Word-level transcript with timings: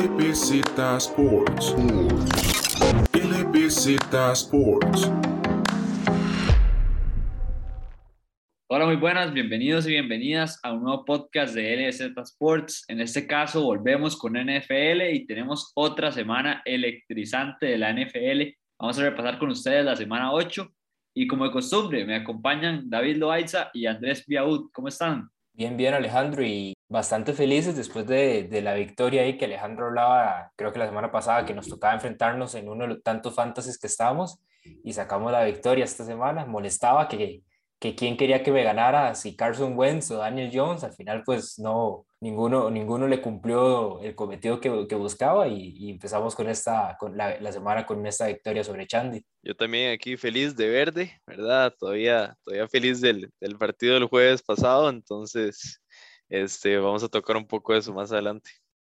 LBZ 0.00 0.62
Sports. 0.96 1.74
LBZ 3.12 4.14
Sports. 4.32 5.10
Hola, 8.70 8.86
muy 8.86 8.96
buenas, 8.96 9.34
bienvenidos 9.34 9.86
y 9.86 9.90
bienvenidas 9.90 10.58
a 10.62 10.72
un 10.72 10.84
nuevo 10.84 11.04
podcast 11.04 11.54
de 11.54 11.76
LBZ 11.76 12.16
Sports. 12.16 12.86
En 12.88 13.02
este 13.02 13.26
caso 13.26 13.62
volvemos 13.62 14.16
con 14.16 14.38
NFL 14.38 15.02
y 15.12 15.26
tenemos 15.26 15.70
otra 15.74 16.10
semana 16.10 16.62
electrizante 16.64 17.66
de 17.66 17.76
la 17.76 17.92
NFL. 17.92 18.56
Vamos 18.78 18.98
a 18.98 19.02
repasar 19.02 19.38
con 19.38 19.50
ustedes 19.50 19.84
la 19.84 19.96
semana 19.96 20.32
8 20.32 20.66
y 21.14 21.26
como 21.26 21.44
de 21.44 21.50
costumbre 21.50 22.06
me 22.06 22.16
acompañan 22.16 22.88
David 22.88 23.18
Loaiza 23.18 23.70
y 23.74 23.84
Andrés 23.84 24.24
Biaud. 24.26 24.70
¿Cómo 24.72 24.88
están? 24.88 25.28
Bien, 25.52 25.76
bien 25.76 25.92
Alejandro 25.92 26.42
y 26.42 26.72
bastante 26.90 27.32
felices 27.32 27.76
después 27.76 28.04
de, 28.06 28.42
de, 28.42 28.62
la 28.62 28.74
victoria 28.74 29.22
ahí 29.22 29.38
que 29.38 29.44
Alejandro 29.44 29.86
hablaba, 29.86 30.52
creo 30.56 30.72
que 30.72 30.80
la 30.80 30.88
semana 30.88 31.12
pasada, 31.12 31.46
que 31.46 31.54
nos 31.54 31.68
tocaba 31.68 31.94
enfrentarnos 31.94 32.56
en 32.56 32.68
uno 32.68 32.82
de 32.82 32.94
los 32.94 33.02
tantos 33.04 33.34
fantasies 33.34 33.78
que 33.78 33.86
estábamos 33.86 34.40
y 34.82 34.92
sacamos 34.92 35.30
la 35.30 35.44
victoria 35.44 35.84
esta 35.84 36.04
semana. 36.04 36.46
Molestaba 36.46 37.06
que, 37.06 37.42
que 37.78 37.94
quién 37.94 38.16
quería 38.16 38.42
que 38.42 38.50
me 38.50 38.64
ganara, 38.64 39.14
si 39.14 39.36
Carson 39.36 39.78
Wentz 39.78 40.10
o 40.10 40.16
Daniel 40.16 40.50
Jones, 40.52 40.82
al 40.82 40.92
final 40.92 41.22
pues 41.24 41.60
no, 41.60 42.06
ninguno, 42.20 42.72
ninguno 42.72 43.06
le 43.06 43.22
cumplió 43.22 44.00
el 44.00 44.16
cometido 44.16 44.60
que, 44.60 44.88
que 44.88 44.96
buscaba 44.96 45.46
y, 45.46 45.72
y, 45.76 45.90
empezamos 45.90 46.34
con 46.34 46.48
esta, 46.48 46.96
con 46.98 47.16
la, 47.16 47.40
la, 47.40 47.52
semana 47.52 47.86
con 47.86 48.04
esta 48.04 48.26
victoria 48.26 48.64
sobre 48.64 48.88
Chandy. 48.88 49.24
Yo 49.44 49.54
también 49.54 49.92
aquí 49.92 50.16
feliz 50.16 50.56
de 50.56 50.68
verde, 50.68 51.20
¿verdad? 51.24 51.72
Todavía, 51.78 52.36
todavía 52.42 52.66
feliz 52.66 53.00
del, 53.00 53.30
del 53.40 53.56
partido 53.56 53.94
del 53.94 54.06
jueves 54.06 54.42
pasado, 54.42 54.90
entonces 54.90 55.80
este, 56.30 56.78
vamos 56.78 57.02
a 57.04 57.08
tocar 57.08 57.36
un 57.36 57.46
poco 57.46 57.74
eso 57.74 57.92
más 57.92 58.10
adelante. 58.12 58.50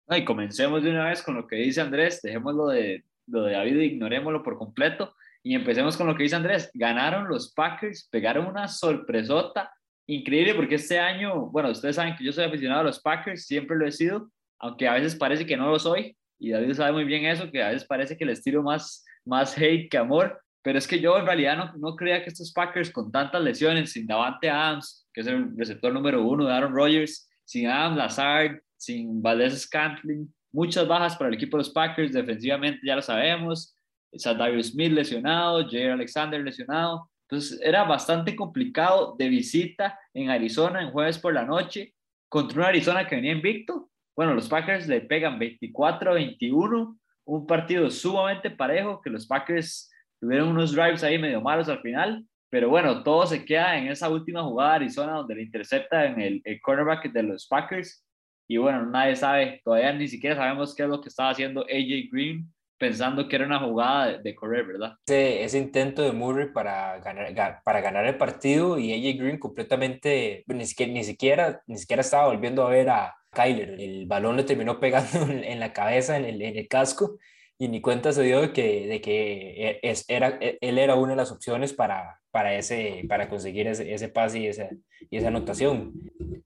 y 0.10 0.26
comencemos 0.26 0.82
de 0.82 0.92
una 0.92 1.10
vez 1.10 1.22
con 1.22 1.36
lo 1.36 1.46
que 1.46 1.58
dice 1.58 1.82
Andrés, 1.82 2.22
dejémoslo 2.22 2.68
de, 2.68 3.04
lo 3.28 3.44
de 3.44 3.54
David, 3.54 3.78
ignorémoslo 3.80 4.42
por 4.42 4.58
completo 4.58 5.14
y 5.44 5.54
empecemos 5.54 5.98
con 5.98 6.08
lo 6.08 6.16
que 6.16 6.24
dice 6.24 6.36
Andrés. 6.36 6.72
Ganaron 6.74 7.28
los 7.28 7.54
Packers, 7.54 8.08
pegaron 8.10 8.48
una 8.48 8.68
sorpresota 8.68 9.72
increíble 10.08 10.56
porque 10.56 10.76
este 10.76 11.00
año, 11.00 11.48
bueno, 11.48 11.70
ustedes 11.70 11.98
saben 11.98 12.16
que 12.16 12.24
yo 12.24 12.32
soy 12.32 12.46
aficionado 12.46 12.82
a 12.82 12.86
los 12.86 13.00
Packers, 13.02 13.46
siempre 13.46 13.78
lo 13.78 13.86
he 13.86 13.92
sido, 13.92 14.32
aunque 14.60 14.88
a 14.88 14.94
veces 14.94 15.16
parece 15.16 15.46
que 15.46 15.58
no 15.58 15.70
lo 15.70 15.78
soy, 15.78 16.16
y 16.40 16.52
David 16.52 16.74
sabe 16.74 16.94
muy 16.94 17.04
bien 17.04 17.26
eso, 17.26 17.52
que 17.52 17.62
a 17.62 17.70
veces 17.70 17.88
parece 17.88 18.18
que 18.18 18.26
les 18.26 18.42
tiro 18.42 18.64
más, 18.64 19.04
más 19.26 19.58
hate 19.58 19.90
que 19.90 19.98
amor, 19.98 20.42
pero 20.62 20.78
es 20.78 20.88
que 20.88 21.00
yo 21.00 21.18
en 21.18 21.26
realidad 21.26 21.58
no, 21.58 21.74
no 21.78 21.96
creía 21.96 22.24
que 22.24 22.30
estos 22.30 22.52
Packers 22.52 22.92
con 22.92 23.12
tantas 23.12 23.42
lesiones, 23.42 23.92
sin 23.92 24.08
Davante 24.08 24.50
Adams, 24.50 25.08
que 25.14 25.22
es 25.22 25.28
el 25.28 25.56
receptor 25.58 25.94
número 25.94 26.24
uno 26.24 26.46
de 26.46 26.54
Aaron 26.54 26.74
Rodgers, 26.74 27.30
sin 27.46 27.68
Adam 27.68 27.96
Lazard, 27.96 28.62
sin 28.76 29.22
Valdez 29.22 29.62
Scantling, 29.62 30.34
muchas 30.52 30.88
bajas 30.88 31.16
para 31.16 31.30
el 31.30 31.36
equipo 31.36 31.58
de 31.58 31.62
los 31.64 31.70
Packers, 31.70 32.14
defensivamente 32.14 32.82
ya 32.86 32.96
lo 32.96 33.02
sabemos, 33.02 33.76
Darius 34.12 34.68
Smith 34.68 34.92
lesionado, 34.92 35.68
Jair 35.70 35.92
Alexander 35.92 36.42
lesionado. 36.42 37.10
Entonces 37.28 37.60
era 37.62 37.84
bastante 37.84 38.36
complicado 38.36 39.16
de 39.18 39.30
visita 39.30 40.00
en 40.14 40.30
Arizona 40.30 40.82
en 40.82 40.92
jueves 40.92 41.18
por 41.18 41.34
la 41.34 41.44
noche 41.44 41.94
contra 42.30 42.60
una 42.60 42.68
Arizona 42.68 43.08
que 43.08 43.16
venía 43.16 43.32
invicto. 43.32 43.90
Bueno, 44.16 44.34
los 44.34 44.48
Packers 44.48 44.88
le 44.88 45.02
pegan 45.02 45.40
24 45.40 46.12
a 46.12 46.14
21, 46.14 46.98
un 47.26 47.48
partido 47.48 47.90
sumamente 47.90 48.52
parejo 48.52 49.02
que 49.02 49.10
los 49.10 49.26
Packers 49.28 49.92
tuvieron 50.20 50.50
unos 50.50 50.74
drives 50.74 51.04
ahí 51.04 51.18
medio 51.18 51.42
malos 51.42 51.68
al 51.68 51.82
final, 51.82 52.26
pero 52.50 52.70
bueno, 52.70 53.04
todo 53.04 53.26
se 53.26 53.44
queda 53.44 53.78
en 53.78 53.88
esa 53.88 54.10
última 54.10 54.44
jugada 54.44 54.72
de 54.72 54.76
Arizona 54.78 55.14
donde 55.14 55.36
le 55.36 55.44
intercepta 55.44 56.06
en 56.06 56.22
el, 56.22 56.42
el 56.44 56.62
cornerback 56.62 57.12
de 57.12 57.24
los 57.24 57.48
Packers. 57.48 58.06
Y 58.48 58.58
bueno, 58.58 58.86
nadie 58.86 59.16
sabe, 59.16 59.62
todavía 59.64 59.92
ni 59.94 60.08
siquiera 60.08 60.36
sabemos 60.36 60.76
qué 60.76 60.84
es 60.84 60.90
lo 60.90 61.02
que 61.02 61.10
estaba 61.10 61.32
haciendo 61.32 61.62
AJ 61.62 62.10
Green 62.12 62.56
pensando 62.78 63.28
que 63.28 63.36
era 63.36 63.46
una 63.46 63.60
jugada 63.60 64.18
de, 64.18 64.36
correr, 64.36 64.66
¿verdad? 64.66 64.96
Ese, 65.08 65.44
ese, 65.44 65.58
intento 65.58 66.02
de 66.02 66.12
Murray 66.12 66.52
para 66.52 67.00
ganar, 67.00 67.62
para 67.64 67.82
ganar 67.82 68.06
el 68.06 68.18
partido 68.18 68.78
y 68.78 68.94
AJ 68.94 69.18
Green 69.18 69.40
completamente, 69.40 70.44
ni 70.48 70.66
siquiera, 70.66 70.92
ni 70.92 71.04
siquiera, 71.04 71.62
ni 71.68 71.78
siquiera 71.78 72.02
estaba 72.02 72.28
volviendo 72.28 72.66
a 72.66 72.70
ver 72.70 72.90
a 72.90 73.16
Kyler. 73.32 73.80
El 73.80 74.06
balón 74.08 74.38
le 74.38 74.44
terminó 74.44 74.80
pegando 74.80 75.10
en, 75.32 75.60
la 75.60 75.74
cabeza, 75.74 76.18
en 76.18 76.26
el, 76.26 76.42
en 76.42 76.58
el, 76.58 76.68
casco, 76.68 77.18
y 77.58 77.70
ni 77.70 77.82
cuenta 77.82 78.12
se 78.12 78.24
dio 78.24 78.42
de 78.42 78.52
que, 78.52 78.88
de 78.88 79.02
que 79.02 79.80
e, 79.82 79.96
era, 80.08 80.38
e, 80.42 80.58
él 80.62 80.78
era 80.78 80.96
una 80.96 81.12
de 81.12 81.18
las 81.18 81.32
opciones 81.32 81.74
para, 81.74 82.20
para, 82.36 82.54
ese, 82.54 83.06
para 83.08 83.30
conseguir 83.30 83.66
ese, 83.66 83.94
ese 83.94 84.10
pase 84.10 84.40
y 84.40 84.48
esa, 84.48 84.70
y 85.10 85.16
esa 85.16 85.30
anotación. 85.30 85.94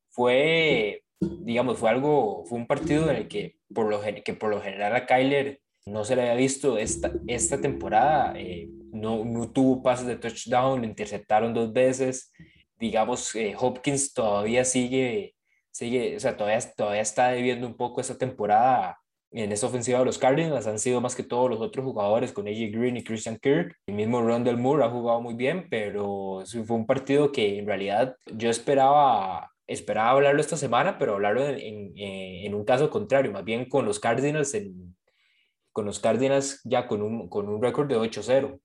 Fue, 0.09 1.01
digamos, 1.19 1.79
fue 1.79 1.89
algo, 1.89 2.45
fue 2.45 2.59
un 2.59 2.67
partido 2.67 3.09
en 3.09 3.16
el 3.16 3.27
que 3.27 3.55
por 3.73 3.89
lo, 3.89 3.99
que 4.23 4.33
por 4.35 4.51
lo 4.51 4.61
general 4.61 4.95
a 4.95 5.07
Kyler 5.07 5.61
no 5.88 6.03
se 6.03 6.16
le 6.16 6.22
había 6.22 6.35
visto 6.35 6.78
esta, 6.78 7.11
esta 7.25 7.59
temporada, 7.59 8.33
eh, 8.38 8.69
no, 8.91 9.25
no, 9.25 9.51
tuvo 9.51 9.81
pases 9.81 10.05
de 10.05 10.17
touchdown, 10.17 10.81
lo 10.81 10.85
interceptaron 10.85 11.55
dos 11.55 11.73
veces, 11.73 12.31
digamos, 12.78 13.33
eh, 13.35 13.55
Hopkins 13.57 14.13
todavía 14.13 14.66
sigue, 14.66 15.33
sigue, 15.72 16.17
o 16.17 16.19
sea, 16.19 16.38
todavía, 16.38 16.59
todavía 16.78 17.01
está 17.01 17.29
debiendo 17.29 17.66
un 17.66 17.75
poco 17.75 17.99
esa 17.99 18.16
temporada 18.16 18.98
en 19.31 19.51
esa 19.51 19.67
ofensiva 19.67 20.00
de 20.00 20.06
los 20.06 20.17
Cardinals, 20.17 20.67
han 20.67 20.79
sido 20.79 21.01
más 21.01 21.16
que 21.16 21.23
todos 21.23 21.50
los 21.50 21.59
otros 21.59 21.85
jugadores 21.85 22.31
con 22.31 22.47
AJ 22.47 22.72
Green 22.72 22.97
y 22.97 23.03
Christian 23.03 23.38
Kirk, 23.38 23.75
el 23.88 23.95
mismo 23.95 24.22
Rondell 24.22 24.57
Moore 24.57 24.84
ha 24.84 24.90
jugado 24.90 25.22
muy 25.22 25.35
bien, 25.35 25.67
pero 25.69 26.44
fue 26.45 26.75
un 26.75 26.85
partido 26.85 27.31
que 27.31 27.59
en 27.59 27.67
realidad 27.67 28.16
yo 28.34 28.50
esperaba 28.50 29.51
esperaba 29.67 30.09
hablarlo 30.09 30.41
esta 30.41 30.57
semana, 30.57 30.97
pero 30.97 31.13
hablarlo 31.13 31.45
en, 31.47 31.59
en, 31.59 31.94
en 31.95 32.56
un 32.56 32.66
caso 32.66 32.90
contrario, 32.90 33.31
más 33.31 33.44
bien 33.44 33.69
con 33.69 33.85
los 33.85 34.00
Cardinals 34.00 34.56
en, 34.56 34.95
con 35.72 35.85
los 35.85 36.00
Cardinals 36.00 36.61
ya 36.63 36.88
con 36.88 37.01
un, 37.01 37.29
con 37.29 37.47
un 37.47 37.61
récord 37.61 37.88
de 37.88 37.97
8-0. 37.97 38.59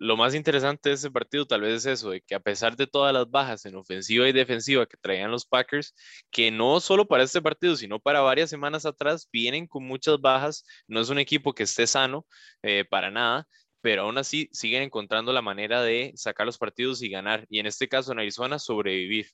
Lo 0.00 0.16
más 0.16 0.34
interesante 0.34 0.88
de 0.88 0.94
ese 0.94 1.10
partido 1.10 1.46
tal 1.46 1.60
vez 1.60 1.74
es 1.74 1.86
eso, 1.86 2.10
de 2.10 2.22
que 2.22 2.34
a 2.34 2.40
pesar 2.40 2.74
de 2.74 2.86
todas 2.86 3.12
las 3.12 3.30
bajas 3.30 3.66
en 3.66 3.76
ofensiva 3.76 4.26
y 4.26 4.32
defensiva 4.32 4.86
que 4.86 4.96
traían 4.96 5.30
los 5.30 5.44
Packers, 5.44 5.94
que 6.30 6.50
no 6.50 6.80
solo 6.80 7.06
para 7.06 7.22
este 7.22 7.42
partido, 7.42 7.76
sino 7.76 8.00
para 8.00 8.22
varias 8.22 8.48
semanas 8.48 8.86
atrás, 8.86 9.28
vienen 9.30 9.66
con 9.66 9.84
muchas 9.84 10.18
bajas, 10.18 10.64
no 10.88 11.00
es 11.00 11.10
un 11.10 11.18
equipo 11.18 11.52
que 11.52 11.64
esté 11.64 11.86
sano 11.86 12.26
eh, 12.62 12.86
para 12.88 13.10
nada, 13.10 13.46
pero 13.82 14.04
aún 14.04 14.16
así 14.16 14.48
siguen 14.52 14.82
encontrando 14.84 15.34
la 15.34 15.42
manera 15.42 15.82
de 15.82 16.12
sacar 16.16 16.46
los 16.46 16.56
partidos 16.56 17.02
y 17.02 17.10
ganar, 17.10 17.44
y 17.50 17.58
en 17.58 17.66
este 17.66 17.86
caso 17.86 18.12
en 18.12 18.20
Arizona 18.20 18.58
sobrevivir. 18.58 19.26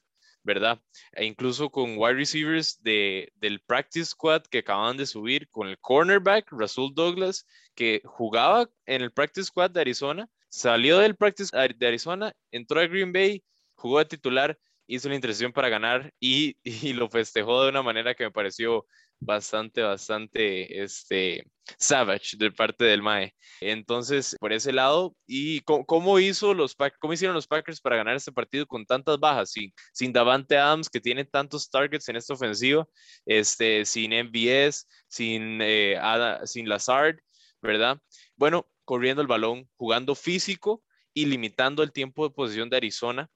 ¿verdad? 0.43 0.81
E 1.12 1.25
incluso 1.25 1.71
con 1.71 1.97
wide 1.98 2.15
receivers 2.15 2.81
de, 2.83 3.33
del 3.37 3.60
practice 3.60 4.06
squad 4.06 4.43
que 4.43 4.59
acaban 4.59 4.97
de 4.97 5.06
subir, 5.06 5.48
con 5.50 5.69
el 5.69 5.78
cornerback 5.78 6.53
Rasul 6.53 6.93
Douglas, 6.94 7.47
que 7.75 8.00
jugaba 8.04 8.69
en 8.87 9.03
el 9.03 9.12
practice 9.12 9.47
squad 9.47 9.72
de 9.72 9.81
Arizona, 9.81 10.28
salió 10.56 10.99
del 10.99 11.17
practice 11.17 11.55
de 11.77 11.87
Arizona, 11.87 12.33
entró 12.50 12.81
a 12.81 12.87
Green 12.87 13.12
Bay, 13.12 13.44
jugó 13.75 13.99
de 13.99 14.06
titular, 14.06 14.59
hizo 14.87 15.09
la 15.09 15.15
intercesión 15.15 15.53
para 15.53 15.69
ganar 15.69 16.12
y, 16.19 16.56
y 16.62 16.94
lo 16.94 17.11
festejó 17.11 17.62
de 17.62 17.71
una 17.71 17.83
manera 17.83 18.15
que 18.15 18.25
me 18.25 18.31
pareció 18.31 18.87
bastante, 19.21 19.83
bastante 19.83 20.83
este, 20.83 21.45
savage 21.78 22.39
de 22.39 22.50
parte 22.50 22.84
del 22.87 23.03
MAE. 23.03 23.34
Entonces, 23.61 24.34
por 24.41 24.53
ese 24.53 24.72
lado, 24.72 25.15
¿y 25.27 25.61
cómo, 25.61 26.19
hizo 26.21 26.55
los, 26.55 26.75
cómo 27.00 27.12
hicieron 27.12 27.34
los 27.34 27.47
Packers 27.47 27.81
para 27.81 27.97
ganar 27.97 28.16
este 28.16 28.33
partido 28.33 28.66
con 28.66 28.87
tantas 28.87 29.19
bajas? 29.19 29.50
Sin, 29.50 29.72
sin 29.93 30.12
Davante 30.12 30.56
Adams, 30.56 30.89
que 30.89 31.00
tiene 31.00 31.27
tantos 31.27 31.69
targets 31.69 32.09
en 32.09 32.16
esta 32.16 32.33
ofensiva, 32.33 32.87
este, 33.27 33.84
sin 33.84 34.12
MVS, 34.12 34.87
sin, 35.09 35.61
eh, 35.61 35.99
sin 36.45 36.66
Lazard, 36.66 37.16
¿verdad? 37.61 37.99
Bueno, 38.37 38.66
corriendo 38.86 39.20
el 39.20 39.28
balón, 39.28 39.69
jugando 39.76 40.14
físico 40.14 40.82
y 41.12 41.26
limitando 41.26 41.82
el 41.82 41.92
tiempo 41.92 42.26
de 42.26 42.34
posición 42.34 42.70
de 42.70 42.78
Arizona 42.78 43.28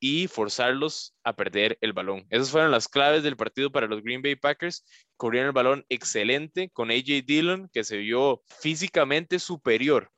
y 0.00 0.26
forzarlos 0.26 1.14
a 1.22 1.36
perder 1.36 1.76
el 1.80 1.92
balón. 1.92 2.26
Esas 2.30 2.50
fueron 2.50 2.70
las 2.70 2.88
claves 2.88 3.22
del 3.22 3.36
partido 3.36 3.70
para 3.70 3.86
los 3.86 4.02
Green 4.02 4.22
Bay 4.22 4.36
Packers. 4.36 4.84
Corrieron 5.16 5.48
el 5.48 5.52
balón 5.52 5.84
excelente 5.88 6.70
con 6.70 6.90
AJ 6.90 7.24
Dillon, 7.24 7.68
que 7.72 7.84
se 7.84 7.98
vio 7.98 8.42
físicamente 8.60 9.38
superior 9.38 10.10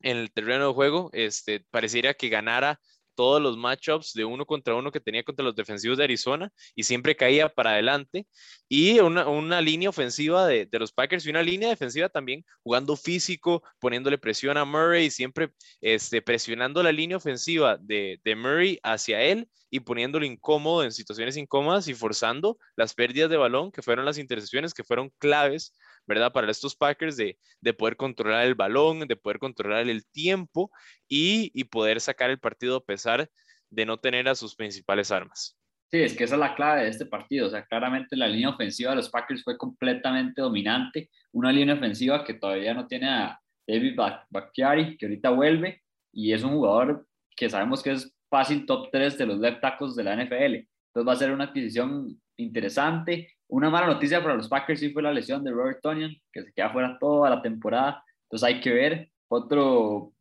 en 0.00 0.16
el 0.16 0.32
terreno 0.32 0.68
de 0.68 0.74
juego. 0.74 1.10
Este, 1.12 1.64
pareciera 1.70 2.14
que 2.14 2.28
ganara 2.28 2.80
todos 3.14 3.40
los 3.40 3.56
matchups 3.56 4.12
de 4.14 4.24
uno 4.24 4.46
contra 4.46 4.74
uno 4.74 4.90
que 4.90 5.00
tenía 5.00 5.22
contra 5.22 5.44
los 5.44 5.54
defensivos 5.54 5.98
de 5.98 6.04
Arizona 6.04 6.50
y 6.74 6.84
siempre 6.84 7.16
caía 7.16 7.48
para 7.48 7.70
adelante. 7.70 8.26
Y 8.68 8.98
una, 9.00 9.28
una 9.28 9.60
línea 9.60 9.88
ofensiva 9.88 10.46
de, 10.46 10.66
de, 10.66 10.78
los 10.78 10.92
Packers 10.92 11.26
y 11.26 11.30
una 11.30 11.42
línea 11.42 11.68
defensiva 11.68 12.08
también 12.08 12.44
jugando 12.62 12.96
físico, 12.96 13.62
poniéndole 13.78 14.18
presión 14.18 14.56
a 14.56 14.64
Murray, 14.64 15.10
siempre 15.10 15.50
este, 15.80 16.22
presionando 16.22 16.82
la 16.82 16.92
línea 16.92 17.16
ofensiva 17.16 17.76
de, 17.78 18.20
de 18.24 18.36
Murray 18.36 18.78
hacia 18.82 19.22
él 19.22 19.48
y 19.70 19.80
poniéndolo 19.80 20.24
incómodo 20.24 20.84
en 20.84 20.92
situaciones 20.92 21.36
incómodas 21.36 21.88
y 21.88 21.94
forzando 21.94 22.58
las 22.76 22.94
pérdidas 22.94 23.28
de 23.28 23.36
balón, 23.36 23.72
que 23.72 23.82
fueron 23.82 24.04
las 24.04 24.18
intercepciones, 24.18 24.72
que 24.72 24.84
fueron 24.84 25.10
claves 25.18 25.74
¿verdad? 26.06 26.32
Para 26.32 26.50
estos 26.50 26.76
Packers 26.76 27.16
de, 27.16 27.38
de 27.60 27.74
poder 27.74 27.96
controlar 27.96 28.46
el 28.46 28.54
balón, 28.54 29.00
de 29.00 29.16
poder 29.16 29.38
controlar 29.38 29.88
el 29.88 30.06
tiempo 30.06 30.70
y, 31.08 31.50
y, 31.54 31.64
poder 31.64 32.00
sacar 32.00 32.30
el 32.30 32.38
partido 32.38 32.76
a 32.76 32.84
pesar 32.84 33.30
de 33.70 33.86
no 33.86 33.98
tener 33.98 34.28
a 34.28 34.34
sus 34.34 34.54
principales 34.54 35.10
armas. 35.10 35.56
Sí, 35.90 36.00
es 36.00 36.16
que 36.16 36.24
esa 36.24 36.34
es 36.34 36.40
la 36.40 36.54
clave 36.54 36.82
de 36.82 36.88
este 36.88 37.06
partido. 37.06 37.46
O 37.46 37.50
sea, 37.50 37.64
claramente 37.64 38.16
la 38.16 38.26
línea 38.26 38.50
ofensiva 38.50 38.90
de 38.90 38.96
los 38.96 39.10
Packers 39.10 39.44
fue 39.44 39.56
completamente 39.56 40.40
dominante. 40.40 41.10
Una 41.32 41.52
línea 41.52 41.74
ofensiva 41.74 42.24
que 42.24 42.34
todavía 42.34 42.74
no 42.74 42.86
tiene 42.86 43.08
a 43.08 43.38
David 43.66 43.96
Bakhtiari, 44.30 44.96
que 44.96 45.06
ahorita 45.06 45.30
vuelve, 45.30 45.82
y 46.12 46.32
es 46.32 46.42
un 46.42 46.52
jugador 46.52 47.06
que 47.36 47.48
sabemos 47.48 47.82
que 47.82 47.92
es 47.92 48.14
fácil 48.28 48.66
top 48.66 48.88
3 48.90 49.18
de 49.18 49.26
los 49.26 49.38
left 49.38 49.60
tackles 49.60 49.94
de 49.94 50.04
la 50.04 50.16
NFL. 50.16 50.66
Entonces 50.94 51.08
va 51.08 51.12
a 51.12 51.16
ser 51.16 51.32
una 51.32 51.44
adquisición 51.44 52.20
interesante. 52.36 53.32
Una 53.54 53.70
mala 53.70 53.86
noticia 53.86 54.20
para 54.20 54.34
los 54.34 54.48
Packers 54.48 54.80
sí 54.80 54.90
fue 54.90 55.00
la 55.00 55.12
lesión 55.12 55.44
de 55.44 55.52
Robert 55.52 55.78
Tonyan, 55.80 56.12
que 56.32 56.42
se 56.42 56.52
queda 56.52 56.70
fuera 56.70 56.98
toda 56.98 57.30
la 57.30 57.40
temporada. 57.40 58.02
Entonces 58.24 58.48
hay 58.48 58.60
que 58.60 58.72
ver. 58.72 59.08
Otro 59.28 60.12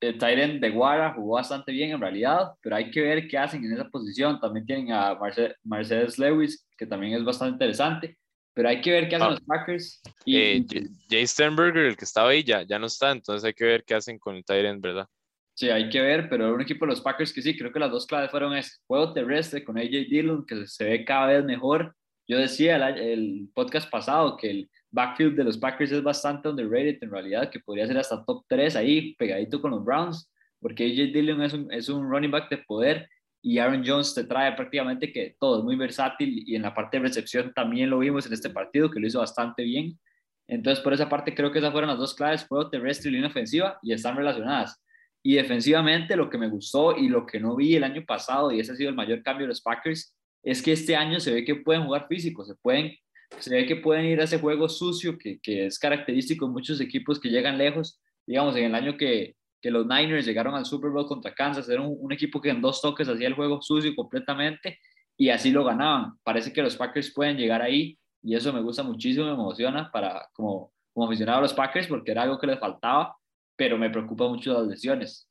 eh, 0.00 0.14
Tyren 0.14 0.60
de 0.62 0.70
Guara 0.70 1.12
jugó 1.12 1.34
bastante 1.34 1.72
bien 1.72 1.90
en 1.90 2.00
realidad, 2.00 2.52
pero 2.62 2.76
hay 2.76 2.90
que 2.90 3.02
ver 3.02 3.28
qué 3.28 3.36
hacen 3.36 3.62
en 3.66 3.74
esa 3.74 3.90
posición. 3.90 4.40
También 4.40 4.64
tienen 4.64 4.92
a 4.92 5.14
Mercedes 5.62 6.18
Lewis, 6.18 6.66
que 6.78 6.86
también 6.86 7.12
es 7.12 7.22
bastante 7.22 7.52
interesante, 7.52 8.16
pero 8.54 8.70
hay 8.70 8.80
que 8.80 8.92
ver 8.92 9.08
qué 9.10 9.16
hacen 9.16 9.28
Ah. 9.28 9.30
los 9.32 9.40
Packers. 9.42 10.00
Y, 10.24 10.36
Eh, 10.38 10.64
Jay 11.10 11.26
Sternberger, 11.26 11.84
el 11.84 11.96
que 11.98 12.06
estaba 12.06 12.30
ahí, 12.30 12.42
ya, 12.44 12.62
ya 12.62 12.78
no 12.78 12.86
está, 12.86 13.10
entonces 13.12 13.44
hay 13.44 13.52
que 13.52 13.64
ver 13.66 13.84
qué 13.84 13.94
hacen 13.94 14.18
con 14.18 14.36
el 14.36 14.44
Tyrant, 14.44 14.80
¿verdad? 14.80 15.06
Sí, 15.52 15.68
hay 15.68 15.90
que 15.90 16.00
ver, 16.00 16.30
pero 16.30 16.54
un 16.54 16.62
equipo 16.62 16.86
de 16.86 16.92
los 16.92 17.02
Packers 17.02 17.30
que 17.30 17.42
sí, 17.42 17.58
creo 17.58 17.70
que 17.70 17.78
las 17.78 17.90
dos 17.90 18.06
claves 18.06 18.30
fueron 18.30 18.56
ese 18.56 18.78
juego 18.86 19.12
terrestre 19.12 19.62
con 19.62 19.76
AJ 19.76 20.08
Dillon, 20.08 20.46
que 20.46 20.66
se 20.66 20.84
ve 20.84 21.04
cada 21.04 21.26
vez 21.26 21.44
mejor. 21.44 21.94
Yo 22.26 22.38
decía 22.38 22.76
el, 22.88 23.48
podcast 23.54 23.90
pasado 23.90 24.36
que 24.36 24.50
el 24.50 24.70
backfield 24.90 25.36
de 25.36 25.44
los 25.44 25.58
Packers 25.58 25.92
es 25.92 26.02
bastante 26.02 26.48
underrated 26.48 27.02
en 27.02 27.10
realidad, 27.10 27.50
que 27.50 27.60
podría 27.60 27.86
ser 27.86 27.98
hasta 27.98 28.24
top 28.24 28.44
3 28.48 28.76
ahí, 28.76 29.14
pegadito 29.16 29.60
con 29.60 29.72
los 29.72 29.84
Browns, 29.84 30.30
porque 30.60 30.84
AJ 30.84 31.12
Dillon 31.12 31.42
es 31.42 31.52
un, 31.52 31.72
es 31.72 31.88
un 31.88 32.08
running 32.08 32.30
back 32.30 32.48
de 32.48 32.58
poder 32.58 33.08
y 33.42 33.58
Aaron 33.58 33.84
Jones 33.86 34.14
te 34.14 34.24
trae 34.24 34.52
prácticamente 34.52 35.12
que 35.12 35.36
todo, 35.38 35.58
es 35.58 35.64
muy 35.64 35.76
versátil 35.76 36.44
y 36.46 36.56
en 36.56 36.62
la 36.62 36.74
parte 36.74 36.96
de 36.96 37.02
recepción 37.02 37.52
también 37.52 37.90
lo 37.90 37.98
vimos 37.98 38.24
en 38.24 38.32
este 38.32 38.48
partido, 38.48 38.90
que 38.90 38.98
lo 38.98 39.06
hizo 39.06 39.18
bastante 39.18 39.62
bien. 39.62 39.98
Entonces, 40.46 40.82
por 40.82 40.94
esa 40.94 41.10
parte, 41.10 41.34
creo 41.34 41.52
que 41.52 41.58
esas 41.58 41.72
fueron 41.72 41.90
las 41.90 41.98
dos 41.98 42.14
claves, 42.14 42.46
juego 42.46 42.70
terrestre 42.70 43.10
y 43.10 43.14
línea 43.14 43.28
ofensiva, 43.28 43.78
y 43.82 43.92
están 43.92 44.16
relacionadas. 44.16 44.82
Y 45.22 45.34
defensivamente, 45.34 46.16
lo 46.16 46.30
que 46.30 46.38
me 46.38 46.48
gustó 46.48 46.96
y 46.96 47.08
lo 47.08 47.26
que 47.26 47.38
no 47.38 47.54
vi 47.54 47.76
el 47.76 47.84
año 47.84 48.02
pasado, 48.06 48.50
y 48.50 48.60
ese 48.60 48.72
ha 48.72 48.76
sido 48.76 48.88
el 48.88 48.96
mayor 48.96 49.22
cambio 49.22 49.44
de 49.44 49.48
los 49.48 49.60
Packers, 49.60 50.14
es 50.44 50.62
que 50.62 50.72
este 50.72 50.94
año 50.94 51.18
se 51.20 51.32
ve 51.32 51.44
que 51.44 51.56
pueden 51.56 51.84
jugar 51.84 52.06
físico, 52.06 52.44
se, 52.44 52.54
pueden, 52.54 52.92
se 53.38 53.54
ve 53.54 53.66
que 53.66 53.76
pueden 53.76 54.04
ir 54.04 54.20
a 54.20 54.24
ese 54.24 54.38
juego 54.38 54.68
sucio 54.68 55.16
que, 55.18 55.40
es 55.42 55.78
característico 55.78 56.46
de 56.46 56.52
muchos 56.52 56.80
equipos 56.80 57.18
que 57.18 57.30
llegan 57.30 57.58
lejos. 57.58 58.00
Digamos, 58.26 58.54
en 58.56 58.64
el 58.64 58.74
año 58.74 58.96
que, 58.96 59.34
los 59.62 59.86
Niners 59.86 60.26
llegaron 60.26 60.54
al 60.54 60.66
Super 60.66 60.90
Bowl 60.90 61.06
contra 61.06 61.34
Kansas, 61.34 61.66
era 61.70 61.80
un, 61.80 61.96
un 61.98 62.12
equipo 62.12 62.38
que 62.38 62.50
en 62.50 62.60
dos 62.60 62.82
toques 62.82 63.08
hacía 63.08 63.28
el 63.28 63.32
juego 63.32 63.62
sucio 63.62 63.94
completamente 63.96 64.78
y 65.16 65.30
así 65.30 65.50
lo 65.50 65.64
ganaban. 65.64 66.18
Parece 66.22 66.52
que 66.52 66.60
los 66.60 66.76
Packers 66.76 67.14
pueden 67.14 67.38
llegar 67.38 67.62
ahí 67.62 67.98
y 68.22 68.34
eso 68.34 68.52
me 68.52 68.60
gusta 68.60 68.82
muchísimo, 68.82 69.24
me 69.24 69.32
emociona 69.32 69.90
para 69.90 70.28
como, 70.34 70.70
como 70.92 71.06
aficionado 71.06 71.38
a 71.38 71.42
los 71.42 71.54
Packers 71.54 71.86
porque 71.86 72.10
era 72.10 72.24
algo 72.24 72.38
que 72.38 72.46
les 72.46 72.58
faltaba, 72.58 73.16
pero 73.56 73.78
me 73.78 73.88
preocupa 73.88 74.28
mucho 74.28 74.52
las 74.52 74.66
lesiones. 74.66 75.30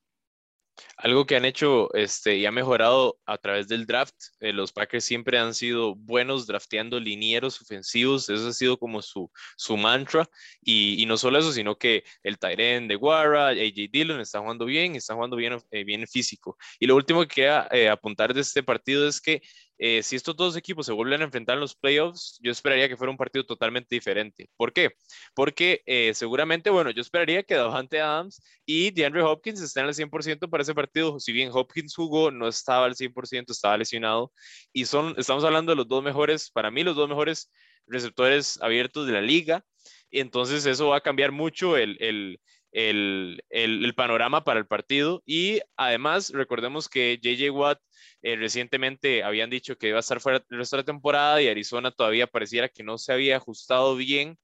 Algo 0.97 1.25
que 1.25 1.35
han 1.35 1.45
hecho 1.45 1.93
este, 1.93 2.37
y 2.37 2.45
ha 2.45 2.51
mejorado 2.51 3.17
a 3.25 3.37
través 3.37 3.67
del 3.67 3.85
draft, 3.85 4.15
eh, 4.39 4.53
los 4.53 4.71
Packers 4.71 5.05
siempre 5.05 5.37
han 5.37 5.53
sido 5.53 5.95
buenos 5.95 6.47
drafteando 6.47 6.99
linieros 6.99 7.61
ofensivos, 7.61 8.29
eso 8.29 8.47
ha 8.47 8.53
sido 8.53 8.77
como 8.77 9.01
su, 9.01 9.29
su 9.55 9.77
mantra, 9.77 10.27
y, 10.61 11.03
no 11.07 11.17
solo 11.17 11.39
eso, 11.39 11.51
sino 11.51 11.77
que 11.77 12.03
el 12.23 12.39
Tyren 12.39 12.87
de 12.87 12.95
Guara, 12.95 13.49
AJ 13.49 13.89
Dillon 13.91 14.21
está 14.21 14.39
jugando 14.39 14.65
bien, 14.65 14.95
está 14.95 15.13
jugando 15.13 15.35
bien, 15.35 15.59
eh, 15.71 15.83
bien 15.83 16.07
físico. 16.07 16.57
Y 16.79 16.87
lo 16.87 16.95
último 16.95 17.21
que 17.21 17.27
queda 17.27 17.67
eh, 17.71 17.89
apuntar 17.89 18.33
de 18.33 18.41
este 18.41 18.63
partido 18.63 19.07
es 19.07 19.19
que 19.21 19.41
eh, 19.77 20.03
si 20.03 20.15
estos 20.15 20.35
dos 20.35 20.55
equipos 20.55 20.85
se 20.85 20.91
vuelven 20.91 21.21
a 21.21 21.25
enfrentar 21.25 21.55
en 21.55 21.61
los 21.61 21.75
playoffs, 21.75 22.39
yo 22.41 22.51
esperaría 22.51 22.87
que 22.87 22.97
fuera 22.97 23.11
un 23.11 23.17
partido 23.17 23.45
totalmente 23.45 23.95
diferente. 23.95 24.49
¿Por 24.55 24.71
qué? 24.71 24.91
Porque 25.33 25.81
eh, 25.85 26.13
seguramente, 26.13 26.69
bueno, 26.69 26.91
yo 26.91 27.01
esperaría 27.01 27.43
que 27.43 27.55
Davante 27.55 27.99
Adams 27.99 28.41
y 28.65 28.91
DeAndre 28.91 29.23
Hopkins 29.23 29.61
estén 29.61 29.85
al 29.85 29.93
100% 29.93 30.49
para 30.49 30.63
ese 30.63 30.75
partido. 30.75 31.19
Si 31.19 31.31
bien 31.31 31.49
Hopkins 31.51 31.95
jugó, 31.95 32.31
no 32.31 32.47
estaba 32.47 32.85
al 32.85 32.95
100%, 32.95 33.51
estaba 33.51 33.77
lesionado. 33.77 34.31
Y 34.71 34.85
son, 34.85 35.15
estamos 35.17 35.43
hablando 35.43 35.71
de 35.71 35.75
los 35.77 35.87
dos 35.87 36.03
mejores, 36.03 36.51
para 36.51 36.71
mí, 36.71 36.83
los 36.83 36.95
dos 36.95 37.09
mejores 37.09 37.51
receptores 37.87 38.61
abiertos 38.61 39.07
de 39.07 39.13
la 39.13 39.21
liga. 39.21 39.65
Entonces 40.11 40.65
eso 40.65 40.89
va 40.89 40.97
a 40.97 41.01
cambiar 41.01 41.31
mucho 41.31 41.75
el, 41.77 41.97
el, 41.99 42.39
el, 42.73 43.43
el, 43.49 43.93
panorama 43.95 44.43
para 44.43 44.59
el 44.59 44.65
partido. 44.65 45.21
Y 45.25 45.61
además, 45.77 46.31
recordemos 46.33 46.89
que 46.89 47.19
JJ 47.21 47.51
Watt 47.51 47.79
eh, 48.23 48.35
recientemente 48.35 49.23
habían 49.23 49.49
dicho 49.49 49.77
que 49.77 49.89
iba 49.89 49.97
a 49.97 50.01
estar 50.01 50.19
fuera 50.19 50.43
el 50.49 50.57
resto 50.57 50.75
de 50.75 50.81
la 50.81 50.85
temporada 50.85 51.41
y 51.41 51.47
Arizona 51.47 51.91
todavía 51.91 52.27
pareciera 52.27 52.67
que 52.67 52.83
no 52.83 52.97
se 52.97 53.13
había 53.13 53.37
ajustado 53.37 53.95
bien 53.95 54.37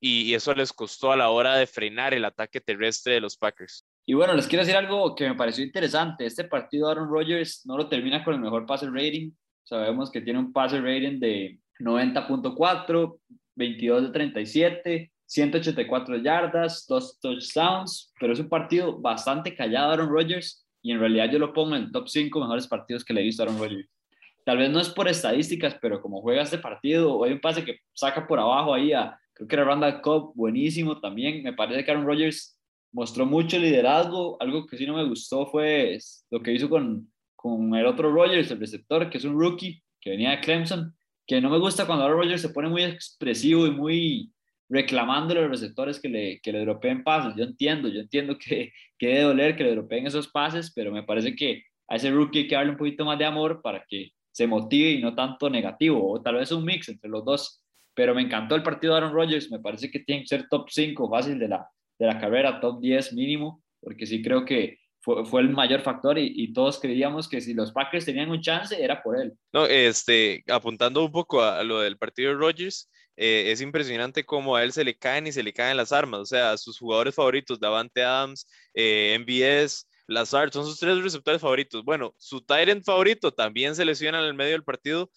y, 0.00 0.22
y, 0.22 0.34
eso 0.34 0.54
les 0.54 0.72
costó 0.72 1.12
a 1.12 1.16
la 1.16 1.28
hora 1.28 1.56
de 1.56 1.66
frenar 1.66 2.14
el 2.14 2.24
ataque 2.24 2.60
terrestre 2.60 3.14
de 3.14 3.20
los 3.20 3.36
Packers. 3.36 3.86
Y 4.06 4.14
bueno, 4.14 4.34
les 4.34 4.48
quiero 4.48 4.64
decir 4.64 4.76
algo 4.76 5.14
que 5.14 5.28
me 5.28 5.34
pareció 5.34 5.62
interesante. 5.62 6.24
Este 6.24 6.44
partido 6.44 6.88
Aaron 6.88 7.08
Rodgers 7.08 7.64
no 7.66 7.76
lo 7.76 7.88
termina 7.88 8.24
con 8.24 8.34
el 8.34 8.40
mejor 8.40 8.66
passer 8.66 8.90
rating. 8.90 9.30
Sabemos 9.62 10.10
que 10.10 10.22
tiene 10.22 10.38
un 10.38 10.52
passer 10.52 10.82
rating 10.82 11.20
de 11.20 11.60
90.4, 11.78 13.20
22 13.54 14.02
de 14.04 14.10
37, 14.10 15.12
184 15.30 16.16
yardas, 16.16 16.86
dos 16.88 17.20
touchdowns, 17.20 18.12
pero 18.18 18.32
es 18.32 18.40
un 18.40 18.48
partido 18.48 18.98
bastante 18.98 19.54
callado 19.54 19.92
Aaron 19.92 20.08
Rodgers 20.08 20.66
y 20.82 20.90
en 20.90 20.98
realidad 20.98 21.30
yo 21.30 21.38
lo 21.38 21.52
pongo 21.52 21.76
en 21.76 21.84
el 21.84 21.92
top 21.92 22.08
5 22.08 22.40
mejores 22.40 22.66
partidos 22.66 23.04
que 23.04 23.14
le 23.14 23.20
he 23.20 23.24
visto 23.24 23.42
a 23.42 23.46
Aaron 23.46 23.60
Rodgers. 23.60 23.88
Tal 24.44 24.58
vez 24.58 24.70
no 24.70 24.80
es 24.80 24.88
por 24.88 25.06
estadísticas, 25.06 25.76
pero 25.80 26.02
como 26.02 26.20
juega 26.20 26.42
este 26.42 26.58
partido, 26.58 27.22
hay 27.22 27.32
un 27.32 27.40
pase 27.40 27.64
que 27.64 27.76
saca 27.92 28.26
por 28.26 28.40
abajo 28.40 28.74
ahí 28.74 28.92
a, 28.92 29.16
creo 29.32 29.46
que 29.46 29.54
era 29.54 29.64
Randall 29.64 30.00
Cobb, 30.00 30.34
buenísimo 30.34 30.98
también. 30.98 31.44
Me 31.44 31.52
parece 31.52 31.84
que 31.84 31.92
Aaron 31.92 32.06
Rodgers 32.06 32.58
mostró 32.90 33.24
mucho 33.24 33.56
liderazgo. 33.56 34.36
Algo 34.40 34.66
que 34.66 34.76
sí 34.76 34.84
no 34.84 34.96
me 34.96 35.06
gustó 35.06 35.46
fue 35.46 35.96
lo 36.30 36.42
que 36.42 36.52
hizo 36.52 36.68
con, 36.68 37.08
con 37.36 37.72
el 37.76 37.86
otro 37.86 38.10
Rodgers, 38.10 38.50
el 38.50 38.58
receptor, 38.58 39.08
que 39.08 39.18
es 39.18 39.24
un 39.24 39.38
rookie 39.38 39.80
que 40.00 40.10
venía 40.10 40.30
de 40.30 40.40
Clemson, 40.40 40.92
que 41.24 41.40
no 41.40 41.50
me 41.50 41.58
gusta 41.60 41.86
cuando 41.86 42.04
Aaron 42.04 42.18
Rodgers 42.18 42.42
se 42.42 42.48
pone 42.48 42.68
muy 42.68 42.82
expresivo 42.82 43.64
y 43.68 43.70
muy 43.70 44.32
reclamando 44.70 45.32
a 45.32 45.42
los 45.42 45.50
receptores 45.50 46.00
que 46.00 46.08
le, 46.08 46.40
que 46.40 46.52
le 46.52 46.60
dropeen 46.60 47.02
pases. 47.02 47.34
Yo 47.36 47.44
entiendo, 47.44 47.88
yo 47.88 48.00
entiendo 48.00 48.38
que, 48.38 48.72
que 48.96 49.08
debe 49.08 49.22
doler 49.22 49.56
que 49.56 49.64
le 49.64 49.72
dropeen 49.72 50.06
esos 50.06 50.28
pases, 50.28 50.72
pero 50.72 50.92
me 50.92 51.02
parece 51.02 51.34
que 51.34 51.64
a 51.88 51.96
ese 51.96 52.10
rookie 52.10 52.38
hay 52.38 52.48
que 52.48 52.54
darle 52.54 52.70
un 52.70 52.78
poquito 52.78 53.04
más 53.04 53.18
de 53.18 53.24
amor 53.24 53.60
para 53.62 53.84
que 53.86 54.12
se 54.30 54.46
motive 54.46 54.90
y 54.92 55.02
no 55.02 55.14
tanto 55.14 55.50
negativo, 55.50 56.08
o 56.08 56.22
tal 56.22 56.36
vez 56.36 56.52
un 56.52 56.64
mix 56.64 56.88
entre 56.88 57.10
los 57.10 57.24
dos. 57.24 57.60
Pero 57.94 58.14
me 58.14 58.22
encantó 58.22 58.54
el 58.54 58.62
partido 58.62 58.94
de 58.94 58.98
Aaron 58.98 59.12
Rodgers, 59.12 59.50
me 59.50 59.58
parece 59.58 59.90
que 59.90 59.98
tiene 59.98 60.22
que 60.22 60.28
ser 60.28 60.48
top 60.48 60.70
5 60.70 61.10
fácil 61.10 61.38
de 61.40 61.48
la, 61.48 61.68
de 61.98 62.06
la 62.06 62.20
carrera, 62.20 62.60
top 62.60 62.80
10 62.80 63.12
mínimo, 63.14 63.64
porque 63.80 64.06
sí 64.06 64.22
creo 64.22 64.44
que 64.44 64.78
fue, 65.00 65.24
fue 65.24 65.40
el 65.40 65.48
mayor 65.48 65.80
factor 65.80 66.16
y, 66.16 66.32
y, 66.36 66.52
todos 66.52 66.78
creíamos 66.78 67.28
que 67.28 67.40
si 67.40 67.54
los 67.54 67.72
Packers 67.72 68.04
tenían 68.04 68.30
un 68.30 68.40
chance 68.40 68.80
era 68.80 69.02
por 69.02 69.20
él. 69.20 69.32
No, 69.52 69.66
este, 69.66 70.44
apuntando 70.48 71.04
un 71.04 71.10
poco 71.10 71.42
a, 71.42 71.58
a 71.58 71.64
lo 71.64 71.80
del 71.80 71.96
partido 71.96 72.30
de 72.30 72.36
Rodgers, 72.36 72.88
eh, 73.22 73.52
es 73.52 73.60
impresionante 73.60 74.24
cómo 74.24 74.56
a 74.56 74.64
él 74.64 74.72
se 74.72 74.82
le 74.82 74.96
caen 74.96 75.26
y 75.26 75.32
se 75.32 75.42
le 75.42 75.52
caen 75.52 75.76
las 75.76 75.92
armas, 75.92 76.20
o 76.20 76.24
sea, 76.24 76.56
sus 76.56 76.78
jugadores 76.78 77.14
favoritos, 77.14 77.60
Davante 77.60 78.02
Adams, 78.02 78.46
eh, 78.72 79.14
MBS, 79.20 79.86
Lazard, 80.06 80.50
son 80.52 80.64
sus 80.64 80.78
tres 80.78 81.02
receptores 81.02 81.40
favoritos. 81.42 81.84
Bueno, 81.84 82.14
su 82.16 82.40
Tyrant 82.40 82.82
favorito 82.82 83.30
también 83.30 83.76
se 83.76 83.84
lesiona 83.84 84.20
en 84.20 84.24
el 84.24 84.34
medio 84.34 84.52
del 84.52 84.64
partido. 84.64 85.10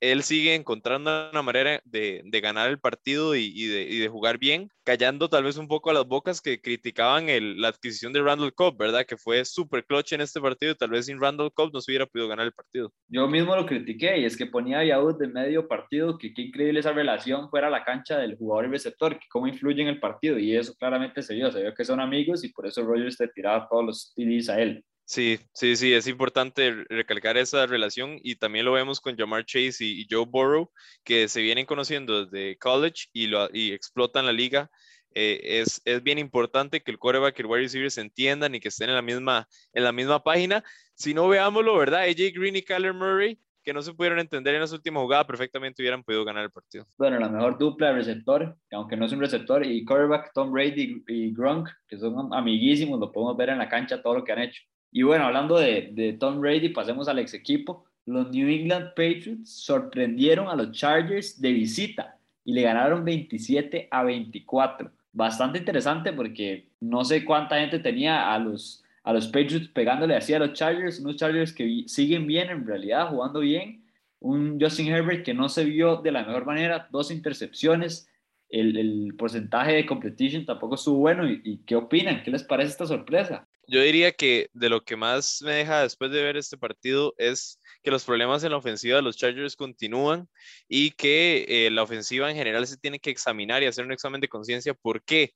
Él 0.00 0.22
sigue 0.22 0.54
encontrando 0.54 1.30
una 1.30 1.42
manera 1.42 1.80
de, 1.84 2.22
de 2.24 2.40
ganar 2.40 2.70
el 2.70 2.78
partido 2.78 3.34
y, 3.34 3.66
de, 3.66 3.82
y, 3.82 3.98
de, 3.98 4.08
jugar 4.08 4.38
bien, 4.38 4.70
callando 4.84 5.28
tal 5.28 5.44
vez 5.44 5.56
un 5.56 5.68
poco 5.68 5.90
a 5.90 5.92
las 5.92 6.06
bocas 6.06 6.40
que 6.40 6.60
criticaban 6.60 7.28
el, 7.28 7.60
la 7.60 7.68
adquisición 7.68 8.12
de 8.12 8.22
Randall 8.22 8.54
Cobb, 8.54 8.78
¿verdad? 8.78 9.04
Que 9.04 9.16
fue 9.16 9.44
súper 9.44 9.84
clutch 9.84 10.12
en 10.12 10.20
este 10.20 10.40
partido 10.40 10.72
y 10.72 10.76
tal 10.76 10.90
vez 10.90 11.06
sin 11.06 11.20
Randall 11.20 11.52
Cobb 11.52 11.72
no 11.72 11.80
se 11.80 11.90
hubiera 11.90 12.06
podido 12.06 12.28
ganar 12.28 12.46
el 12.46 12.52
partido. 12.52 12.92
Yo 13.08 13.26
mismo 13.28 13.56
lo 13.56 13.66
critiqué 13.66 14.18
y 14.18 14.24
es 14.24 14.36
que 14.36 14.46
ponía 14.46 14.78
a 14.80 14.98
de 14.98 15.28
medio 15.28 15.66
partido, 15.66 16.18
que 16.18 16.32
qué 16.32 16.42
increíble 16.42 16.80
esa 16.80 16.92
relación 16.92 17.48
fuera 17.50 17.70
la 17.70 17.84
cancha 17.84 18.18
del 18.18 18.36
jugador 18.36 18.66
y 18.66 18.70
receptor, 18.70 19.18
que 19.18 19.26
cómo 19.30 19.46
influye 19.46 19.82
en 19.82 19.88
el 19.88 20.00
partido 20.00 20.38
y 20.38 20.56
eso 20.56 20.74
claramente 20.74 21.22
se 21.22 21.34
vio, 21.34 21.50
se 21.50 21.62
vio 21.62 21.74
que 21.74 21.84
son 21.84 22.00
amigos 22.00 22.44
y 22.44 22.52
por 22.52 22.66
eso 22.66 22.82
Rogers 22.82 23.16
te 23.16 23.28
tiraba 23.28 23.68
todos 23.68 23.84
los 23.84 24.12
TDs 24.14 24.48
a 24.48 24.60
él. 24.60 24.84
Sí, 25.08 25.40
sí, 25.54 25.74
sí, 25.76 25.94
es 25.94 26.06
importante 26.06 26.84
recalcar 26.90 27.38
esa 27.38 27.64
relación 27.64 28.18
y 28.22 28.36
también 28.36 28.66
lo 28.66 28.72
vemos 28.72 29.00
con 29.00 29.16
Jamar 29.16 29.46
Chase 29.46 29.82
y, 29.82 30.06
Joe 30.10 30.26
Burrow, 30.26 30.70
que 31.02 31.28
se 31.28 31.40
vienen 31.40 31.64
conociendo 31.64 32.26
desde 32.26 32.58
college 32.58 33.06
y, 33.14 33.26
lo, 33.26 33.48
y 33.50 33.72
explotan 33.72 34.26
la 34.26 34.32
liga. 34.32 34.70
Eh, 35.14 35.40
es, 35.62 35.80
es, 35.86 36.02
bien 36.02 36.18
importante 36.18 36.82
que 36.82 36.90
el 36.90 36.98
quarterback 36.98 37.38
y 37.38 37.40
el 37.40 37.46
wide 37.46 37.62
receiver 37.62 37.90
se 37.90 38.02
entiendan 38.02 38.54
y 38.54 38.60
que 38.60 38.68
estén 38.68 38.90
en 38.90 38.96
la 38.96 39.00
misma, 39.00 39.48
en 39.72 39.84
la 39.84 39.92
misma 39.92 40.22
página. 40.22 40.62
Si 40.92 41.14
no 41.14 41.26
veámoslo, 41.26 41.78
¿verdad? 41.78 42.02
AJ 42.02 42.34
Green 42.34 42.56
y 42.56 42.62
Kyler 42.62 42.92
Murray, 42.92 43.40
que 43.62 43.72
no 43.72 43.80
se 43.80 43.94
pudieron 43.94 44.18
entender 44.18 44.56
en 44.56 44.62
esa 44.62 44.74
última 44.74 45.00
jugada, 45.00 45.26
perfectamente 45.26 45.80
hubieran 45.80 46.04
podido 46.04 46.26
ganar 46.26 46.44
el 46.44 46.50
partido. 46.50 46.86
Bueno, 46.98 47.18
la 47.18 47.30
mejor 47.30 47.56
dupla 47.56 47.86
de 47.88 47.94
receptor, 47.94 48.58
aunque 48.72 48.98
no 48.98 49.06
es 49.06 49.12
un 49.12 49.20
receptor, 49.20 49.64
y 49.64 49.86
quarterback 49.86 50.32
Tom 50.34 50.52
Brady 50.52 51.02
y 51.08 51.34
Gronk, 51.34 51.70
que 51.88 51.96
son 51.96 52.34
amiguísimos, 52.34 53.00
lo 53.00 53.10
podemos 53.10 53.38
ver 53.38 53.48
en 53.48 53.58
la 53.58 53.70
cancha 53.70 54.02
todo 54.02 54.16
lo 54.16 54.24
que 54.24 54.32
han 54.32 54.40
hecho. 54.40 54.60
Y 54.90 55.02
bueno, 55.02 55.24
hablando 55.24 55.58
de, 55.58 56.16
Tom 56.18 56.40
Brady, 56.40 56.70
pasemos 56.70 57.08
al 57.08 57.18
ex 57.18 57.34
equipo. 57.34 57.84
los 58.06 58.30
New 58.30 58.48
England 58.48 58.88
Patriots 58.90 59.50
sorprendieron 59.50 60.48
a 60.48 60.56
los 60.56 60.72
Chargers 60.72 61.40
de 61.40 61.52
visita 61.52 62.18
y 62.44 62.54
le 62.54 62.62
ganaron 62.62 63.04
27 63.04 63.88
a 63.90 64.02
24. 64.02 64.90
Bastante 65.12 65.58
interesante 65.58 66.12
porque 66.12 66.68
no 66.80 67.04
sé 67.04 67.24
cuánta 67.24 67.60
gente 67.60 67.78
tenía 67.78 68.32
a 68.32 68.38
los, 68.38 68.82
a 69.02 69.12
los 69.12 69.26
Patriots 69.26 69.68
pegándole 69.68 70.16
así 70.16 70.32
a 70.32 70.38
los 70.38 70.54
Chargers, 70.54 71.00
unos 71.00 71.16
Chargers 71.16 71.52
que 71.52 71.84
siguen 71.86 72.26
bien 72.26 72.48
en 72.50 72.66
realidad, 72.66 73.10
jugando 73.10 73.40
bien. 73.40 73.84
Un 74.20 74.58
Justin 74.60 74.88
Herbert 74.88 75.24
que 75.24 75.34
no 75.34 75.48
se 75.48 75.64
vio 75.64 75.96
de 75.96 76.10
la 76.10 76.24
mejor 76.24 76.44
manera, 76.46 76.88
dos 76.90 77.10
intercepciones, 77.10 78.08
el, 78.48 78.76
el 78.76 79.14
porcentaje 79.16 79.72
de 79.74 79.86
completion 79.86 80.46
tampoco 80.46 80.76
estuvo 80.76 80.98
bueno. 80.98 81.28
¿Y, 81.28 81.40
¿Y 81.44 81.58
qué 81.58 81.76
opinan? 81.76 82.22
¿Qué 82.22 82.30
les 82.30 82.42
parece 82.42 82.70
esta 82.70 82.86
sorpresa? 82.86 83.46
Yo 83.68 83.82
diría 83.82 84.12
que 84.12 84.48
de 84.54 84.70
lo 84.70 84.82
que 84.82 84.96
más 84.96 85.42
me 85.42 85.52
deja 85.52 85.82
después 85.82 86.10
de 86.10 86.22
ver 86.22 86.38
este 86.38 86.56
partido 86.56 87.14
es 87.18 87.60
que 87.82 87.90
los 87.90 88.02
problemas 88.02 88.42
en 88.42 88.52
la 88.52 88.56
ofensiva 88.56 88.96
de 88.96 89.02
los 89.02 89.16
Chargers 89.18 89.56
continúan 89.56 90.26
y 90.68 90.92
que 90.92 91.44
eh, 91.48 91.70
la 91.70 91.82
ofensiva 91.82 92.30
en 92.30 92.36
general 92.36 92.66
se 92.66 92.78
tiene 92.78 92.98
que 92.98 93.10
examinar 93.10 93.62
y 93.62 93.66
hacer 93.66 93.84
un 93.84 93.92
examen 93.92 94.22
de 94.22 94.28
conciencia. 94.28 94.72
¿Por 94.72 95.02
qué? 95.04 95.34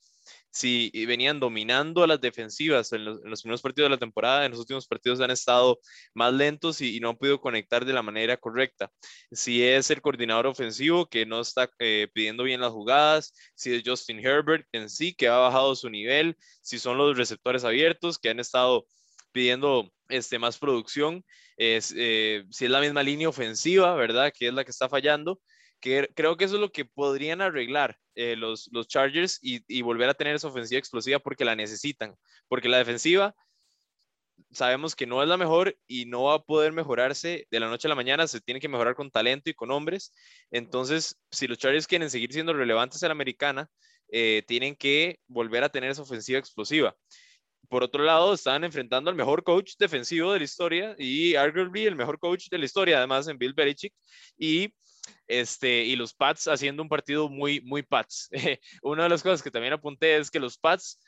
Si 0.53 0.91
venían 1.07 1.41
dominando 1.41 2.05
a 2.05 2.07
las 2.07 2.21
defensivas 2.21 2.93
en 2.93 3.07
los, 3.07 3.41
primeros 3.41 3.63
partidos 3.63 3.87
de 3.87 3.97
la 3.97 3.99
temporada, 3.99 4.45
en 4.45 4.51
los 4.53 4.61
últimos 4.61 4.87
partidos 4.87 5.21
han 5.21 5.31
estado 5.31 5.81
más 6.15 6.33
lentos 6.33 6.81
y, 6.83 7.01
no 7.01 7.09
han 7.09 7.17
podido 7.17 7.41
conectar 7.41 7.85
de 7.87 7.93
la 7.95 8.03
manera 8.03 8.37
correcta. 8.37 8.91
Si 9.33 9.65
es 9.65 9.91
el 9.91 10.03
coordinador 10.03 10.47
ofensivo 10.47 11.07
que 11.07 11.25
no 11.25 11.41
está 11.41 11.71
eh, 11.79 12.09
pidiendo 12.13 12.45
bien 12.45 12.61
las 12.61 12.71
jugadas, 12.71 13.33
si 13.55 13.75
es 13.75 13.83
Justin 13.85 14.25
Herbert 14.25 14.67
en 14.73 14.91
sí 14.91 15.15
que 15.15 15.29
ha 15.29 15.39
bajado 15.39 15.75
su 15.75 15.89
nivel, 15.89 16.37
si 16.61 16.79
son 16.79 16.99
los 16.99 17.17
receptores 17.17 17.65
abiertos 17.65 18.19
que 18.19 18.29
han 18.29 18.39
estado 18.39 18.87
pidiendo 19.33 19.91
este, 20.11 20.39
más 20.39 20.59
producción, 20.59 21.25
eh, 21.57 21.81
si 21.81 22.65
es 22.65 22.71
la 22.71 22.81
misma 22.81 23.03
línea 23.03 23.31
ofensiva, 23.31 23.95
¿verdad? 23.95 24.33
Que 24.37 24.49
es 24.49 24.55
la 24.55 24.65
que 24.65 24.71
está 24.71 24.89
fallando 24.91 25.41
creo 25.83 26.37
que 26.37 26.45
eso 26.45 26.55
es 26.55 26.61
lo 26.61 26.73
que 26.73 26.85
podrían 26.85 27.41
arreglar 27.41 27.99
eh, 28.15 28.37
los, 28.37 28.69
los 28.73 28.89
Chargers 28.89 29.39
y, 29.43 29.83
volver 29.83 30.09
a 30.09 30.15
tener 30.15 30.37
esa 30.37 30.49
ofensiva 30.49 30.79
explosiva 30.79 31.19
porque 31.19 31.45
la 31.45 31.57
necesitan. 31.57 32.15
Porque 32.49 32.69
la 32.69 32.79
defensiva 32.79 33.35
sabemos 34.51 34.95
que 34.95 35.07
no 35.07 35.23
es 35.23 35.29
la 35.29 35.37
mejor 35.37 35.77
y 35.87 36.07
no 36.07 36.25
va 36.25 36.35
a 36.35 36.43
poder 36.43 36.73
mejorarse 36.73 37.47
de 37.51 37.61
la 37.61 37.69
noche 37.69 37.89
a 37.89 37.91
la 37.91 37.95
mañana, 37.95 38.27
se 38.27 38.41
tiene 38.41 38.61
que 38.61 38.69
mejorar 38.69 38.95
con 38.95 39.11
talento 39.11 39.51
y 39.51 39.55
con 39.55 39.71
hombres. 39.71 40.12
Entonces, 40.51 41.19
si 41.31 41.47
los 41.47 41.59
Chargers 41.59 41.87
quieren 41.87 42.11
seguir 42.11 42.33
siendo 42.33 42.53
relevantes 42.53 43.03
en 43.03 43.09
la 43.09 43.12
americana, 43.12 43.69
eh, 44.09 44.43
tienen 44.47 44.77
que 44.77 45.19
volver 45.27 45.65
a 45.65 45.71
tener 45.71 45.91
esa 45.91 46.03
ofensiva 46.03 46.39
explosiva. 46.39 46.95
Por 47.69 47.83
otro 47.83 48.05
lado, 48.05 48.35
estaban 48.35 48.65
enfrentando 48.65 49.09
al 49.09 49.17
mejor 49.17 49.43
coach 49.43 49.75
defensivo 49.79 50.33
de 50.33 50.41
la 50.41 50.45
historia 50.45 50.95
y 50.99 51.35
arguably 51.37 51.87
el 51.87 51.97
mejor 51.97 52.19
coach 52.19 52.49
de 52.51 52.59
la 52.59 52.67
historia, 52.67 52.99
además 52.99 53.29
en 53.29 53.39
Bill 53.39 53.55
Belichick. 53.55 53.95
Y 54.37 54.75
este, 55.27 55.85
y 55.85 55.97
los 55.97 56.15
Pats 56.15 56.49
haciendo 56.49 56.83
un 56.83 56.89
partido 56.89 57.29
muy, 57.29 57.61
muy 57.63 57.83
Pats. 57.83 58.29
Una 58.83 59.05
de 59.05 59.09
las 59.09 59.23
cosas 59.23 59.43
que 59.43 59.51
también 59.51 59.73
apunté 59.73 60.17
es 60.17 60.31
que 60.31 60.41
los 60.41 60.59
Pats 60.59 60.99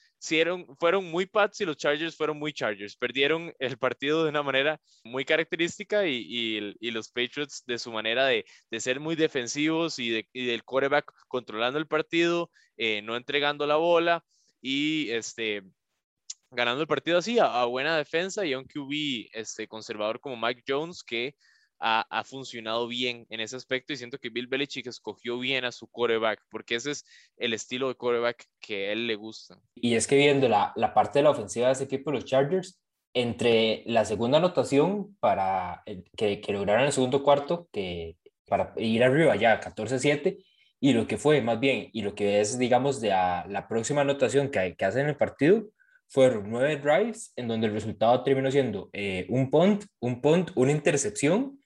fueron 0.78 1.10
muy 1.10 1.26
Pats 1.26 1.60
y 1.60 1.66
los 1.66 1.76
Chargers 1.76 2.16
fueron 2.16 2.38
muy 2.38 2.52
Chargers. 2.52 2.96
Perdieron 2.96 3.52
el 3.58 3.76
partido 3.76 4.24
de 4.24 4.30
una 4.30 4.42
manera 4.42 4.80
muy 5.04 5.24
característica 5.24 6.06
y, 6.06 6.76
y, 6.80 6.90
los 6.90 7.10
Patriots 7.10 7.62
de 7.66 7.78
su 7.78 7.92
manera 7.92 8.26
de, 8.26 8.44
de 8.70 8.80
ser 8.80 9.00
muy 9.00 9.16
defensivos 9.16 9.98
y, 9.98 10.10
de, 10.10 10.28
y, 10.32 10.46
del 10.46 10.64
quarterback 10.64 11.12
controlando 11.28 11.78
el 11.78 11.86
partido, 11.86 12.50
eh, 12.76 13.02
no 13.02 13.16
entregando 13.16 13.66
la 13.66 13.76
bola 13.76 14.24
y 14.62 15.10
este, 15.10 15.62
ganando 16.50 16.80
el 16.80 16.88
partido 16.88 17.18
así 17.18 17.38
a, 17.38 17.60
a, 17.60 17.66
buena 17.66 17.96
defensa 17.96 18.46
y 18.46 18.54
a 18.54 18.58
un 18.58 18.64
QB 18.64 19.28
este, 19.32 19.68
conservador 19.68 20.20
como 20.20 20.36
Mike 20.36 20.62
Jones 20.66 21.02
que 21.02 21.34
ha, 21.86 22.24
funcionado 22.24 22.88
bien 22.88 23.26
en 23.28 23.40
ese 23.40 23.56
aspecto 23.56 23.92
y 23.92 23.96
siento 23.98 24.18
que 24.18 24.30
Bill 24.30 24.46
Belichick 24.46 24.86
escogió 24.86 25.38
bien 25.38 25.66
a 25.66 25.72
su 25.72 25.86
quarterback 25.86 26.40
porque 26.50 26.76
ese 26.76 26.92
es 26.92 27.04
el 27.36 27.52
estilo 27.52 27.88
de 27.88 27.94
quarterback 27.94 28.46
que 28.58 28.88
a 28.88 28.92
él 28.92 29.06
le 29.06 29.16
gusta. 29.16 29.60
Y 29.74 29.94
es 29.94 30.06
que 30.06 30.16
viendo 30.16 30.48
la, 30.48 30.72
la 30.76 30.94
parte 30.94 31.18
de 31.18 31.24
la 31.24 31.30
ofensiva 31.30 31.66
de 31.66 31.74
ese 31.74 31.84
equipo, 31.84 32.10
los 32.10 32.24
Chargers, 32.24 32.80
entre 33.12 33.82
la 33.86 34.06
segunda 34.06 34.38
anotación 34.38 35.14
para 35.20 35.82
que, 36.16 36.40
que 36.40 36.52
lograron 36.52 36.86
el 36.86 36.92
segundo 36.92 37.22
cuarto, 37.22 37.68
que 37.70 38.16
para 38.48 38.72
ir 38.78 39.04
arriba 39.04 39.36
ya 39.36 39.60
14-7, 39.60 40.42
y 40.80 40.92
lo 40.94 41.06
que 41.06 41.18
fue 41.18 41.42
más 41.42 41.60
bien, 41.60 41.90
y 41.92 42.02
lo 42.02 42.14
que 42.14 42.40
es, 42.40 42.58
digamos, 42.58 43.00
de 43.00 43.08
la, 43.08 43.66
próxima 43.68 44.00
anotación 44.00 44.50
que, 44.50 44.74
que 44.74 44.84
hacen 44.84 45.02
en 45.02 45.08
el 45.10 45.16
partido, 45.16 45.68
fueron 46.08 46.50
nueve 46.50 46.76
drives 46.76 47.32
en 47.36 47.48
donde 47.48 47.66
el 47.66 47.72
resultado 47.72 48.22
terminó 48.22 48.50
siendo 48.50 48.90
eh, 48.92 49.26
un 49.28 49.50
punt, 49.50 49.84
un 50.00 50.20
punt, 50.20 50.50
una 50.54 50.72
intercepción 50.72 51.58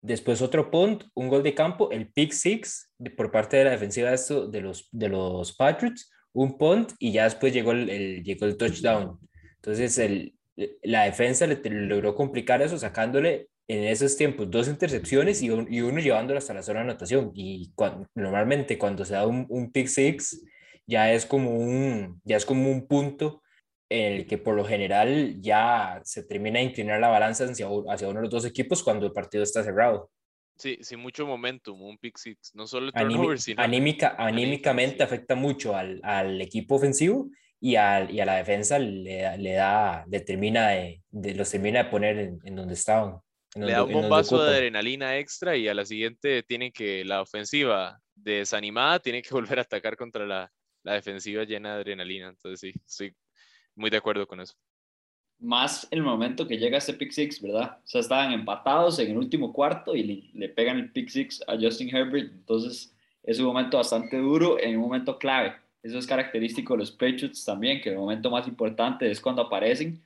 Después 0.00 0.42
otro 0.42 0.70
punt, 0.70 1.04
un 1.14 1.28
gol 1.28 1.42
de 1.42 1.54
campo, 1.54 1.90
el 1.90 2.12
pick 2.12 2.32
six 2.32 2.92
por 3.16 3.30
parte 3.30 3.56
de 3.56 3.64
la 3.64 3.70
defensiva 3.70 4.10
de, 4.10 4.60
los, 4.60 4.88
de 4.92 5.08
los 5.08 5.56
Patriots, 5.56 6.10
un 6.32 6.56
punt 6.56 6.92
y 6.98 7.12
ya 7.12 7.24
después 7.24 7.52
llegó 7.52 7.72
el, 7.72 8.22
llegó 8.22 8.46
el 8.46 8.56
touchdown. 8.56 9.18
Entonces 9.56 9.98
el, 9.98 10.34
la 10.82 11.04
defensa 11.04 11.46
le, 11.46 11.60
logró 11.64 12.14
complicar 12.14 12.62
eso 12.62 12.78
sacándole 12.78 13.48
en 13.66 13.84
esos 13.84 14.16
tiempos 14.16 14.50
dos 14.50 14.68
intercepciones 14.68 15.42
y, 15.42 15.46
y 15.46 15.80
uno 15.80 16.00
llevándolo 16.00 16.38
hasta 16.38 16.54
la 16.54 16.62
zona 16.62 16.80
de 16.80 16.90
anotación. 16.90 17.32
Y 17.34 17.72
normalmente 18.14 18.78
cuando 18.78 19.04
se 19.04 19.14
da 19.14 19.26
un, 19.26 19.46
un 19.48 19.72
pick 19.72 19.88
six 19.88 20.44
ya 20.86 21.12
es 21.12 21.26
como 21.26 21.50
un, 21.50 22.20
ya 22.24 22.36
es 22.36 22.46
como 22.46 22.70
un 22.70 22.86
punto 22.86 23.42
el 23.88 24.26
que 24.26 24.38
por 24.38 24.54
lo 24.54 24.64
general 24.64 25.40
ya 25.40 26.00
se 26.04 26.22
termina 26.22 26.58
de 26.58 26.66
inclinar 26.66 27.00
la 27.00 27.08
balanza 27.08 27.44
hacia, 27.44 27.66
hacia 27.88 28.08
uno 28.08 28.20
de 28.20 28.24
los 28.24 28.30
dos 28.30 28.44
equipos 28.44 28.82
cuando 28.82 29.06
el 29.06 29.12
partido 29.12 29.42
está 29.42 29.62
cerrado. 29.62 30.10
Sí, 30.56 30.76
sin 30.80 30.98
mucho 30.98 31.24
momentum, 31.24 31.80
un 31.80 31.96
pick 31.98 32.18
six, 32.18 32.52
no 32.54 32.66
solo 32.66 32.86
el 32.86 32.92
turnover, 32.92 33.38
sino... 33.38 33.62
Anímica, 33.62 34.16
anímicamente 34.18 35.04
afecta 35.04 35.36
mucho 35.36 35.76
al, 35.76 36.00
al 36.02 36.40
equipo 36.40 36.74
ofensivo 36.74 37.30
y, 37.60 37.76
al, 37.76 38.10
y, 38.10 38.20
a 38.20 38.26
la 38.26 38.36
defensa 38.36 38.78
le, 38.78 39.38
le 39.38 39.52
da, 39.52 40.04
le 40.08 40.20
termina 40.20 40.70
de, 40.70 41.00
los 41.12 41.50
termina 41.50 41.84
de 41.84 41.90
poner 41.90 42.18
en, 42.18 42.40
en 42.44 42.56
donde 42.56 42.74
estaban. 42.74 43.20
le 43.54 43.70
da 43.70 43.84
un 43.84 43.92
bombazo 43.92 44.42
de 44.42 44.56
adrenalina 44.56 45.16
extra 45.18 45.56
y 45.56 45.68
a 45.68 45.74
la 45.74 45.84
siguiente 45.84 46.42
tienen 46.42 46.72
que, 46.72 47.04
la 47.04 47.22
ofensiva 47.22 48.00
desanimada 48.16 48.98
tiene 48.98 49.22
que 49.22 49.30
volver 49.34 49.60
a 49.60 49.62
atacar 49.62 49.96
contra 49.96 50.26
la, 50.26 50.52
la 50.82 50.94
defensiva 50.94 51.44
llena 51.44 51.74
de 51.74 51.80
adrenalina. 51.82 52.28
Entonces 52.30 52.58
sí, 52.58 52.80
estoy 52.84 53.14
muy 53.78 53.90
de 53.90 53.96
acuerdo 53.96 54.26
con 54.26 54.40
eso. 54.40 54.54
Más 55.40 55.86
el 55.92 56.02
momento 56.02 56.48
que 56.48 56.58
llega 56.58 56.78
ese 56.78 56.94
pick 56.94 57.12
six, 57.12 57.40
¿verdad? 57.40 57.78
O 57.84 57.86
sea, 57.86 58.00
estaban 58.00 58.32
empatados 58.32 58.98
en 58.98 59.12
el 59.12 59.16
último 59.16 59.52
cuarto 59.52 59.94
y 59.94 60.30
le, 60.34 60.48
pegan 60.48 60.78
el 60.78 60.90
pick 60.90 61.08
six 61.08 61.40
a 61.46 61.56
Justin 61.56 61.94
Herbert. 61.94 62.32
Entonces, 62.32 62.92
es 63.22 63.38
un 63.38 63.46
momento 63.46 63.76
bastante 63.76 64.18
duro 64.18 64.58
en 64.58 64.76
un 64.76 64.82
momento 64.82 65.16
clave. 65.16 65.54
Eso 65.82 65.96
es 65.96 66.06
característico 66.06 66.74
de 66.74 66.80
los 66.80 66.90
Patriots 66.90 67.44
también, 67.44 67.80
que 67.80 67.90
el 67.90 67.96
momento 67.96 68.30
más 68.30 68.48
importante 68.48 69.08
es 69.08 69.20
cuando 69.20 69.42
aparecen. 69.42 70.02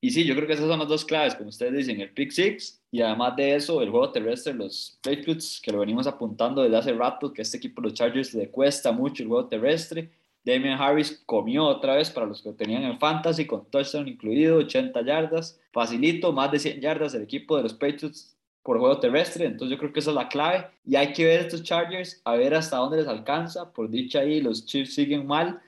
Y 0.00 0.10
sí, 0.10 0.24
yo 0.24 0.36
creo 0.36 0.46
que 0.46 0.52
esas 0.52 0.68
son 0.68 0.78
las 0.78 0.88
dos 0.88 1.04
claves, 1.04 1.34
como 1.34 1.48
ustedes 1.48 1.72
dicen, 1.72 2.00
el 2.00 2.10
pick 2.10 2.30
six 2.30 2.80
y 2.92 3.00
además 3.00 3.34
de 3.34 3.56
eso, 3.56 3.82
el 3.82 3.90
juego 3.90 4.12
terrestre, 4.12 4.54
los 4.54 4.98
Patriots, 5.02 5.60
que 5.60 5.72
lo 5.72 5.80
venimos 5.80 6.06
apuntando 6.06 6.62
desde 6.62 6.76
hace 6.76 6.92
rato, 6.92 7.32
que 7.32 7.40
a 7.40 7.42
este 7.42 7.56
equipo, 7.56 7.80
los 7.82 7.94
Chargers, 7.94 8.34
le 8.34 8.48
cuesta 8.50 8.92
mucho 8.92 9.24
el 9.24 9.28
juego 9.28 9.48
terrestre 9.48 10.10
Damian 10.46 10.80
Harris 10.80 11.24
comió 11.26 11.64
otra 11.64 11.96
vez 11.96 12.08
para 12.08 12.24
los 12.24 12.40
que 12.40 12.52
tenían 12.52 12.84
en 12.84 13.00
fantasy 13.00 13.46
con 13.46 13.68
touchdown 13.68 14.06
incluido, 14.06 14.58
80 14.58 15.02
yardas, 15.02 15.60
facilito, 15.72 16.32
más 16.32 16.52
de 16.52 16.60
100 16.60 16.80
yardas 16.80 17.14
el 17.14 17.22
equipo 17.22 17.56
de 17.56 17.64
los 17.64 17.74
Patriots 17.74 18.36
por 18.62 18.78
juego 18.78 19.00
terrestre, 19.00 19.44
entonces 19.44 19.76
yo 19.76 19.78
creo 19.78 19.92
que 19.92 19.98
esa 19.98 20.10
es 20.10 20.16
la 20.16 20.28
clave. 20.28 20.66
Y 20.84 20.94
hay 20.94 21.12
que 21.12 21.24
ver 21.24 21.40
estos 21.40 21.64
Chargers 21.64 22.20
a 22.24 22.36
ver 22.36 22.54
hasta 22.54 22.76
dónde 22.76 22.98
les 22.98 23.08
alcanza, 23.08 23.72
por 23.72 23.90
dicha 23.90 24.20
ahí 24.20 24.40
los 24.40 24.64
Chiefs 24.66 24.94
siguen 24.94 25.26
mal, 25.26 25.60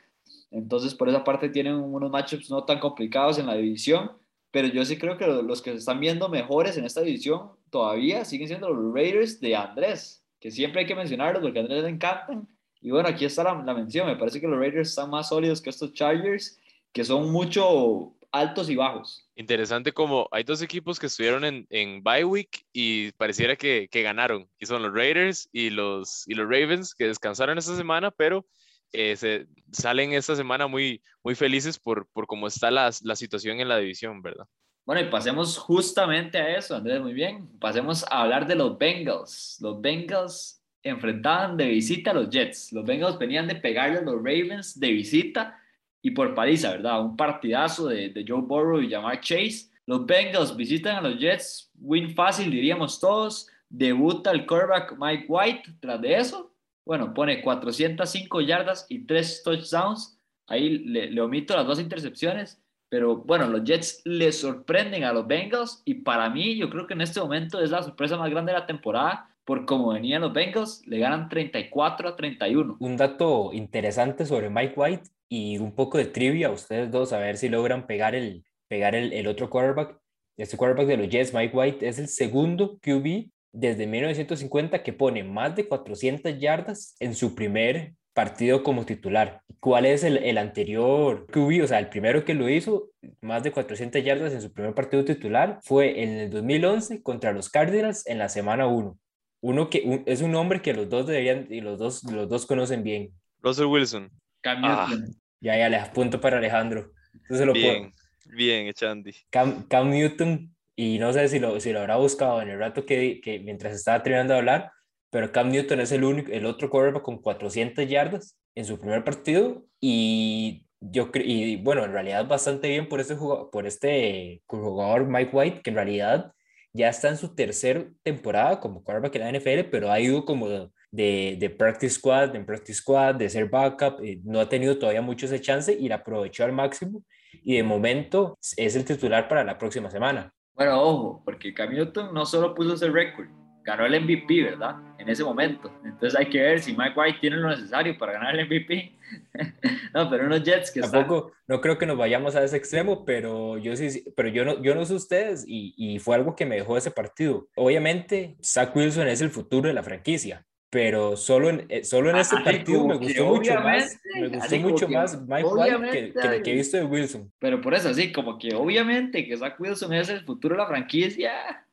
entonces 0.53 0.95
por 0.95 1.09
esa 1.09 1.25
parte 1.25 1.49
tienen 1.49 1.75
unos 1.75 2.11
matchups 2.11 2.49
no 2.49 2.63
tan 2.63 2.79
complicados 2.79 3.39
en 3.39 3.47
la 3.47 3.57
división, 3.57 4.13
pero 4.53 4.69
yo 4.69 4.85
sí 4.85 4.97
creo 4.97 5.19
que 5.19 5.27
los 5.27 5.61
que 5.61 5.73
se 5.73 5.79
están 5.79 5.99
viendo 5.99 6.29
mejores 6.29 6.77
en 6.77 6.85
esta 6.85 7.01
división 7.01 7.51
todavía 7.71 8.25
siguen 8.25 8.47
siendo 8.47 8.71
los 8.71 8.95
Raiders 8.95 9.41
de 9.41 9.57
Andrés, 9.57 10.25
que 10.39 10.53
siempre 10.53 10.83
hay 10.83 10.87
que 10.87 10.95
mencionarlos 10.95 11.43
porque 11.43 11.59
a 11.59 11.63
Andrés 11.63 11.83
le 11.83 11.91
encantan 11.91 12.49
y 12.81 12.91
bueno, 12.91 13.09
aquí 13.09 13.25
está 13.25 13.43
la, 13.43 13.75
mención. 13.75 14.07
Me 14.07 14.17
parece 14.17 14.41
que 14.41 14.47
los 14.47 14.59
Raiders 14.59 14.91
están 14.91 15.11
más 15.11 15.29
sólidos 15.29 15.61
que 15.61 15.71
estos 15.71 15.93
Chargers, 15.93 16.59
que 16.93 17.05
son 17.05 17.31
mucho 17.31 18.15
altos 18.31 18.69
y 18.69 18.77
bajos. 18.77 19.27
Interesante 19.37 19.93
como 19.93 20.29
hay 20.31 20.45
dos 20.45 20.63
equipos 20.63 20.99
que 20.99 21.07
estuvieron 21.07 21.45
en, 21.45 21.67
en 21.71 22.03
bye 22.03 22.25
week 22.25 22.65
y 22.73 23.13
pareciera 23.13 23.57
que, 23.57 23.89
que, 23.91 24.03
ganaron, 24.03 24.49
y 24.59 24.67
son 24.67 24.83
los 24.83 24.93
Raiders 24.93 25.49
y 25.53 25.71
los, 25.71 26.27
y 26.29 26.35
los 26.35 26.47
Ravens, 26.47 26.95
que 26.95 27.07
descansaron 27.07 27.59
esta 27.59 27.77
semana, 27.77 28.11
pero 28.11 28.47
eh, 28.93 29.17
se, 29.17 29.47
salen 29.73 30.13
esta 30.13 30.37
semana 30.37 30.67
muy, 30.67 31.03
muy 31.23 31.35
felices 31.35 31.79
por, 31.79 32.07
por 32.09 32.27
cómo 32.27 32.47
está 32.47 32.71
la, 32.71 32.91
la 33.03 33.17
situación 33.17 33.61
en 33.61 33.69
la 33.69 33.79
división, 33.79 34.23
¿verdad? 34.23 34.47
Bueno, 34.85 35.03
y 35.03 35.11
pasemos 35.11 35.59
justamente 35.59 36.39
a 36.39 36.57
eso, 36.57 36.75
Andrés, 36.75 37.01
muy 37.01 37.13
bien. 37.13 37.47
Pasemos 37.59 38.05
a 38.05 38.23
hablar 38.23 38.47
de 38.47 38.55
los 38.55 38.79
Bengals. 38.79 39.59
Los 39.61 39.83
Bengals 39.83 40.58
enfrentaban 40.83 41.57
de 41.57 41.69
visita 41.69 42.11
a 42.11 42.15
los 42.15 42.31
Jets. 42.31 42.73
Los 42.73 42.85
Bengals 42.85 43.19
venían 43.19 43.47
de 43.49 43.57
pegarle 43.57 43.99
a 43.99 44.03
los 44.03 44.17
Ravens 44.17 44.79
de 44.79 44.93
visita 44.93 45.59
y 46.03 46.13
por 46.13 46.35
paliza, 46.35 46.73
¿verdad? 46.73 47.03
Un 47.03 47.17
partidazo 47.17 47.89
de, 47.89 48.25
Joe 48.27 48.43
Burrow 48.43 48.81
y 48.81 48.91
Jamar 48.91 49.21
Chase. 49.21 49.71
Los 49.87 50.07
Bengals 50.07 50.57
visitan 50.57 50.97
a 50.97 51.09
los 51.09 51.19
Jets, 51.19 51.71
win 51.81 52.15
fácil 52.15 52.51
diríamos 52.51 53.01
todos. 53.01 53.49
Debuta 53.69 54.31
el 54.31 54.47
quarterback 54.47 54.97
Mike 54.99 55.27
White 55.29 55.63
tras 55.81 56.01
de 56.01 56.15
eso. 56.15 56.55
Bueno, 56.87 57.13
pone 57.13 57.43
405 57.43 58.41
yardas 58.41 58.87
y 58.89 59.01
3 59.05 59.43
touchdowns. 59.43 60.19
Ahí 60.47 60.79
le, 60.79 61.11
le 61.11 61.21
omito 61.21 61.55
las 61.55 61.67
dos 61.67 61.81
intercepciones. 61.81 62.63
Pero 62.89 63.17
bueno, 63.17 63.47
los 63.49 63.65
Jets 63.65 64.01
le 64.05 64.33
sorprenden 64.33 65.05
a 65.05 65.13
los 65.13 65.27
Bengals 65.27 65.83
y 65.85 65.95
para 65.95 66.31
mí 66.31 66.57
yo 66.57 66.71
creo 66.71 66.87
que 66.87 66.95
en 66.95 67.03
este 67.03 67.21
momento 67.21 67.61
es 67.61 67.71
la 67.71 67.83
sorpresa 67.83 68.17
más 68.17 68.31
grande 68.31 68.53
de 68.53 68.59
la 68.59 68.67
temporada 68.67 69.28
por 69.49 69.65
cómo 69.65 69.95
venían 69.95 70.21
los 70.21 70.35
Bengals, 70.35 70.83
le 70.87 70.99
ganan 70.99 71.31
34 71.31 72.11
a 72.11 72.17
31. 72.17 72.77
Un 72.81 72.97
dato 72.99 73.51
interesante 73.55 74.27
sobre 74.27 74.51
Mike 74.51 74.75
White 74.77 75.09
y 75.27 75.57
un 75.57 75.75
poco 75.75 75.97
de 75.97 76.05
trivia 76.05 76.51
ustedes 76.51 76.91
dos, 76.91 77.15
a 77.15 77.19
ver 77.19 77.39
si 77.39 77.49
logran 77.49 77.87
pegar 77.87 78.15
el, 78.15 78.45
pegar 78.69 78.95
el, 78.95 79.11
el 79.15 79.27
otro 79.27 79.49
quarterback. 79.49 79.99
Este 80.37 80.59
quarterback 80.59 80.87
de 80.87 80.99
los 80.99 81.09
Jets, 81.09 81.33
Mike 81.33 81.57
White, 81.57 81.89
es 81.89 81.99
el 81.99 82.09
segundo 82.09 82.79
QB 82.83 83.31
desde 83.51 83.87
1950 83.87 84.83
que 84.83 84.93
pone 84.93 85.25
más 85.25 85.57
de 85.57 85.67
400 85.67 86.39
yardas 86.39 86.95
en 87.01 87.15
su 87.15 87.35
primer 87.35 87.95
partido 88.13 88.63
como 88.63 88.85
titular. 88.85 89.41
¿Cuál 89.61 89.87
es 89.87 90.05
el, 90.05 90.19
el, 90.19 90.37
anterior 90.37 91.27
QB? 91.33 91.65
O 91.65 91.67
sea, 91.67 91.79
el 91.79 91.89
primero 91.89 92.23
que 92.27 92.35
lo 92.35 92.51
hizo, 92.51 92.91
más 93.23 93.43
de 93.45 93.53
400 93.53 94.05
yardas 94.05 94.35
en 94.35 94.43
su 94.43 94.53
primer 94.53 94.75
partido 94.75 95.07
titular, 95.07 95.59
fue 95.63 96.03
en 96.03 96.11
el 96.19 96.29
2011 96.29 97.03
contra 97.03 97.33
los 97.33 97.49
Cardinals 97.49 98.07
en 98.07 98.19
la 98.19 98.29
semana 98.29 98.67
1 98.67 98.99
uno 99.41 99.71
que 99.71 100.03
es 100.07 100.23
un 100.23 100.33
nombre 100.33 100.63
que 100.63 100.75
los 100.75 100.89
dos 100.89 101.07
deberían 101.07 101.47
y 101.51 101.61
los 101.61 101.79
dos 101.79 102.05
los 102.05 102.29
dos 102.29 102.47
conocen 102.47 102.83
bien. 102.83 103.13
Russell 103.41 103.67
Wilson. 103.67 104.11
Cam 104.41 104.61
Newton. 104.61 105.05
Ah, 105.09 105.19
ya, 105.41 105.57
ya, 105.57 105.69
les 105.69 105.83
apunto 105.83 106.21
para 106.21 106.39
Alejandro. 106.39 106.93
Entonces 107.15 107.47
lo 107.47 107.53
bien, 107.53 107.93
bien, 108.27 108.67
Echandy. 108.67 109.15
Cam, 109.31 109.65
Cam, 109.69 109.91
Newton, 109.91 110.55
y 110.77 110.99
no 110.99 111.13
sé 111.13 111.29
si 111.29 111.39
lo, 111.39 111.59
si 111.61 111.73
lo 111.73 111.81
habrá 111.81 111.97
buscado 111.97 112.41
en 112.43 112.51
el 112.51 112.59
rato 112.59 112.87
que, 112.87 113.21
que 113.21 113.39
mientras 113.41 113.75
estaba 113.75 114.03
terminando 114.03 114.35
de 114.35 114.39
hablar, 114.39 114.73
pero 115.11 115.33
Cam 115.33 115.51
Newton 115.51 115.81
es 115.81 115.93
el, 115.93 116.05
único, 116.05 116.33
el 116.33 116.47
otro 116.47 116.71
quarterback 116.71 117.03
con 117.03 117.19
400 117.19 117.89
yardas 117.89 118.37
en 118.55 118.65
su 118.65 118.79
primer 118.79 119.05
partido 119.05 119.65
y 119.81 120.67
yo 120.81 121.11
y 121.15 121.57
bueno, 121.57 121.85
en 121.85 121.93
realidad 121.93 122.27
bastante 122.27 122.69
bien 122.69 122.89
por 122.89 123.01
este 123.01 123.17
jugador, 123.17 123.51
por 123.51 123.67
este 123.67 124.43
jugador 124.47 125.07
Mike 125.07 125.31
White, 125.33 125.63
que 125.63 125.71
en 125.71 125.77
realidad 125.77 126.33
ya 126.79 126.89
está 126.89 127.09
en 127.09 127.17
su 127.17 127.35
tercera 127.35 127.85
temporada 128.05 128.61
como 128.61 128.83
quarterback 128.85 129.17
en 129.17 129.23
la 129.23 129.39
NFL, 129.39 129.69
pero 129.71 129.91
ha 129.91 129.99
ido 129.99 130.25
como 130.25 130.49
de, 130.49 131.37
de, 131.39 131.51
practice 131.51 131.97
squad, 131.97 132.37
en 132.37 132.47
practice 132.47 132.79
squad, 132.79 133.17
de 133.17 133.29
ser 133.29 133.51
backup, 133.51 134.01
eh, 134.03 134.21
no 134.25 134.39
ha 134.41 134.49
tenido 134.49 134.79
todavía 134.79 135.03
mucho 135.03 135.27
ese 135.27 135.41
chance 135.41 135.73
y 135.73 135.89
la 135.89 135.97
aprovechó 135.97 136.45
al 136.45 136.53
máximo 136.53 137.03
y 137.43 137.57
de 137.57 137.63
momento 137.65 138.39
es 138.57 138.77
el 138.77 138.85
titular 138.85 139.29
para 139.29 139.43
la 139.43 139.59
próxima 139.59 139.91
semana. 139.91 140.33
Bueno, 140.55 140.81
ojo, 140.81 141.23
porque 141.25 141.53
Cam 141.53 141.73
Newton 141.73 142.15
no 142.15 142.25
solo 142.25 142.55
puso 142.55 142.75
ese 142.75 142.89
récord, 142.89 143.29
ganó 143.69 143.85
el 143.85 144.01
MVP, 144.01 144.43
¿verdad? 144.43 144.77
En 144.99 145.11
ese 145.11 145.23
momento. 145.23 145.71
Entonces 145.85 146.19
hay 146.19 146.27
que 146.31 146.41
ver 146.41 146.61
si 146.61 146.73
Mike 146.73 146.95
White 146.97 147.19
tiene 147.21 147.37
lo 147.37 147.51
necesario 147.51 147.99
para 147.99 148.13
ganar 148.13 148.35
el 148.35 148.47
MVP. 148.47 148.97
no, 149.95 150.09
pero 150.09 150.25
unos 150.25 150.43
Jets 150.43 150.71
que 150.71 150.81
Tampoco, 150.81 151.33
no 151.47 151.61
creo 151.61 151.77
que 151.77 151.85
nos 151.85 151.99
vayamos 151.99 152.35
a 152.35 152.43
ese 152.43 152.57
extremo, 152.57 153.05
pero 153.05 153.59
yo 153.59 153.77
sí, 153.77 154.05
pero 154.17 154.31
yo 154.31 154.47
no, 154.47 154.63
yo 154.63 154.75
no 154.75 154.87
sé 154.87 154.95
ustedes 154.95 155.45
y, 155.47 155.75
y 155.77 155.99
fue 155.99 156.17
algo 156.17 156.35
que 156.35 156.47
me 156.47 156.57
dejó 156.57 156.79
ese 156.79 156.91
partido. 156.91 157.49
Obviamente, 157.57 158.37
Zach 158.43 158.75
Wilson 158.75 159.07
es 159.09 159.21
el 159.21 159.29
futuro 159.29 159.69
de 159.69 159.75
la 159.75 159.83
franquicia, 159.83 160.47
pero 160.71 161.17
solo 161.19 161.51
en, 161.51 161.67
eh, 161.69 161.85
solo 161.85 162.09
en 162.09 162.17
este 162.17 162.37
partido 162.41 162.87
me 162.87 162.97
gustó 162.97 163.27
mucho 163.27 163.55
más, 163.55 164.01
me 164.15 164.29
gustó 164.29 164.57
mucho 164.61 164.89
más 164.89 165.21
Mike 165.27 165.45
White 165.45 165.91
que, 165.91 166.13
que, 166.15 166.29
lo 166.29 166.43
que 166.43 166.53
he 166.53 166.55
visto 166.55 166.79
de 166.79 166.85
Wilson. 166.85 167.31
Pero 167.39 167.61
por 167.61 167.75
eso, 167.75 167.93
sí, 167.93 168.13
como 168.13 168.39
que 168.39 168.55
obviamente 168.55 169.27
que 169.27 169.37
Zach 169.37 169.61
Wilson 169.61 169.93
es 169.93 170.09
el 170.09 170.25
futuro 170.25 170.55
de 170.55 170.63
la 170.63 170.69
franquicia, 170.69 171.67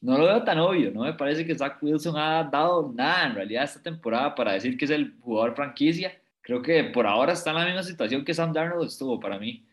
no 0.00 0.16
lo 0.16 0.26
veo 0.26 0.44
tan 0.44 0.58
obvio, 0.58 0.92
no 0.92 1.02
me 1.02 1.14
parece 1.14 1.44
que 1.44 1.56
Zach 1.56 1.82
Wilson 1.82 2.16
ha 2.16 2.44
dado 2.44 2.92
nada 2.94 3.26
en 3.26 3.34
realidad 3.34 3.64
esta 3.64 3.82
temporada 3.82 4.34
para 4.34 4.52
decir 4.52 4.76
que 4.76 4.84
es 4.84 4.90
el 4.90 5.16
jugador 5.20 5.56
franquicia. 5.56 6.20
Creo 6.40 6.62
que 6.62 6.84
por 6.84 7.06
ahora 7.06 7.32
está 7.32 7.50
en 7.50 7.56
la 7.56 7.64
misma 7.66 7.82
situación 7.82 8.24
que 8.24 8.32
Sam 8.32 8.52
Darnold 8.52 8.88
estuvo 8.88 9.18
para 9.18 9.38
mí. 9.38 9.66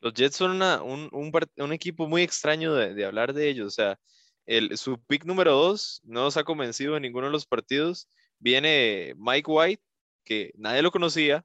Los 0.00 0.12
Jets 0.12 0.36
son 0.36 0.62
un, 0.62 1.08
un, 1.12 1.32
un, 1.56 1.72
equipo 1.72 2.06
muy 2.06 2.22
extraño 2.22 2.74
de, 2.74 3.04
hablar 3.04 3.32
de 3.32 3.48
ellos. 3.48 3.66
O 3.66 3.70
sea, 3.70 3.98
el, 4.44 4.76
su 4.76 5.02
pick 5.06 5.24
número 5.24 5.52
dos 5.52 6.00
no 6.04 6.22
nos 6.24 6.36
ha 6.36 6.44
convencido 6.44 6.96
en 6.96 7.02
ninguno 7.02 7.26
de 7.26 7.32
los 7.32 7.46
partidos. 7.46 8.08
Viene 8.38 9.14
Mike 9.16 9.50
White, 9.50 9.82
que 10.22 10.52
nadie 10.56 10.82
lo 10.82 10.90
conocía, 10.90 11.44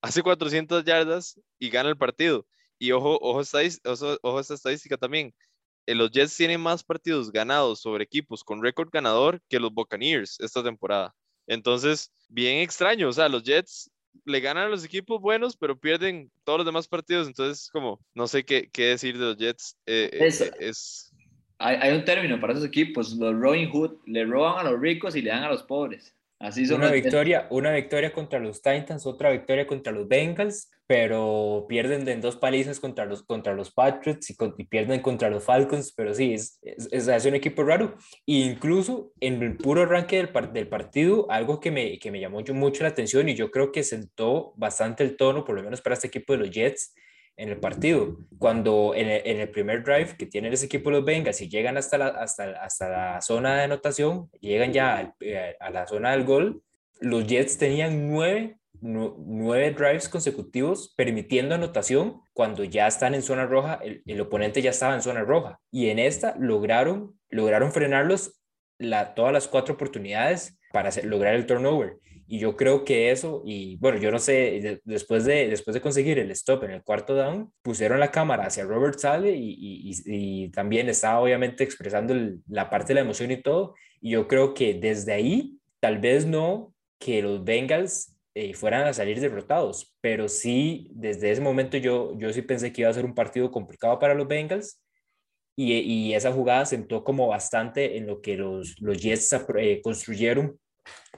hace 0.00 0.22
400 0.22 0.84
yardas 0.84 1.38
y 1.58 1.70
gana 1.70 1.90
el 1.90 1.98
partido. 1.98 2.46
Y 2.78 2.90
ojo, 2.90 3.18
ojo, 3.20 3.40
ojo, 3.40 4.18
ojo 4.22 4.40
esta 4.40 4.54
estadística 4.54 4.96
también. 4.96 5.32
Eh, 5.86 5.94
los 5.94 6.10
Jets 6.10 6.36
tienen 6.36 6.60
más 6.60 6.84
partidos 6.84 7.32
ganados 7.32 7.80
sobre 7.80 8.04
equipos 8.04 8.44
con 8.44 8.62
récord 8.62 8.90
ganador 8.92 9.40
que 9.48 9.60
los 9.60 9.72
Buccaneers 9.72 10.38
esta 10.40 10.62
temporada. 10.62 11.14
Entonces, 11.46 12.12
bien 12.28 12.58
extraño, 12.58 13.08
o 13.08 13.12
sea, 13.12 13.28
los 13.28 13.42
Jets 13.42 13.90
le 14.24 14.40
ganan 14.40 14.66
a 14.66 14.68
los 14.68 14.84
equipos 14.84 15.20
buenos, 15.20 15.56
pero 15.56 15.78
pierden 15.78 16.30
todos 16.44 16.60
los 16.60 16.66
demás 16.66 16.86
partidos, 16.86 17.26
entonces 17.26 17.68
como, 17.70 18.00
no 18.14 18.26
sé 18.28 18.44
qué, 18.44 18.68
qué 18.72 18.86
decir 18.86 19.18
de 19.18 19.24
los 19.24 19.36
Jets. 19.36 19.76
Eh, 19.86 20.10
eh 20.12 20.26
es, 20.26 20.40
es... 20.60 21.12
Hay, 21.58 21.76
hay, 21.76 21.96
un 21.96 22.04
término 22.04 22.40
para 22.40 22.52
esos 22.52 22.64
equipos, 22.64 23.12
los 23.14 23.34
Robin 23.34 23.70
Hood, 23.70 23.98
le 24.06 24.24
roban 24.24 24.58
a 24.64 24.70
los 24.70 24.80
ricos 24.80 25.14
y 25.16 25.22
le 25.22 25.30
dan 25.30 25.44
a 25.44 25.48
los 25.48 25.62
pobres. 25.62 26.14
Así 26.42 26.66
son 26.66 26.78
una, 26.78 26.90
victoria, 26.90 27.46
una 27.50 27.70
victoria 27.70 28.12
contra 28.12 28.40
los 28.40 28.60
Titans, 28.60 29.06
otra 29.06 29.30
victoria 29.30 29.64
contra 29.64 29.92
los 29.92 30.08
Bengals, 30.08 30.68
pero 30.86 31.66
pierden 31.68 32.06
en 32.08 32.20
dos 32.20 32.36
palizas 32.36 32.80
contra 32.80 33.04
los, 33.04 33.22
contra 33.22 33.54
los 33.54 33.72
Patriots 33.72 34.30
y, 34.30 34.36
con, 34.36 34.54
y 34.58 34.64
pierden 34.64 35.00
contra 35.00 35.30
los 35.30 35.44
Falcons, 35.44 35.92
pero 35.96 36.14
sí, 36.14 36.34
es, 36.34 36.58
es, 36.62 37.08
es, 37.08 37.24
un 37.24 37.34
equipo 37.34 37.62
raro. 37.62 37.94
E 38.26 38.34
incluso 38.34 39.12
en 39.20 39.42
el 39.42 39.56
puro 39.56 39.82
arranque 39.82 40.16
del, 40.16 40.52
del 40.52 40.68
partido, 40.68 41.30
algo 41.30 41.60
que 41.60 41.70
me, 41.70 41.98
que 41.98 42.10
me 42.10 42.20
llamó 42.20 42.40
mucho 42.52 42.82
la 42.82 42.90
atención 42.90 43.28
y 43.28 43.34
yo 43.34 43.50
creo 43.50 43.72
que 43.72 43.84
sentó 43.84 44.52
bastante 44.56 45.04
el 45.04 45.16
tono, 45.16 45.44
por 45.44 45.54
lo 45.54 45.62
menos 45.62 45.80
para 45.80 45.94
este 45.94 46.08
equipo 46.08 46.32
de 46.32 46.40
los 46.40 46.50
Jets, 46.50 46.94
en 47.36 47.48
el 47.48 47.58
partido. 47.58 48.18
Cuando 48.38 48.92
en 48.94 49.08
el, 49.08 49.22
en 49.24 49.40
el, 49.40 49.50
primer 49.50 49.82
drive 49.84 50.16
que 50.18 50.26
tiene 50.26 50.48
ese 50.48 50.66
equipo 50.66 50.90
los 50.90 51.04
Bengals 51.04 51.40
y 51.40 51.48
llegan 51.48 51.76
hasta 51.76 51.98
la, 51.98 52.08
hasta, 52.08 52.50
hasta 52.62 52.88
la 52.88 53.20
zona 53.20 53.56
de 53.56 53.62
anotación, 53.62 54.28
llegan 54.40 54.72
ya 54.72 54.98
a, 54.98 55.14
eh, 55.20 55.56
a 55.58 55.70
la 55.70 55.86
zona 55.86 56.10
del 56.12 56.24
gol, 56.24 56.62
los 57.00 57.26
Jets 57.26 57.58
tenían 57.58 58.10
nueve, 58.10 58.58
nueve 58.82 59.70
drives 59.70 60.08
consecutivos 60.08 60.92
permitiendo 60.96 61.54
anotación 61.54 62.20
cuando 62.32 62.64
ya 62.64 62.86
están 62.86 63.14
en 63.14 63.22
zona 63.22 63.46
roja, 63.46 63.78
el, 63.82 64.02
el, 64.04 64.20
oponente 64.20 64.60
ya 64.60 64.70
estaba 64.70 64.94
en 64.94 65.02
zona 65.02 65.22
roja. 65.22 65.60
Y 65.70 65.88
en 65.88 65.98
esta 65.98 66.36
lograron, 66.38 67.18
lograron 67.30 67.72
frenarlos 67.72 68.42
la, 68.78 69.14
todas 69.14 69.32
las 69.32 69.48
cuatro 69.48 69.74
oportunidades 69.74 70.58
para 70.72 70.90
lograr 71.04 71.34
el 71.34 71.46
turnover. 71.46 71.98
Y 72.26 72.38
yo 72.38 72.56
creo 72.56 72.84
que 72.84 73.10
eso, 73.10 73.42
y 73.44 73.76
bueno, 73.76 73.98
yo 73.98 74.10
no 74.10 74.18
sé, 74.18 74.80
después 74.84 75.24
de, 75.26 75.48
después 75.48 75.74
de 75.74 75.82
conseguir 75.82 76.18
el 76.18 76.30
stop 76.30 76.64
en 76.64 76.70
el 76.70 76.82
cuarto 76.82 77.14
down, 77.14 77.52
pusieron 77.60 78.00
la 78.00 78.10
cámara 78.10 78.46
hacia 78.46 78.64
Robert 78.64 78.98
Sale 78.98 79.32
y, 79.36 79.92
y, 80.06 80.48
también 80.48 80.88
estaba 80.88 81.20
obviamente 81.20 81.62
expresando 81.62 82.14
la 82.48 82.70
parte 82.70 82.88
de 82.88 82.94
la 82.94 83.00
emoción 83.02 83.30
y 83.30 83.42
todo. 83.42 83.74
Y 84.00 84.12
yo 84.12 84.28
creo 84.28 84.54
que 84.54 84.72
desde 84.72 85.12
ahí, 85.12 85.58
tal 85.78 85.98
vez 85.98 86.24
no 86.24 86.72
que 86.98 87.20
los 87.20 87.44
Bengals 87.44 88.16
eh, 88.34 88.54
fueran 88.54 88.86
a 88.86 88.92
salir 88.92 89.20
derrotados, 89.20 89.94
pero 90.00 90.28
sí, 90.28 90.88
desde 90.92 91.30
ese 91.30 91.40
momento 91.40 91.76
yo, 91.76 92.16
yo 92.18 92.32
sí 92.32 92.42
pensé 92.42 92.72
que 92.72 92.82
iba 92.82 92.90
a 92.90 92.94
ser 92.94 93.04
un 93.04 93.14
partido 93.14 93.50
complicado 93.50 93.98
para 93.98 94.14
los 94.14 94.26
Bengals. 94.26 94.80
Y, 95.54 95.74
y 95.74 96.14
esa 96.14 96.32
jugada 96.32 96.64
sentó 96.64 97.04
como 97.04 97.28
bastante 97.28 97.98
en 97.98 98.06
lo 98.06 98.22
que 98.22 98.38
los, 98.38 98.74
los 98.80 98.96
Jets 98.96 99.36
eh, 99.58 99.82
construyeron 99.82 100.58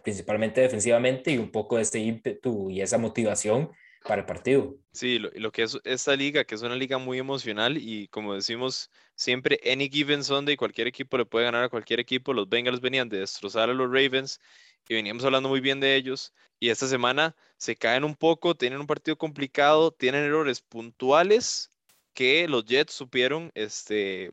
principalmente 0.02 0.60
defensivamente 0.60 1.30
y 1.30 1.38
un 1.38 1.52
poco 1.52 1.76
de 1.76 1.82
ese 1.82 2.00
ímpetu 2.00 2.68
y 2.68 2.80
esa 2.80 2.98
motivación 2.98 3.70
para 4.02 4.20
el 4.20 4.26
partido. 4.26 4.76
Sí, 4.92 5.18
lo, 5.18 5.30
lo, 5.34 5.50
que 5.50 5.62
es 5.62 5.78
esta 5.84 6.14
liga, 6.14 6.44
que 6.44 6.54
es 6.54 6.62
una 6.62 6.76
liga 6.76 6.98
muy 6.98 7.18
emocional 7.18 7.78
y 7.78 8.08
como 8.08 8.34
decimos 8.34 8.90
siempre, 9.14 9.58
any 9.70 9.88
given 9.88 10.22
Sunday, 10.22 10.56
cualquier 10.56 10.88
equipo 10.88 11.16
le 11.16 11.24
puede 11.24 11.46
ganar 11.46 11.64
a 11.64 11.68
cualquier 11.68 12.00
equipo. 12.00 12.34
Los 12.34 12.48
Bengals 12.48 12.80
venían 12.80 13.08
de 13.08 13.20
destrozar 13.20 13.70
a 13.70 13.74
los 13.74 13.86
Ravens 13.86 14.40
y 14.88 14.94
veníamos 14.94 15.24
hablando 15.24 15.48
muy 15.48 15.60
bien 15.60 15.80
de 15.80 15.96
ellos. 15.96 16.32
Y 16.60 16.70
esta 16.70 16.86
semana 16.86 17.36
se 17.56 17.76
caen 17.76 18.04
un 18.04 18.16
poco, 18.16 18.54
tienen 18.54 18.80
un 18.80 18.86
partido 18.86 19.16
complicado, 19.16 19.92
tienen 19.92 20.24
errores 20.24 20.60
puntuales 20.60 21.70
que 22.14 22.48
los 22.48 22.64
Jets 22.64 22.94
supieron, 22.94 23.50
este, 23.54 24.30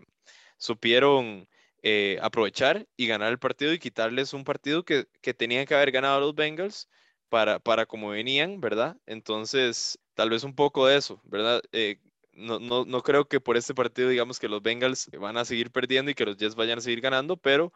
supieron 0.57 1.47
eh, 1.83 2.19
aprovechar 2.21 2.87
y 2.95 3.07
ganar 3.07 3.31
el 3.31 3.39
partido 3.39 3.73
y 3.73 3.79
quitarles 3.79 4.33
un 4.33 4.43
partido 4.43 4.85
que, 4.85 5.07
que 5.21 5.33
tenían 5.33 5.65
que 5.65 5.75
haber 5.75 5.91
ganado 5.91 6.19
los 6.19 6.35
Bengals 6.35 6.87
para, 7.29 7.59
para 7.59 7.85
como 7.85 8.09
venían, 8.09 8.61
¿verdad? 8.61 8.97
Entonces, 9.07 9.99
tal 10.13 10.29
vez 10.29 10.43
un 10.43 10.55
poco 10.55 10.87
de 10.87 10.97
eso, 10.97 11.21
¿verdad? 11.23 11.61
Eh, 11.71 11.99
no, 12.33 12.59
no, 12.59 12.85
no, 12.85 13.01
creo 13.03 13.27
que 13.27 13.39
por 13.39 13.57
este 13.57 13.73
partido 13.73 14.09
digamos 14.09 14.39
que 14.39 14.47
los 14.47 14.61
Bengals 14.61 15.09
van 15.19 15.37
a 15.37 15.45
seguir 15.45 15.71
perdiendo 15.71 16.11
y 16.11 16.13
que 16.13 16.25
los 16.25 16.37
Jets 16.37 16.55
vayan 16.55 16.79
a 16.79 16.81
seguir 16.81 17.01
ganando, 17.01 17.37
pero 17.37 17.73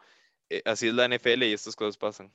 eh, 0.50 0.62
así 0.64 0.88
es 0.88 0.94
la 0.94 1.06
NFL 1.06 1.44
y 1.44 1.52
estas 1.52 1.76
cosas 1.76 1.96
pasan. 1.96 2.32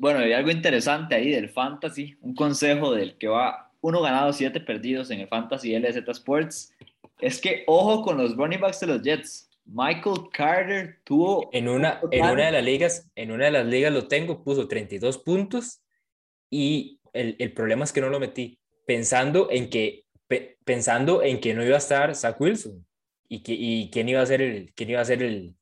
Bueno, 0.00 0.20
hay 0.20 0.32
algo 0.32 0.50
interesante 0.50 1.14
ahí 1.14 1.28
del 1.28 1.50
fantasy, 1.50 2.16
un 2.22 2.34
consejo 2.34 2.94
del 2.94 3.18
que 3.18 3.28
va 3.28 3.70
uno 3.82 4.00
ganado, 4.00 4.32
siete 4.32 4.58
perdidos 4.58 5.10
en 5.10 5.20
el 5.20 5.28
Fantasy 5.28 5.78
LZ 5.78 6.08
Sports. 6.08 6.74
Es 7.18 7.38
que 7.38 7.64
ojo 7.66 8.02
con 8.02 8.16
los 8.16 8.34
running 8.34 8.62
backs 8.62 8.80
de 8.80 8.86
los 8.86 9.02
Jets. 9.02 9.50
Michael 9.66 10.30
Carter 10.32 11.00
tuvo 11.04 11.50
en 11.52 11.68
una, 11.68 12.00
en 12.10 12.24
una 12.24 12.46
de 12.46 12.52
las 12.52 12.64
ligas, 12.64 13.10
en 13.14 13.30
una 13.30 13.44
de 13.44 13.50
las 13.50 13.66
ligas 13.66 13.92
lo 13.92 14.08
tengo, 14.08 14.42
puso 14.42 14.66
32 14.66 15.18
puntos 15.18 15.82
y 16.48 16.98
el, 17.12 17.36
el 17.38 17.52
problema 17.52 17.84
es 17.84 17.92
que 17.92 18.00
no 18.00 18.08
lo 18.08 18.18
metí 18.18 18.58
pensando 18.86 19.48
en 19.50 19.68
que 19.68 20.06
pensando 20.64 21.22
en 21.22 21.40
que 21.40 21.52
no 21.52 21.62
iba 21.62 21.74
a 21.74 21.78
estar 21.78 22.14
Zach 22.14 22.40
Wilson 22.40 22.86
y, 23.28 23.42
que, 23.42 23.52
y 23.52 23.90
quién 23.90 24.08
iba 24.08 24.22
a 24.22 24.26
ser 24.26 24.40
el 24.40 24.72
quién 24.72 24.88
iba 24.88 25.02
a 25.02 25.04
ser 25.04 25.22
el, 25.22 25.56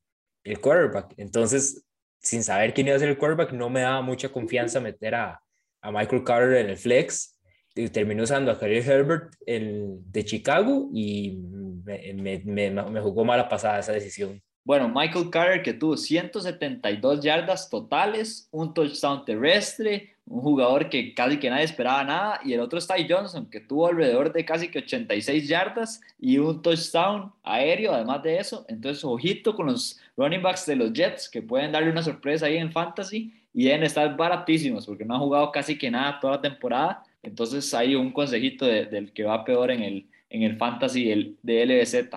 el 0.45 0.61
quarterback. 0.61 1.13
Entonces, 1.17 1.83
sin 2.21 2.43
saber 2.43 2.73
quién 2.73 2.87
iba 2.87 2.95
a 2.95 2.99
ser 2.99 3.09
el 3.09 3.17
quarterback, 3.17 3.51
no 3.53 3.69
me 3.69 3.81
daba 3.81 4.01
mucha 4.01 4.29
confianza 4.29 4.79
meter 4.79 5.15
a, 5.15 5.41
a 5.81 5.91
Michael 5.91 6.23
Carter 6.23 6.57
en 6.57 6.69
el 6.69 6.77
flex. 6.77 7.35
Y 7.75 7.87
terminé 7.89 8.23
usando 8.23 8.51
a 8.51 8.59
Khalil 8.59 8.89
Herbert 8.89 9.33
el, 9.45 9.99
de 10.05 10.25
Chicago 10.25 10.89
y 10.93 11.37
me, 11.85 12.41
me, 12.43 12.71
me, 12.71 12.99
jugó 12.99 13.23
mala 13.23 13.47
pasada 13.47 13.79
esa 13.79 13.93
decisión. 13.93 14.41
Bueno, 14.65 14.89
Michael 14.89 15.29
Carter 15.29 15.63
que 15.63 15.73
tuvo 15.73 15.95
172 15.95 17.21
yardas 17.21 17.69
totales, 17.69 18.49
un 18.51 18.73
touchdown 18.73 19.23
terrestre, 19.23 20.15
un 20.25 20.41
jugador 20.41 20.89
que 20.89 21.13
casi 21.13 21.39
que 21.39 21.49
nadie 21.49 21.63
esperaba 21.63 22.03
nada, 22.03 22.39
y 22.43 22.53
el 22.53 22.59
otro 22.59 22.77
es 22.77 22.87
Ty 22.87 23.07
Johnson, 23.09 23.49
que 23.49 23.61
tuvo 23.61 23.87
alrededor 23.87 24.31
de 24.31 24.45
casi 24.45 24.69
que 24.69 24.79
86 24.79 25.47
yardas 25.47 26.01
y 26.19 26.37
un 26.37 26.61
touchdown 26.61 27.33
aéreo, 27.43 27.93
además 27.93 28.21
de 28.21 28.37
eso. 28.37 28.65
Entonces, 28.67 29.03
ojito 29.03 29.55
con 29.55 29.67
los 29.67 29.99
running 30.19 30.41
backs 30.41 30.65
de 30.65 30.75
los 30.75 30.91
Jets, 30.91 31.29
que 31.29 31.41
pueden 31.41 31.71
darle 31.71 31.89
una 31.89 32.03
sorpresa 32.03 32.45
ahí 32.45 32.57
en 32.57 32.71
Fantasy 32.71 33.33
y 33.53 33.63
deben 33.63 33.83
estar 33.83 34.15
baratísimos, 34.15 34.85
porque 34.85 35.05
no 35.05 35.15
han 35.15 35.21
jugado 35.21 35.51
casi 35.51 35.77
que 35.77 35.89
nada 35.89 36.19
toda 36.19 36.35
la 36.35 36.41
temporada. 36.41 37.03
Entonces, 37.23 37.73
hay 37.73 37.95
un 37.95 38.11
consejito 38.11 38.65
del 38.65 39.13
que 39.13 39.23
va 39.23 39.43
peor 39.43 39.71
en 39.71 39.81
el, 39.81 40.09
en 40.29 40.43
el 40.43 40.57
Fantasy 40.57 41.11
el, 41.11 41.37
de 41.41 41.65
LBZ. 41.65 42.09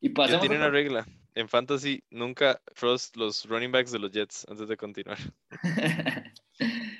Y 0.00 0.08
pasemos 0.08 0.40
tiene 0.40 0.56
una 0.56 0.70
regla. 0.70 1.06
En 1.34 1.48
Fantasy, 1.48 2.02
nunca 2.10 2.60
Frost 2.74 3.16
los 3.16 3.46
running 3.48 3.70
backs 3.70 3.92
de 3.92 3.98
los 3.98 4.10
Jets 4.10 4.46
antes 4.48 4.66
de 4.66 4.76
continuar. 4.76 5.18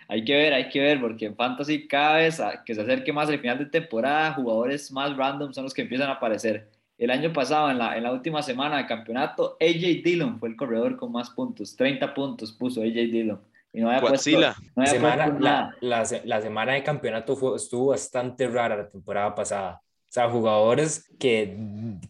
hay 0.09 0.25
que 0.25 0.37
ver, 0.37 0.53
hay 0.53 0.69
que 0.69 0.81
ver, 0.81 1.01
porque 1.01 1.27
en 1.27 1.37
Fantasy 1.37 1.89
cada 1.89 2.19
vez 2.19 2.41
que 2.65 2.75
se 2.75 2.81
acerque 2.81 3.13
más 3.13 3.29
el 3.29 3.41
final 3.41 3.59
de 3.59 3.67
temporada, 3.67 4.35
jugadores 4.35 4.93
más 4.93 5.17
random 5.17 5.53
son 5.53 5.65
los 5.65 5.75
que 5.75 5.83
empiezan 5.83 6.09
a 6.11 6.13
aparecer. 6.13 6.71
El 7.01 7.11
año 7.11 7.33
pasado, 7.33 7.71
en 7.71 7.79
la, 7.79 7.97
en 7.97 8.03
la 8.03 8.13
última 8.13 8.43
semana 8.43 8.77
de 8.77 8.85
campeonato, 8.85 9.57
AJ 9.59 10.03
Dillon 10.05 10.39
fue 10.39 10.51
el 10.51 10.57
corredor 10.57 10.99
con 10.99 11.11
más 11.11 11.31
puntos. 11.31 11.75
30 11.75 12.13
puntos 12.13 12.53
puso 12.53 12.83
AJ 12.83 12.93
Dillon. 12.93 13.41
Y 13.73 13.81
no 13.81 13.89
había 13.89 14.01
puesto, 14.01 14.31
no 14.77 14.87
semana, 14.87 15.27
la, 15.29 15.75
la, 15.81 16.05
la, 16.25 16.43
semana 16.43 16.75
de 16.75 16.83
campeonato 16.83 17.37
fue, 17.37 17.57
estuvo 17.57 17.87
bastante 17.87 18.47
rara 18.49 18.77
la 18.77 18.91
temporada 18.91 19.35
pasada. 19.35 19.81
O 19.83 20.13
sea, 20.13 20.29
jugadores 20.29 21.11
que, 21.19 21.57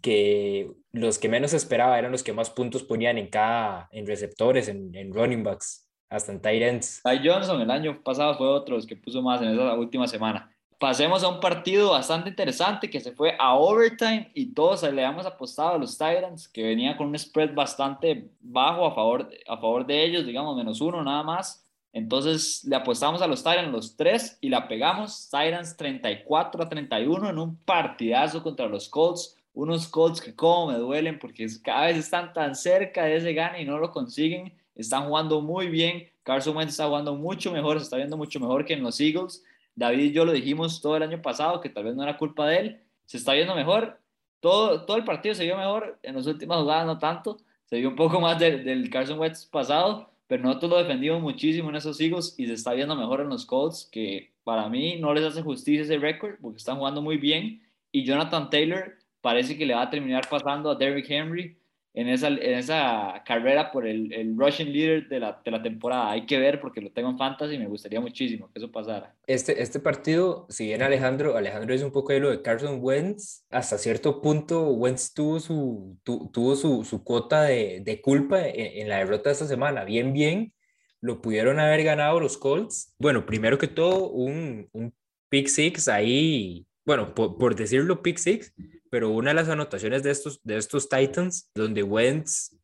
que 0.02 0.72
los 0.90 1.18
que 1.18 1.28
menos 1.28 1.54
esperaba 1.54 1.96
eran 1.96 2.10
los 2.10 2.24
que 2.24 2.32
más 2.32 2.50
puntos 2.50 2.82
ponían 2.82 3.16
en 3.16 3.28
cada, 3.28 3.88
en 3.92 4.08
receptores, 4.08 4.66
en, 4.66 4.92
en 4.96 5.14
running 5.14 5.44
backs 5.44 5.88
hasta 6.08 6.32
en 6.32 6.40
tight 6.40 6.62
ends. 6.62 7.00
Ty 7.04 7.20
Johnson 7.24 7.60
el 7.60 7.70
año 7.70 8.02
pasado 8.02 8.36
fue 8.36 8.48
otro 8.48 8.74
los 8.74 8.86
que 8.86 8.96
puso 8.96 9.22
más 9.22 9.40
en 9.40 9.50
esa 9.50 9.74
última 9.74 10.08
semana. 10.08 10.50
Pasemos 10.80 11.22
a 11.22 11.28
un 11.28 11.40
partido 11.40 11.90
bastante 11.90 12.30
interesante 12.30 12.88
que 12.88 13.00
se 13.00 13.12
fue 13.12 13.36
a 13.38 13.54
overtime 13.54 14.30
y 14.32 14.46
todos 14.54 14.82
le 14.82 14.88
habíamos 14.88 15.26
apostado 15.26 15.74
a 15.74 15.78
los 15.78 15.92
Titans 15.98 16.48
que 16.48 16.62
venían 16.62 16.96
con 16.96 17.08
un 17.08 17.18
spread 17.18 17.54
bastante 17.54 18.30
bajo 18.40 18.86
a 18.86 18.94
favor, 18.94 19.28
a 19.46 19.58
favor 19.58 19.84
de 19.84 20.02
ellos, 20.02 20.24
digamos 20.24 20.56
menos 20.56 20.80
uno 20.80 21.04
nada 21.04 21.22
más. 21.22 21.62
Entonces 21.92 22.64
le 22.64 22.76
apostamos 22.76 23.20
a 23.20 23.26
los 23.26 23.44
Titans 23.44 23.70
los 23.70 23.94
tres 23.94 24.38
y 24.40 24.48
la 24.48 24.68
pegamos. 24.68 25.28
Titans 25.30 25.76
34 25.76 26.62
a 26.62 26.68
31 26.70 27.28
en 27.28 27.38
un 27.38 27.56
partidazo 27.56 28.42
contra 28.42 28.66
los 28.66 28.88
Colts. 28.88 29.36
Unos 29.52 29.86
Colts 29.86 30.22
que 30.22 30.34
como 30.34 30.72
me 30.72 30.78
duelen 30.78 31.18
porque 31.18 31.46
cada 31.62 31.88
vez 31.88 31.98
están 31.98 32.32
tan 32.32 32.54
cerca 32.54 33.04
de 33.04 33.16
ese 33.16 33.34
gane 33.34 33.60
y 33.60 33.66
no 33.66 33.76
lo 33.76 33.90
consiguen 33.90 34.58
están 34.80 35.06
jugando 35.06 35.40
muy 35.40 35.68
bien. 35.68 36.08
Carson 36.22 36.56
Wentz 36.56 36.72
está 36.72 36.86
jugando 36.86 37.14
mucho 37.14 37.52
mejor, 37.52 37.78
se 37.78 37.84
está 37.84 37.96
viendo 37.96 38.16
mucho 38.16 38.40
mejor 38.40 38.64
que 38.64 38.74
en 38.74 38.82
los 38.82 39.00
Eagles. 39.00 39.44
David 39.80 40.10
y 40.10 40.12
yo 40.12 40.26
lo 40.26 40.32
dijimos 40.32 40.82
todo 40.82 40.96
el 40.98 41.02
año 41.02 41.22
pasado, 41.22 41.60
que 41.62 41.70
tal 41.70 41.84
vez 41.84 41.96
no 41.96 42.02
era 42.02 42.18
culpa 42.18 42.46
de 42.46 42.58
él. 42.58 42.80
Se 43.06 43.16
está 43.16 43.32
viendo 43.32 43.54
mejor. 43.54 43.98
Todo, 44.40 44.84
todo 44.84 44.98
el 44.98 45.04
partido 45.04 45.34
se 45.34 45.44
vio 45.44 45.56
mejor. 45.56 45.98
En 46.02 46.16
las 46.16 46.26
últimas 46.26 46.58
jugadas 46.58 46.86
no 46.86 46.98
tanto. 46.98 47.38
Se 47.64 47.78
vio 47.78 47.88
un 47.88 47.96
poco 47.96 48.20
más 48.20 48.38
del 48.38 48.90
Carson 48.90 49.18
Wentz 49.18 49.46
pasado, 49.46 50.10
pero 50.26 50.42
nosotros 50.42 50.70
lo 50.70 50.78
defendimos 50.78 51.22
muchísimo 51.22 51.70
en 51.70 51.76
esos 51.76 51.98
Eagles 51.98 52.34
y 52.36 52.46
se 52.46 52.52
está 52.52 52.74
viendo 52.74 52.94
mejor 52.94 53.22
en 53.22 53.30
los 53.30 53.46
Colts, 53.46 53.88
que 53.90 54.32
para 54.44 54.68
mí 54.68 54.96
no 55.00 55.14
les 55.14 55.24
hace 55.24 55.40
justicia 55.40 55.82
ese 55.82 55.98
récord 55.98 56.34
porque 56.42 56.58
están 56.58 56.76
jugando 56.76 57.00
muy 57.00 57.16
bien. 57.16 57.62
Y 57.90 58.04
Jonathan 58.04 58.50
Taylor 58.50 58.98
parece 59.22 59.56
que 59.56 59.64
le 59.64 59.74
va 59.74 59.82
a 59.82 59.90
terminar 59.90 60.28
pasando 60.28 60.70
a 60.70 60.74
Derrick 60.74 61.08
Henry 61.08 61.56
en 61.92 62.08
esa, 62.08 62.28
en 62.28 62.54
esa 62.54 63.22
carrera 63.26 63.72
por 63.72 63.86
el, 63.86 64.12
el 64.12 64.36
rushing 64.36 64.72
leader 64.72 65.08
de 65.08 65.20
la, 65.20 65.40
de 65.44 65.50
la, 65.50 65.62
temporada. 65.62 66.10
Hay 66.10 66.24
que 66.24 66.38
ver 66.38 66.60
porque 66.60 66.80
lo 66.80 66.90
tengo 66.92 67.10
en 67.10 67.18
fantasy 67.18 67.54
y 67.54 67.58
me 67.58 67.66
gustaría 67.66 68.00
muchísimo 68.00 68.50
que 68.52 68.60
eso 68.60 68.70
pasara. 68.70 69.14
Este, 69.26 69.60
este 69.60 69.80
partido, 69.80 70.46
si 70.48 70.66
bien 70.66 70.82
Alejandro, 70.82 71.36
Alejandro 71.36 71.74
es 71.74 71.82
un 71.82 71.90
poco 71.90 72.12
de 72.12 72.20
lo 72.20 72.30
de 72.30 72.42
Carson 72.42 72.78
Wentz, 72.80 73.44
hasta 73.50 73.76
cierto 73.78 74.20
punto 74.20 74.70
Wentz 74.70 75.12
tuvo 75.12 75.40
su, 75.40 75.98
tuvo 76.04 76.54
su, 76.54 76.84
su 76.84 77.02
cuota 77.02 77.42
de, 77.42 77.80
de 77.84 78.00
culpa 78.00 78.46
en, 78.46 78.82
en, 78.82 78.88
la 78.88 78.98
derrota 78.98 79.30
de 79.30 79.32
esta 79.32 79.46
semana. 79.46 79.84
Bien, 79.84 80.12
bien, 80.12 80.52
lo 81.00 81.20
pudieron 81.20 81.58
haber 81.58 81.82
ganado 81.82 82.20
los 82.20 82.38
Colts. 82.38 82.94
Bueno, 82.98 83.26
primero 83.26 83.58
que 83.58 83.68
todo, 83.68 84.10
un, 84.10 84.68
un 84.72 84.94
pick 85.28 85.48
six 85.48 85.88
ahí, 85.88 86.66
bueno, 86.90 87.14
por, 87.14 87.38
por 87.38 87.54
decirlo 87.54 88.02
pick 88.02 88.18
six, 88.18 88.52
pero 88.90 89.10
una 89.10 89.30
de 89.30 89.34
las 89.34 89.48
anotaciones 89.48 90.02
de 90.02 90.10
estos, 90.10 90.40
de 90.42 90.56
estos 90.56 90.88
Titans, 90.88 91.48
donde 91.54 91.84
Wentz, 91.84 92.56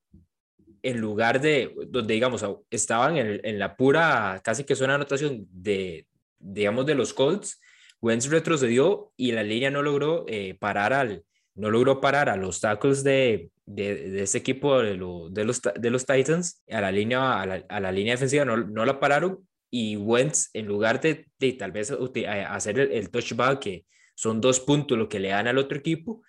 en 0.83 1.01
lugar 1.01 1.41
de, 1.41 1.73
donde 1.87 2.15
digamos, 2.15 2.45
estaban 2.69 3.19
en, 3.19 3.41
en 3.45 3.61
la 3.61 3.77
pura, 3.77 4.41
casi 4.43 4.65
que 4.65 4.73
es 4.73 4.81
una 4.81 4.97
anotación 4.97 5.47
de, 5.53 6.09
digamos, 6.41 6.87
de 6.87 6.97
los 6.97 7.15
Colts, 7.15 7.61
Wentz 8.01 8.29
retrocedió 8.29 9.13
y 9.17 9.31
la 9.31 9.45
línea 9.45 9.71
no 9.71 9.81
logró 9.81 10.25
eh, 10.27 10.57
parar 10.59 10.93
al, 10.93 11.23
no 11.55 11.71
logró 11.71 12.01
parar 12.01 12.29
a 12.29 12.37
los 12.37 12.61
tackles 12.61 13.05
de, 13.05 13.53
de, 13.65 14.11
de 14.11 14.23
ese 14.25 14.39
equipo 14.39 14.83
de, 14.83 14.97
lo, 14.97 15.31
de, 15.31 15.45
los, 15.45 15.63
de 15.63 15.91
los 15.91 16.05
Titans, 16.05 16.65
a 16.69 16.81
la 16.81 16.91
línea, 16.91 17.41
a 17.41 17.47
la, 17.47 17.65
a 17.69 17.79
la 17.79 17.93
línea 17.93 18.15
defensiva 18.15 18.45
no, 18.45 18.57
no, 18.57 18.85
la 18.85 18.99
pararon 18.99 19.47
y 19.71 19.97
Wentz, 19.97 20.51
en 20.53 20.67
lugar 20.67 21.01
de, 21.01 21.29
de 21.39 21.53
tal 21.53 21.71
vez 21.71 21.93
hacer 22.49 22.81
el, 22.81 22.91
el 22.91 23.09
touchback 23.09 23.61
que 23.61 23.87
son 24.17 24.41
dos 24.41 24.59
puntos 24.59 24.99
lo 24.99 25.09
que 25.09 25.21
le 25.21 25.29
dan 25.29 25.47
al 25.47 25.59
otro 25.59 25.79
equipo, 25.79 26.23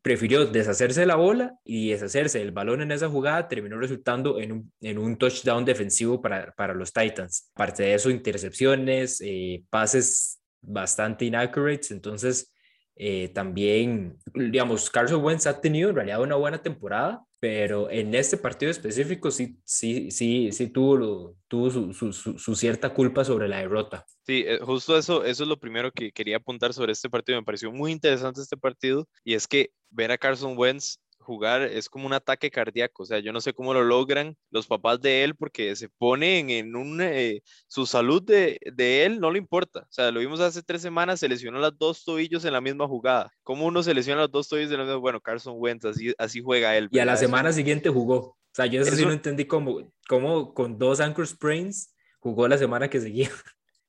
prefirió 0.00 0.46
deshacerse 0.46 1.00
de 1.00 1.06
la 1.06 1.16
bola 1.16 1.58
y 1.64 1.90
deshacerse 1.90 2.38
del 2.38 2.52
balón 2.52 2.82
en 2.82 2.92
esa 2.92 3.08
jugada, 3.08 3.48
terminó 3.48 3.78
resultando 3.78 4.38
en 4.38 4.52
un, 4.52 4.72
en 4.80 4.98
un 4.98 5.16
touchdown 5.16 5.64
defensivo 5.64 6.22
para, 6.22 6.52
para 6.52 6.72
los 6.72 6.92
Titans. 6.92 7.50
Aparte 7.54 7.82
de 7.82 7.94
eso, 7.94 8.08
intercepciones, 8.08 9.20
eh, 9.20 9.64
pases 9.70 10.40
bastante 10.60 11.24
inaccurates, 11.24 11.90
entonces 11.90 12.51
eh, 12.96 13.28
también, 13.28 14.18
digamos, 14.34 14.90
Carson 14.90 15.24
Wentz 15.24 15.46
ha 15.46 15.60
tenido 15.60 15.90
en 15.90 15.96
realidad 15.96 16.22
una 16.22 16.36
buena 16.36 16.62
temporada, 16.62 17.24
pero 17.40 17.90
en 17.90 18.14
este 18.14 18.36
partido 18.36 18.70
específico 18.70 19.30
sí, 19.30 19.58
sí, 19.64 20.10
sí, 20.10 20.52
sí 20.52 20.68
tuvo, 20.68 21.36
tuvo 21.48 21.70
su, 21.70 21.92
su, 21.92 22.12
su, 22.12 22.54
cierta 22.54 22.90
culpa 22.94 23.24
sobre 23.24 23.48
la 23.48 23.58
derrota. 23.58 24.04
Sí, 24.24 24.44
eh, 24.46 24.58
justo 24.62 24.96
eso, 24.96 25.24
eso 25.24 25.42
es 25.42 25.48
lo 25.48 25.58
primero 25.58 25.90
que 25.90 26.12
quería 26.12 26.36
apuntar 26.36 26.72
sobre 26.72 26.92
este 26.92 27.10
partido. 27.10 27.38
Me 27.40 27.44
pareció 27.44 27.72
muy 27.72 27.90
interesante 27.90 28.40
este 28.40 28.56
partido 28.56 29.08
y 29.24 29.34
es 29.34 29.48
que 29.48 29.70
ver 29.90 30.12
a 30.12 30.18
Carson 30.18 30.56
Wentz 30.56 30.98
jugar 31.22 31.62
es 31.62 31.88
como 31.88 32.06
un 32.06 32.12
ataque 32.12 32.50
cardíaco, 32.50 33.02
o 33.02 33.06
sea, 33.06 33.18
yo 33.20 33.32
no 33.32 33.40
sé 33.40 33.52
cómo 33.52 33.72
lo 33.72 33.82
logran 33.82 34.36
los 34.50 34.66
papás 34.66 35.00
de 35.00 35.24
él 35.24 35.34
porque 35.34 35.74
se 35.76 35.88
ponen 35.88 36.50
en 36.50 36.76
un, 36.76 37.00
eh, 37.00 37.42
su 37.66 37.86
salud 37.86 38.22
de, 38.22 38.58
de, 38.74 39.04
él 39.04 39.20
no 39.20 39.30
le 39.30 39.38
importa, 39.38 39.80
o 39.80 39.92
sea, 39.92 40.10
lo 40.10 40.20
vimos 40.20 40.40
hace 40.40 40.62
tres 40.62 40.82
semanas, 40.82 41.20
se 41.20 41.28
lesionó 41.28 41.58
los 41.58 41.78
dos 41.78 42.04
tobillos 42.04 42.44
en 42.44 42.52
la 42.52 42.60
misma 42.60 42.86
jugada, 42.86 43.30
¿cómo 43.42 43.66
uno 43.66 43.82
se 43.82 43.94
lesiona 43.94 44.22
los 44.22 44.30
dos 44.30 44.48
tobillos 44.48 44.70
de 44.70 44.76
la 44.76 44.84
misma? 44.84 44.98
Bueno, 44.98 45.20
Carson 45.20 45.54
Wentz, 45.56 45.84
así, 45.84 46.14
así 46.18 46.40
juega 46.40 46.76
él. 46.76 46.88
Y 46.90 46.98
a 46.98 47.04
la 47.04 47.16
semana 47.16 47.52
siguiente 47.52 47.88
jugó, 47.88 48.16
o 48.16 48.54
sea, 48.54 48.66
yo 48.66 48.82
eso, 48.82 48.94
sí 48.94 49.04
no 49.04 49.12
entendí 49.12 49.46
cómo, 49.46 49.92
cómo 50.08 50.52
con 50.52 50.78
dos 50.78 51.00
ankle 51.00 51.26
sprains 51.26 51.94
jugó 52.18 52.46
la 52.48 52.58
semana 52.58 52.88
que 52.90 53.00
seguía. 53.00 53.30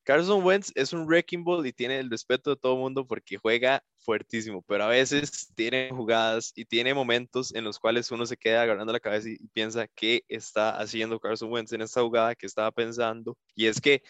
Carson 0.03 0.43
Wentz 0.43 0.71
es 0.75 0.91
un 0.91 1.05
wrecking 1.05 1.43
ball 1.43 1.65
y 1.65 1.71
tiene 1.71 1.99
el 1.99 2.09
respeto 2.09 2.49
de 2.51 2.57
todo 2.57 2.73
el 2.73 2.79
mundo 2.79 3.07
porque 3.07 3.37
juega 3.37 3.81
fuertísimo, 3.99 4.61
pero 4.67 4.83
a 4.83 4.87
veces 4.87 5.51
tiene 5.55 5.89
jugadas 5.91 6.51
y 6.55 6.65
tiene 6.65 6.93
momentos 6.93 7.55
en 7.55 7.63
los 7.63 7.79
cuales 7.79 8.11
uno 8.11 8.25
se 8.25 8.35
queda 8.37 8.63
agarrando 8.63 8.91
la 8.91 8.99
cabeza 8.99 9.29
y, 9.29 9.37
piensa 9.53 9.87
qué 9.95 10.23
está 10.27 10.77
haciendo 10.77 11.19
Carson 11.19 11.51
Wentz 11.51 11.71
en 11.73 11.81
esta 11.81 12.01
jugada, 12.01 12.35
qué 12.35 12.45
estaba 12.45 12.71
pensando. 12.71 13.37
Y 13.55 13.67
es 13.67 13.79
que 13.79 14.03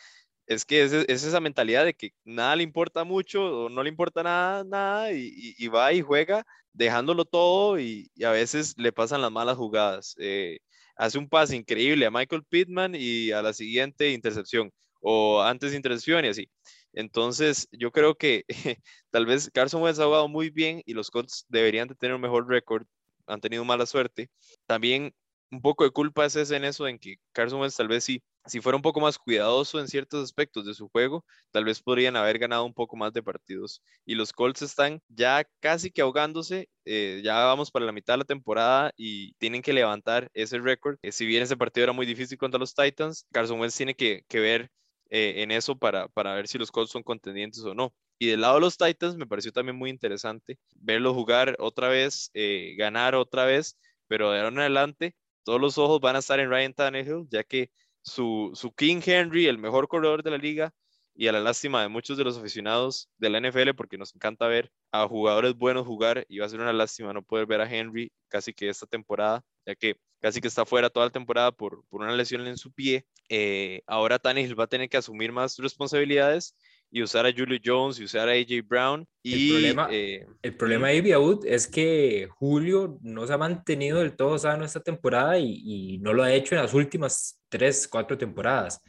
es 0.47 0.65
que 0.65 0.83
es, 0.83 0.93
es, 0.93 1.23
esa 1.23 1.39
mentalidad 1.39 1.85
de 1.85 1.93
que 1.93 2.11
nada 2.25 2.55
le 2.55 2.63
importa 2.63 3.03
mucho 3.03 3.65
o 3.65 3.69
no 3.69 3.83
le 3.83 3.89
importa 3.89 4.23
nada, 4.23 4.63
nada 4.65 5.11
y, 5.13 5.67
va 5.67 5.93
y 5.93 6.01
juega 6.01 6.45
dejándolo 6.73 7.25
todo 7.25 7.79
y, 7.79 8.11
y, 8.15 8.23
a 8.25 8.31
veces 8.31 8.73
le 8.77 8.91
pasan 8.91 9.21
las 9.21 9.31
malas 9.31 9.57
jugadas. 9.57 10.15
Eh, 10.19 10.59
hace 10.95 11.17
un 11.17 11.29
pase 11.29 11.55
increíble 11.55 12.05
a 12.05 12.11
Michael 12.11 12.43
Pittman 12.49 12.93
y 12.95 13.31
a 13.31 13.41
la 13.41 13.53
siguiente 13.53 14.11
intercepción 14.11 14.71
o 15.03 15.41
antes 15.41 15.71
de 15.71 15.77
intercepción 15.77 16.25
y 16.25 16.29
así. 16.29 16.49
Entonces, 16.93 17.67
yo 17.71 17.91
creo 17.91 18.15
que 18.15 18.45
tal 19.11 19.25
vez 19.25 19.49
Carson 19.53 19.81
Wentz 19.83 19.99
ha 19.99 20.05
jugado 20.05 20.27
muy 20.27 20.49
bien 20.49 20.81
y 20.85 20.93
los 20.93 21.11
Colts 21.11 21.45
deberían 21.49 21.87
de 21.87 21.95
tener 21.95 22.15
un 22.15 22.21
mejor 22.21 22.47
récord, 22.47 22.85
han 23.27 23.41
tenido 23.41 23.65
mala 23.65 23.85
suerte. 23.85 24.29
También 24.67 25.13
un 25.51 25.61
poco 25.61 25.83
de 25.83 25.91
culpa 25.91 26.25
es 26.25 26.35
en 26.51 26.63
eso, 26.63 26.87
en 26.87 26.97
que 26.99 27.17
Carson 27.31 27.61
Wentz 27.61 27.77
tal 27.77 27.87
vez 27.87 28.03
sí, 28.03 28.23
si 28.45 28.59
fuera 28.59 28.75
un 28.75 28.81
poco 28.81 28.99
más 28.99 29.17
cuidadoso 29.17 29.79
en 29.79 29.87
ciertos 29.87 30.23
aspectos 30.23 30.65
de 30.65 30.73
su 30.73 30.89
juego, 30.89 31.23
tal 31.51 31.65
vez 31.65 31.81
podrían 31.81 32.15
haber 32.15 32.39
ganado 32.39 32.65
un 32.65 32.73
poco 32.73 32.95
más 32.97 33.13
de 33.13 33.23
partidos. 33.23 33.81
Y 34.05 34.15
los 34.15 34.33
Colts 34.33 34.61
están 34.63 35.01
ya 35.07 35.45
casi 35.59 35.91
que 35.91 36.01
ahogándose, 36.01 36.69
eh, 36.85 37.21
ya 37.23 37.45
vamos 37.45 37.71
para 37.71 37.85
la 37.85 37.91
mitad 37.91 38.15
de 38.15 38.19
la 38.19 38.25
temporada 38.25 38.91
y 38.97 39.33
tienen 39.35 39.61
que 39.61 39.73
levantar 39.73 40.29
ese 40.33 40.59
récord. 40.59 40.97
Eh, 41.03 41.11
si 41.11 41.25
bien 41.25 41.43
ese 41.43 41.57
partido 41.57 41.83
era 41.85 41.93
muy 41.93 42.05
difícil 42.05 42.37
contra 42.37 42.59
los 42.59 42.73
Titans, 42.73 43.25
Carson 43.31 43.59
Wentz 43.59 43.77
tiene 43.77 43.95
que, 43.95 44.23
que 44.27 44.39
ver 44.39 44.69
eh, 45.13 45.43
en 45.43 45.51
eso 45.51 45.77
para, 45.77 46.07
para 46.09 46.33
ver 46.33 46.47
si 46.47 46.57
los 46.57 46.71
Colts 46.71 46.91
son 46.91 47.03
contendientes 47.03 47.63
o 47.63 47.73
no. 47.73 47.93
Y 48.19 48.27
del 48.27 48.41
lado 48.41 48.55
de 48.55 48.61
los 48.61 48.77
Titans 48.77 49.15
me 49.15 49.27
pareció 49.27 49.51
también 49.51 49.77
muy 49.77 49.89
interesante 49.89 50.57
verlo 50.75 51.13
jugar 51.13 51.55
otra 51.59 51.87
vez, 51.89 52.31
ganar 52.77 53.15
otra 53.15 53.45
vez, 53.45 53.77
pero 54.07 54.31
de 54.31 54.39
ahora 54.39 54.49
en 54.49 54.59
adelante 54.59 55.15
todos 55.43 55.61
los 55.61 55.77
ojos 55.77 55.99
van 55.99 56.15
a 56.15 56.19
estar 56.19 56.39
en 56.39 56.49
Ryan 56.49 56.73
Tannehill, 56.73 57.27
ya 57.29 57.43
que 57.43 57.69
su, 58.01 58.51
su 58.55 58.73
King 58.73 59.01
Henry, 59.05 59.47
el 59.47 59.57
mejor 59.57 59.87
corredor 59.87 60.23
de 60.23 60.31
la 60.31 60.37
liga, 60.37 60.73
y 61.15 61.27
a 61.27 61.31
la 61.31 61.39
lástima 61.39 61.81
de 61.81 61.89
muchos 61.89 62.17
de 62.17 62.23
los 62.23 62.37
aficionados 62.37 63.09
de 63.17 63.29
la 63.29 63.39
NFL, 63.39 63.73
porque 63.75 63.97
nos 63.97 64.15
encanta 64.15 64.47
ver 64.47 64.71
a 64.91 65.07
jugadores 65.07 65.53
buenos 65.55 65.85
jugar, 65.85 66.25
y 66.27 66.39
va 66.39 66.45
a 66.47 66.49
ser 66.49 66.59
una 66.59 66.73
lástima 66.73 67.13
no 67.13 67.21
poder 67.21 67.45
ver 67.45 67.61
a 67.61 67.71
Henry 67.71 68.11
casi 68.29 68.53
que 68.53 68.69
esta 68.69 68.87
temporada, 68.87 69.43
ya 69.65 69.75
que 69.75 69.95
casi 70.19 70.41
que 70.41 70.47
está 70.47 70.65
fuera 70.65 70.89
toda 70.89 71.07
la 71.07 71.11
temporada 71.11 71.51
por, 71.51 71.85
por 71.87 72.01
una 72.01 72.15
lesión 72.15 72.47
en 72.47 72.57
su 72.57 72.71
pie. 72.71 73.05
Eh, 73.29 73.81
ahora 73.87 74.19
Tannehill 74.19 74.59
va 74.59 74.65
a 74.65 74.67
tener 74.67 74.89
que 74.89 74.97
asumir 74.97 75.31
más 75.31 75.57
responsabilidades 75.57 76.55
y 76.93 77.01
usar 77.01 77.25
a 77.25 77.33
Julio 77.35 77.59
Jones 77.63 77.99
y 77.99 78.03
usar 78.03 78.29
a 78.29 78.33
AJ 78.33 78.67
Brown. 78.67 79.07
Y, 79.23 79.49
el 79.49 79.51
problema, 79.51 79.87
eh, 79.91 80.27
el 80.43 80.55
problema 80.55 80.87
de 80.89 81.17
Wood 81.17 81.45
es 81.47 81.67
que 81.67 82.29
Julio 82.37 82.99
no 83.01 83.25
se 83.25 83.33
ha 83.33 83.37
mantenido 83.39 83.97
del 83.97 84.15
todo 84.15 84.37
sano 84.37 84.63
esta 84.63 84.79
temporada 84.79 85.39
y, 85.39 85.61
y, 85.65 85.97
no 85.97 86.13
lo 86.13 86.21
ha 86.21 86.31
hecho 86.31 86.53
en 86.53 86.61
las 86.61 86.73
últimas 86.75 87.41
tres, 87.49 87.87
cuatro 87.87 88.15
temporadas. 88.15 88.79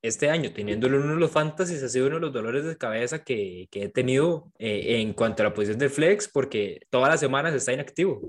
Este 0.00 0.30
año, 0.30 0.50
teniéndolo 0.52 0.96
en 0.96 1.02
uno 1.04 1.14
de 1.14 1.20
los 1.20 1.30
fantasies, 1.30 1.82
ha 1.82 1.90
sido 1.90 2.06
uno 2.06 2.16
de 2.16 2.22
los 2.22 2.32
dolores 2.32 2.64
de 2.64 2.78
cabeza 2.78 3.22
que, 3.22 3.68
que 3.70 3.84
he 3.84 3.88
tenido 3.90 4.50
eh, 4.58 5.00
en 5.00 5.12
cuanto 5.12 5.42
a 5.42 5.46
la 5.46 5.54
posición 5.54 5.78
de 5.78 5.90
flex, 5.90 6.28
porque 6.28 6.80
todas 6.88 7.10
las 7.10 7.20
semanas 7.20 7.54
está 7.54 7.74
inactivo. 7.74 8.20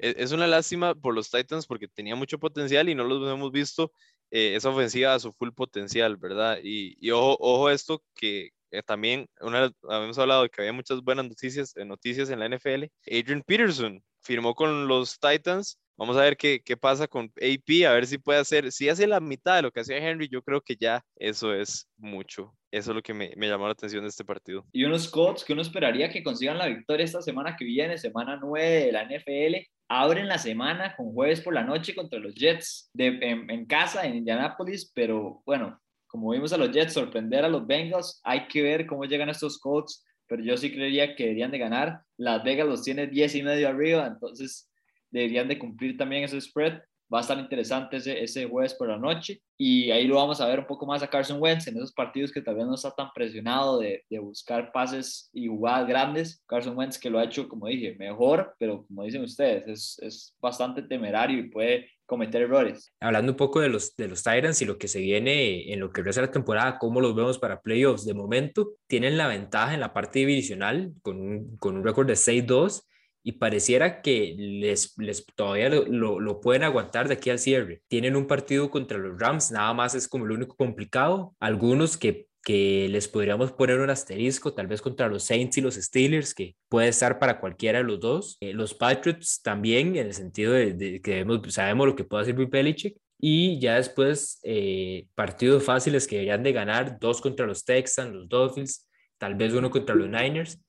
E, 0.00 0.16
es 0.18 0.32
una 0.32 0.48
lástima 0.48 0.94
por 0.94 1.14
los 1.14 1.30
Titans 1.30 1.66
porque 1.66 1.88
tenía 1.88 2.16
mucho 2.16 2.38
potencial 2.38 2.88
y 2.88 2.94
no 2.94 3.04
los 3.04 3.32
hemos 3.32 3.52
visto 3.52 3.92
eh, 4.30 4.54
esa 4.56 4.70
ofensiva 4.70 5.14
a 5.14 5.20
su 5.20 5.32
full 5.32 5.50
potencial, 5.50 6.16
¿verdad? 6.16 6.58
Y, 6.62 6.96
y 7.00 7.10
ojo, 7.10 7.70
esto 7.70 8.02
que, 8.14 8.50
eh, 8.70 8.82
también 8.82 9.26
una, 9.40 9.70
habíamos 9.88 10.18
hablado 10.18 10.42
de 10.42 10.50
que 10.50 10.60
había 10.60 10.72
muchas 10.72 11.00
buenas 11.02 11.26
noticias, 11.26 11.76
eh, 11.76 11.84
noticias 11.84 12.30
en 12.30 12.40
la 12.40 12.48
NFL. 12.48 12.84
Adrian 13.06 13.42
Peterson 13.46 14.02
firmó 14.22 14.54
con 14.54 14.88
los 14.88 15.18
Titans. 15.18 15.78
Vamos 15.96 16.16
a 16.18 16.22
ver 16.22 16.36
qué, 16.36 16.60
qué 16.62 16.76
pasa 16.76 17.08
con 17.08 17.32
AP, 17.36 17.86
a 17.86 17.92
ver 17.92 18.06
si 18.06 18.18
puede 18.18 18.38
hacer, 18.38 18.70
si 18.70 18.88
hace 18.90 19.06
la 19.06 19.18
mitad 19.18 19.56
de 19.56 19.62
lo 19.62 19.70
que 19.70 19.80
hacía 19.80 19.96
Henry, 19.96 20.28
yo 20.28 20.42
creo 20.42 20.60
que 20.60 20.76
ya 20.76 21.02
eso 21.16 21.54
es 21.54 21.88
mucho. 21.96 22.54
Eso 22.70 22.90
es 22.90 22.96
lo 22.96 23.02
que 23.02 23.14
me, 23.14 23.32
me 23.36 23.48
llamó 23.48 23.64
la 23.64 23.72
atención 23.72 24.02
de 24.02 24.10
este 24.10 24.24
partido. 24.24 24.66
Y 24.72 24.84
unos 24.84 25.08
Colts 25.08 25.42
que 25.42 25.54
uno 25.54 25.62
esperaría 25.62 26.10
que 26.10 26.22
consigan 26.22 26.58
la 26.58 26.66
victoria 26.66 27.04
esta 27.04 27.22
semana 27.22 27.56
que 27.56 27.64
viene, 27.64 27.96
semana 27.96 28.38
9 28.38 28.68
de 28.68 28.92
la 28.92 29.04
NFL, 29.04 29.66
abren 29.88 30.28
la 30.28 30.38
semana 30.38 30.94
con 30.96 31.12
jueves 31.12 31.40
por 31.40 31.54
la 31.54 31.62
noche 31.62 31.94
contra 31.94 32.18
los 32.18 32.34
Jets 32.34 32.90
en, 32.96 33.66
casa 33.66 34.06
en 34.06 34.16
Indianapolis, 34.16 34.90
pero 34.94 35.42
bueno, 35.46 35.80
como 36.06 36.30
vimos 36.30 36.52
a 36.52 36.56
los 36.56 36.70
Jets 36.72 36.92
sorprender 36.92 37.44
a 37.44 37.48
los 37.48 37.66
Bengals, 37.66 38.20
hay 38.24 38.46
que 38.48 38.62
ver 38.62 38.86
cómo 38.86 39.04
llegan 39.04 39.28
estos 39.28 39.58
Colts, 39.58 40.04
pero 40.26 40.42
yo 40.42 40.56
sí 40.56 40.72
creería 40.72 41.14
que 41.14 41.24
deberían 41.24 41.50
de 41.50 41.58
ganar. 41.58 42.00
Las 42.16 42.42
Vegas 42.42 42.66
los 42.66 42.82
tiene 42.82 43.06
10 43.06 43.34
y 43.36 43.42
medio 43.42 43.68
arriba, 43.68 44.06
entonces 44.06 44.68
deberían 45.10 45.48
de 45.48 45.58
cumplir 45.58 45.96
también 45.96 46.24
ese 46.24 46.40
spread. 46.40 46.80
Va 47.12 47.18
a 47.18 47.20
estar 47.20 47.38
interesante 47.38 47.98
ese, 47.98 48.22
ese 48.22 48.46
jueves 48.46 48.74
por 48.74 48.88
la 48.88 48.98
noche 48.98 49.40
y 49.56 49.90
ahí 49.90 50.06
lo 50.06 50.16
vamos 50.16 50.40
a 50.40 50.46
ver 50.46 50.60
un 50.60 50.66
poco 50.66 50.86
más 50.86 51.02
a 51.02 51.08
Carson 51.08 51.40
Wentz 51.40 51.66
en 51.66 51.76
esos 51.76 51.92
partidos 51.92 52.32
que 52.32 52.42
tal 52.42 52.56
vez 52.56 52.66
no 52.66 52.74
está 52.74 52.90
tan 52.90 53.10
presionado 53.14 53.78
de, 53.78 54.04
de 54.10 54.18
buscar 54.18 54.72
pases 54.72 55.30
y 55.32 55.46
jugadas 55.46 55.86
grandes. 55.86 56.42
Carson 56.46 56.76
Wentz 56.76 56.98
que 56.98 57.10
lo 57.10 57.18
ha 57.18 57.24
hecho, 57.24 57.48
como 57.48 57.66
dije, 57.68 57.94
mejor, 57.98 58.54
pero 58.58 58.84
como 58.86 59.04
dicen 59.04 59.22
ustedes, 59.22 59.66
es, 59.68 59.98
es 60.02 60.36
bastante 60.40 60.82
temerario 60.82 61.38
y 61.38 61.48
puede 61.48 61.88
cometer 62.06 62.42
errores. 62.42 62.92
Hablando 63.00 63.32
un 63.32 63.36
poco 63.36 63.60
de 63.60 63.68
los, 63.68 63.96
de 63.96 64.08
los 64.08 64.22
Tyrants 64.22 64.62
y 64.62 64.64
lo 64.64 64.78
que 64.78 64.86
se 64.86 65.00
viene 65.00 65.72
en 65.72 65.80
lo 65.80 65.90
que 65.90 66.02
resta 66.02 66.22
la 66.22 66.30
temporada, 66.30 66.78
cómo 66.78 67.00
los 67.00 67.14
vemos 67.14 67.38
para 67.38 67.60
playoffs, 67.62 68.04
de 68.04 68.14
momento 68.14 68.74
tienen 68.86 69.16
la 69.16 69.26
ventaja 69.26 69.74
en 69.74 69.80
la 69.80 69.92
parte 69.92 70.20
divisional 70.20 70.92
con 71.02 71.26
con 71.58 71.76
un 71.76 71.84
récord 71.84 72.06
de 72.06 72.14
6-2 72.14 72.84
y 73.26 73.32
pareciera 73.32 74.02
que 74.02 74.36
les, 74.38 74.96
les 74.98 75.26
todavía 75.34 75.68
lo, 75.68 76.20
lo, 76.20 76.40
pueden 76.40 76.62
aguantar 76.62 77.08
de 77.08 77.14
aquí 77.14 77.28
al 77.28 77.40
cierre. 77.40 77.82
Tienen 77.88 78.14
un 78.14 78.28
partido 78.28 78.70
contra 78.70 78.98
los 78.98 79.18
Rams, 79.18 79.50
nada 79.50 79.74
más 79.74 79.96
es 79.96 80.06
como 80.06 80.26
lo 80.26 80.36
único 80.36 80.54
complicado. 80.54 81.34
Algunos 81.40 81.96
que 81.96 82.28
que 82.44 82.86
les 82.88 83.08
podríamos 83.08 83.50
poner 83.50 83.80
un 83.80 83.90
asterisco, 83.90 84.54
tal 84.54 84.68
vez 84.68 84.80
contra 84.80 85.08
los 85.08 85.24
Saints 85.24 85.58
y 85.58 85.60
los 85.60 85.74
Steelers, 85.74 86.32
que 86.32 86.54
puede 86.68 86.86
estar 86.86 87.18
para 87.18 87.40
cualquiera 87.40 87.78
de 87.78 87.84
los 87.84 87.98
dos. 87.98 88.36
Eh, 88.38 88.52
los 88.52 88.72
Patriots 88.72 89.42
también, 89.42 89.96
en 89.96 90.06
el 90.06 90.14
sentido 90.14 90.52
de, 90.52 91.00
que 91.02 91.26
sabemos 91.48 91.88
lo 91.88 91.96
que 91.96 92.04
puede 92.04 92.22
hacer 92.22 92.36
Bill 92.36 92.46
Belichick. 92.46 92.96
Y 93.18 93.58
ya 93.58 93.74
después, 93.74 94.38
eh, 94.44 95.08
partidos 95.16 95.64
fáciles 95.64 96.06
que 96.06 96.14
deberían 96.14 96.44
de 96.44 96.52
ganar, 96.52 97.00
dos 97.00 97.20
contra 97.20 97.44
los 97.44 97.64
Texans, 97.64 98.14
los 98.14 98.28
Dolphins, 98.28 98.88
tal 99.18 99.34
vez 99.34 99.52
uno 99.52 99.68
contra 99.68 99.96
los 99.96 100.08
Niners. 100.08 100.60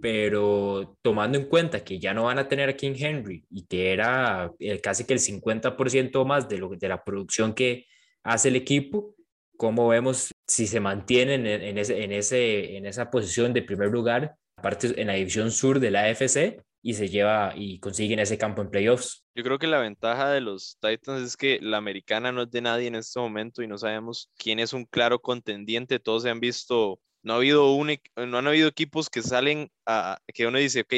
Pero 0.00 0.96
tomando 1.02 1.38
en 1.38 1.46
cuenta 1.46 1.82
que 1.84 1.98
ya 1.98 2.14
no 2.14 2.24
van 2.24 2.38
a 2.38 2.48
tener 2.48 2.68
a 2.68 2.76
King 2.76 2.94
Henry 2.96 3.44
y 3.50 3.66
que 3.66 3.92
era 3.92 4.52
eh, 4.58 4.80
casi 4.80 5.04
que 5.04 5.14
el 5.14 5.20
50% 5.20 6.24
más 6.24 6.48
de, 6.48 6.58
lo, 6.58 6.70
de 6.70 6.88
la 6.88 7.02
producción 7.02 7.54
que 7.54 7.86
hace 8.22 8.48
el 8.48 8.56
equipo, 8.56 9.14
cómo 9.56 9.88
vemos 9.88 10.32
si 10.46 10.66
se 10.66 10.80
mantienen 10.80 11.46
en, 11.46 11.78
ese, 11.78 12.02
en, 12.04 12.12
ese, 12.12 12.76
en 12.76 12.86
esa 12.86 13.10
posición 13.10 13.52
de 13.52 13.62
primer 13.62 13.90
lugar, 13.90 14.36
aparte 14.56 15.00
en 15.00 15.08
la 15.08 15.14
división 15.14 15.50
sur 15.50 15.80
de 15.80 15.90
la 15.90 16.04
AFC, 16.04 16.62
y 16.82 16.94
se 16.94 17.08
lleva 17.08 17.52
y 17.56 17.80
consiguen 17.80 18.18
ese 18.18 18.38
campo 18.38 18.62
en 18.62 18.70
playoffs. 18.70 19.24
Yo 19.34 19.42
creo 19.42 19.58
que 19.58 19.66
la 19.66 19.80
ventaja 19.80 20.30
de 20.30 20.40
los 20.40 20.78
Titans 20.80 21.22
es 21.22 21.36
que 21.36 21.58
la 21.60 21.76
americana 21.76 22.32
no 22.32 22.42
es 22.42 22.50
de 22.50 22.60
nadie 22.60 22.86
en 22.86 22.94
este 22.94 23.18
momento 23.20 23.62
y 23.62 23.66
no 23.66 23.78
sabemos 23.78 24.30
quién 24.36 24.58
es 24.58 24.72
un 24.72 24.84
claro 24.84 25.20
contendiente. 25.20 25.98
Todos 25.98 26.22
se 26.22 26.30
han 26.30 26.40
visto, 26.40 27.00
no 27.28 27.34
ha 27.34 27.36
habido, 27.36 27.72
un, 27.74 27.94
no 28.16 28.38
han 28.38 28.46
habido 28.46 28.68
equipos 28.68 29.10
que 29.10 29.20
salen 29.20 29.70
a 29.84 30.18
que 30.32 30.46
uno 30.46 30.56
dice, 30.56 30.80
ok, 30.80 30.94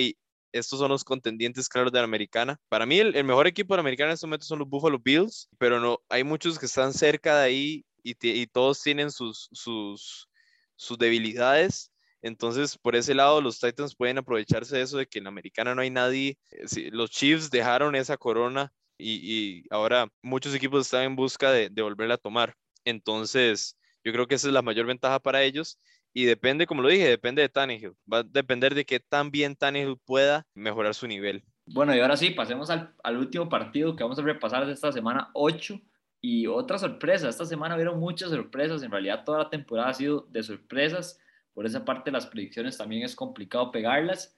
estos 0.53 0.79
son 0.79 0.89
los 0.89 1.03
contendientes 1.03 1.69
claros 1.69 1.91
de 1.91 1.99
la 1.99 2.05
americana. 2.05 2.57
Para 2.69 2.87
mí, 2.87 3.01
el, 3.01 3.25
mejor 3.25 3.49
equipo 3.49 3.75
de 3.75 3.79
la 3.79 3.81
americana 3.81 4.11
en 4.11 4.15
este 4.15 4.29
momento 4.29 4.47
son 4.47 4.61
los 4.61 4.69
Buffalo 4.69 5.01
Bills, 5.01 5.49
pero 5.59 5.81
no, 5.81 5.99
hay 6.09 6.23
muchos 6.23 6.57
que 6.57 6.67
están 6.67 6.93
cerca 6.93 7.37
de 7.41 7.45
ahí 7.45 7.85
y, 8.05 8.47
todos 8.47 8.81
tienen 8.81 9.11
sus, 9.11 9.49
sus, 9.51 10.29
sus 10.77 10.97
debilidades. 10.99 11.91
Entonces, 12.23 12.79
por 12.79 12.95
ese 12.95 13.13
lado, 13.13 13.41
los 13.41 13.59
Titans 13.59 13.97
pueden 13.97 14.19
aprovecharse 14.19 14.77
de 14.77 14.83
eso, 14.83 14.99
de 14.99 15.07
que 15.07 15.19
en 15.19 15.25
la 15.25 15.31
americana 15.31 15.75
no 15.75 15.83
hay 15.83 15.91
nadie. 15.91 16.39
Eh, 16.53 16.91
los 16.93 17.11
Chiefs 17.11 17.51
dejaron 17.51 17.97
esa 17.97 18.17
corona 18.17 18.73
y, 18.99 19.65
ahora 19.71 20.07
muchos 20.23 20.55
equipos 20.55 20.83
están 20.87 21.03
en 21.03 21.17
busca 21.17 21.51
de, 21.51 21.71
de, 21.71 21.83
volverla 21.83 22.15
a 22.15 22.19
tomar. 22.19 22.55
Entonces, 22.85 23.77
yo 24.05 24.13
creo 24.13 24.29
que 24.29 24.37
esa 24.37 24.47
es 24.47 24.55
la 24.55 24.63
mayor 24.63 24.87
ventaja 24.87 25.19
para 25.19 25.43
ellos. 25.43 25.77
Y 26.13 26.25
depende, 26.25 26.67
como 26.67 26.83
lo 26.83 26.89
dije, 26.89 27.09
depende 27.09 27.43
de 27.43 27.49
Tannehill. 27.49 27.95
Va 28.13 28.19
a 28.19 28.23
depender 28.23 28.75
de 28.75 28.85
qué 28.85 29.01
tan 29.01 29.31
bien 29.31 29.55
Tannehill 29.55 29.97
pueda 30.05 30.47
mejorar 30.55 30.95
su 30.95 31.07
nivel. 31.07 31.45
Bueno, 31.67 31.95
y 31.95 32.01
ahora 32.01 32.17
sí, 32.17 32.31
pasemos 32.31 32.69
al, 32.69 33.17
último 33.17 33.49
partido 33.49 33.95
que 33.95 34.03
vamos 34.03 34.19
a 34.19 34.23
repasar 34.23 34.67
de 34.67 34.73
esta 34.73 34.91
semana 34.91 35.31
8 35.35 35.81
y 36.21 36.47
otra 36.49 36.79
sorpresa, 36.79 37.29
esta 37.29 37.47
semana 37.47 37.77
vieron 37.77 38.01
muchas 38.01 38.31
sorpresas, 38.31 38.83
en 38.83 38.91
realidad 38.91 39.25
toda 39.25 39.39
la 39.39 39.51
temporada 39.51 39.91
ha 39.91 39.95
sido 39.95 40.27
de 40.31 40.43
sorpresas, 40.43 41.19
por 41.55 41.65
esa 41.65 41.85
parte 41.85 42.11
las 42.11 42.27
predicciones 42.27 42.77
también 42.77 43.05
es 43.05 43.15
complicado 43.15 43.71
pegarlas. 43.71 44.37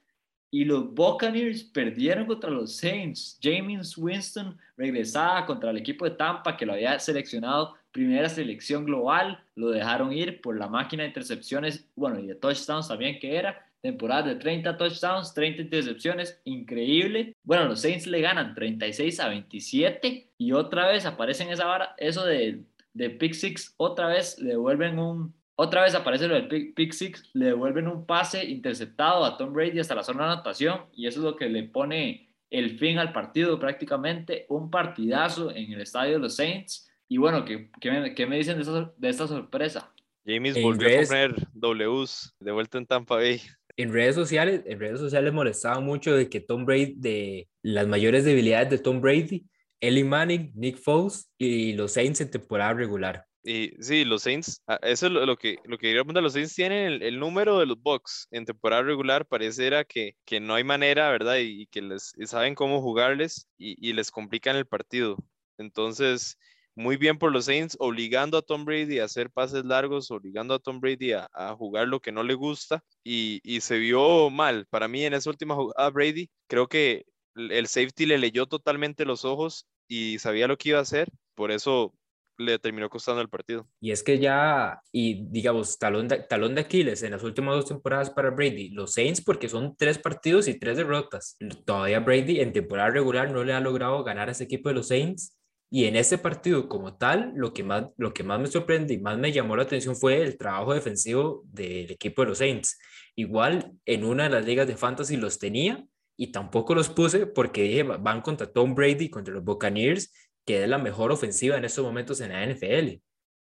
Y 0.50 0.66
los 0.66 0.92
Buccaneers 0.92 1.64
perdieron 1.64 2.26
contra 2.26 2.50
los 2.50 2.76
Saints. 2.76 3.38
James 3.42 3.96
Winston 3.96 4.58
regresaba 4.76 5.46
contra 5.46 5.70
el 5.70 5.78
equipo 5.78 6.04
de 6.04 6.10
Tampa 6.10 6.58
que 6.58 6.66
lo 6.66 6.74
había 6.74 6.98
seleccionado 6.98 7.74
primera 7.92 8.28
selección 8.28 8.84
global, 8.84 9.44
lo 9.54 9.70
dejaron 9.70 10.12
ir 10.12 10.40
por 10.40 10.58
la 10.58 10.68
máquina 10.68 11.02
de 11.02 11.10
intercepciones, 11.10 11.88
bueno, 11.94 12.18
y 12.18 12.26
de 12.26 12.34
touchdowns 12.34 12.88
también 12.88 13.18
que 13.18 13.36
era, 13.36 13.66
temporada 13.82 14.22
de 14.22 14.36
30 14.36 14.76
touchdowns, 14.76 15.34
30 15.34 15.62
intercepciones, 15.62 16.40
increíble. 16.44 17.36
Bueno, 17.42 17.64
los 17.64 17.80
Saints 17.80 18.06
le 18.06 18.20
ganan 18.20 18.54
36 18.54 19.20
a 19.20 19.28
27 19.28 20.30
y 20.38 20.52
otra 20.52 20.88
vez 20.88 21.04
aparece 21.04 21.42
en 21.42 21.50
esa 21.50 21.66
vara 21.66 21.94
eso 21.98 22.24
de, 22.24 22.62
de 22.94 23.10
pick 23.10 23.34
six, 23.34 23.74
otra 23.76 24.06
vez 24.06 24.38
le 24.38 24.50
devuelven 24.50 24.98
un, 24.98 25.34
otra 25.56 25.82
vez 25.82 25.94
aparece 25.94 26.28
lo 26.28 26.34
del 26.34 26.48
pick, 26.48 26.74
pick 26.74 26.92
six, 26.92 27.28
le 27.34 27.46
devuelven 27.46 27.88
un 27.88 28.06
pase 28.06 28.44
interceptado 28.44 29.24
a 29.24 29.36
Tom 29.36 29.52
Brady 29.52 29.80
hasta 29.80 29.94
la 29.94 30.04
zona 30.04 30.26
de 30.26 30.32
anotación 30.32 30.82
y 30.94 31.06
eso 31.06 31.20
es 31.20 31.24
lo 31.24 31.36
que 31.36 31.48
le 31.48 31.64
pone 31.64 32.28
el 32.50 32.78
fin 32.78 32.98
al 32.98 33.12
partido 33.12 33.58
prácticamente, 33.58 34.46
un 34.48 34.70
partidazo 34.70 35.50
en 35.50 35.72
el 35.72 35.80
estadio 35.80 36.14
de 36.14 36.18
los 36.18 36.36
Saints. 36.36 36.88
Y 37.12 37.18
bueno, 37.18 37.44
¿qué, 37.44 37.70
qué, 37.78 37.90
me, 37.90 38.14
qué 38.14 38.26
me 38.26 38.38
dicen 38.38 38.56
de 38.56 38.62
esta, 38.62 38.90
de 38.96 39.08
esta 39.10 39.26
sorpresa? 39.26 39.92
James 40.24 40.56
En 40.56 40.62
volvió 40.62 40.88
redes- 40.88 41.10
a 41.10 41.12
poner 41.12 41.48
Ws 41.52 42.34
de 42.40 42.52
vuelta 42.52 42.78
en 42.78 42.86
Tampa 42.86 43.16
Bay. 43.16 43.38
En 43.76 43.92
redes 43.92 44.14
sociales, 44.14 44.62
en 44.64 44.80
redes 44.80 44.98
sociales 44.98 45.30
molestaba 45.30 45.78
mucho 45.80 46.14
de 46.16 46.30
que 46.30 46.40
Tom 46.40 46.64
Brady, 46.64 46.94
de 46.96 47.48
las 47.60 47.86
mayores 47.86 48.24
debilidades 48.24 48.70
de 48.70 48.78
Tom 48.78 49.02
Brady, 49.02 49.44
Eli 49.78 50.04
Manning, 50.04 50.52
Nick 50.54 50.78
Foles 50.78 51.30
y 51.36 51.74
los 51.74 51.92
Saints 51.92 52.22
en 52.22 52.30
temporada 52.30 52.72
regular. 52.72 53.26
Y 53.44 53.72
sí, 53.80 54.06
los 54.06 54.22
Saints, 54.22 54.62
ah, 54.66 54.78
eso 54.82 55.08
es 55.08 55.12
lo, 55.12 55.26
lo 55.26 55.36
que, 55.36 55.58
lo 55.66 55.76
que 55.76 55.88
quería 55.88 56.00
preguntar, 56.00 56.22
los 56.22 56.32
Saints 56.32 56.54
tienen 56.54 56.92
el, 56.94 57.02
el 57.02 57.18
número 57.18 57.58
de 57.58 57.66
los 57.66 57.78
Bucks 57.78 58.26
en 58.30 58.46
temporada 58.46 58.84
regular, 58.84 59.26
pareciera 59.26 59.84
que, 59.84 60.16
que 60.24 60.40
no 60.40 60.54
hay 60.54 60.64
manera, 60.64 61.10
¿verdad? 61.10 61.36
Y, 61.36 61.60
y 61.62 61.66
que 61.66 61.82
les 61.82 62.14
y 62.16 62.26
saben 62.26 62.54
cómo 62.54 62.80
jugarles 62.80 63.46
y, 63.58 63.76
y 63.86 63.92
les 63.92 64.10
complican 64.10 64.56
el 64.56 64.64
partido. 64.64 65.18
Entonces, 65.58 66.38
muy 66.74 66.96
bien 66.96 67.18
por 67.18 67.32
los 67.32 67.46
Saints, 67.46 67.76
obligando 67.78 68.38
a 68.38 68.42
Tom 68.42 68.64
Brady 68.64 68.98
a 68.98 69.04
hacer 69.04 69.30
pases 69.30 69.64
largos, 69.64 70.10
obligando 70.10 70.54
a 70.54 70.58
Tom 70.58 70.80
Brady 70.80 71.12
a, 71.12 71.28
jugar 71.56 71.88
lo 71.88 72.00
que 72.00 72.12
no 72.12 72.22
le 72.22 72.34
gusta 72.34 72.82
y, 73.04 73.40
y 73.44 73.60
se 73.60 73.78
vio 73.78 74.30
mal. 74.30 74.66
Para 74.70 74.88
mí 74.88 75.04
en 75.04 75.14
esa 75.14 75.30
última 75.30 75.54
jugada, 75.54 75.90
Brady, 75.90 76.30
creo 76.48 76.68
que 76.68 77.04
el 77.34 77.52
el 77.52 77.66
safety 77.66 78.06
le 78.06 78.18
leyó 78.18 78.46
totalmente 78.46 79.04
los 79.04 79.24
ojos 79.24 79.66
y 79.88 80.18
sabía 80.18 80.48
lo 80.48 80.56
que 80.56 80.70
iba 80.70 80.78
a 80.78 80.82
hacer, 80.82 81.08
por 81.34 81.50
eso 81.50 81.94
le 82.38 82.58
terminó 82.58 82.88
costando 82.88 83.20
el 83.20 83.28
partido. 83.28 83.68
Y 83.80 83.92
es 83.92 84.02
que 84.02 84.18
ya, 84.18 84.80
y 84.90 85.26
digamos, 85.28 85.78
talón 85.78 86.08
de, 86.08 86.20
talón 86.20 86.54
de 86.54 86.62
Aquiles 86.62 87.02
en 87.02 87.12
las 87.12 87.22
últimas 87.22 87.54
dos 87.54 87.66
temporadas 87.66 88.10
para 88.10 88.30
Brady, 88.30 88.70
los 88.70 88.92
Saints, 88.92 89.22
porque 89.22 89.48
son 89.48 89.76
tres 89.76 89.98
partidos 89.98 90.48
y 90.48 90.58
tres 90.58 90.76
derrotas. 90.76 91.36
Todavía 91.64 92.00
Brady 92.00 92.40
en 92.40 92.52
temporada 92.52 92.90
regular 92.90 93.30
no 93.30 93.44
le 93.44 93.52
ha 93.52 93.60
logrado 93.60 94.02
ganar 94.02 94.28
a 94.28 94.32
ese 94.32 94.44
equipo 94.44 94.68
de 94.68 94.76
los 94.76 94.88
Saints. 94.88 95.36
Y 95.74 95.86
en 95.86 95.96
ese 95.96 96.18
partido 96.18 96.68
como 96.68 96.96
tal, 96.98 97.32
lo 97.34 97.54
que 97.54 97.62
más, 97.64 97.86
lo 97.96 98.12
que 98.12 98.22
más 98.24 98.38
me 98.38 98.46
sorprende 98.46 98.92
y 98.94 98.98
más 99.00 99.16
me 99.18 99.32
llamó 99.32 99.56
la 99.56 99.62
atención 99.62 99.96
fue 99.96 100.22
el 100.22 100.36
trabajo 100.36 100.74
defensivo 100.74 101.42
del 101.46 101.90
equipo 101.90 102.22
de 102.22 102.28
los 102.28 102.38
Saints. 102.38 102.78
Igual 103.16 103.72
en 103.86 104.04
una 104.04 104.24
de 104.24 104.30
las 104.30 104.44
ligas 104.44 104.66
de 104.66 104.76
fantasy 104.76 105.16
los 105.16 105.38
tenía 105.38 105.82
y 106.16 106.30
tampoco 106.30 106.74
los 106.74 106.90
puse 106.90 107.26
porque 107.26 107.62
dije, 107.62 107.84
"Va- 107.84 107.96
van 107.96 108.20
contra 108.20 108.46
Tom 108.52 108.74
Brady, 108.74 109.08
contra 109.08 109.32
los 109.32 109.44
Buccaneers, 109.44 110.12
que 110.44 110.62
es 110.62 110.68
la 110.68 110.76
mejor 110.78 111.10
ofensiva 111.10 111.56
en 111.56 111.64
estos 111.64 111.84
momentos 111.84 112.20
en 112.20 112.30
la 112.32 112.42
NFL. 112.44 113.00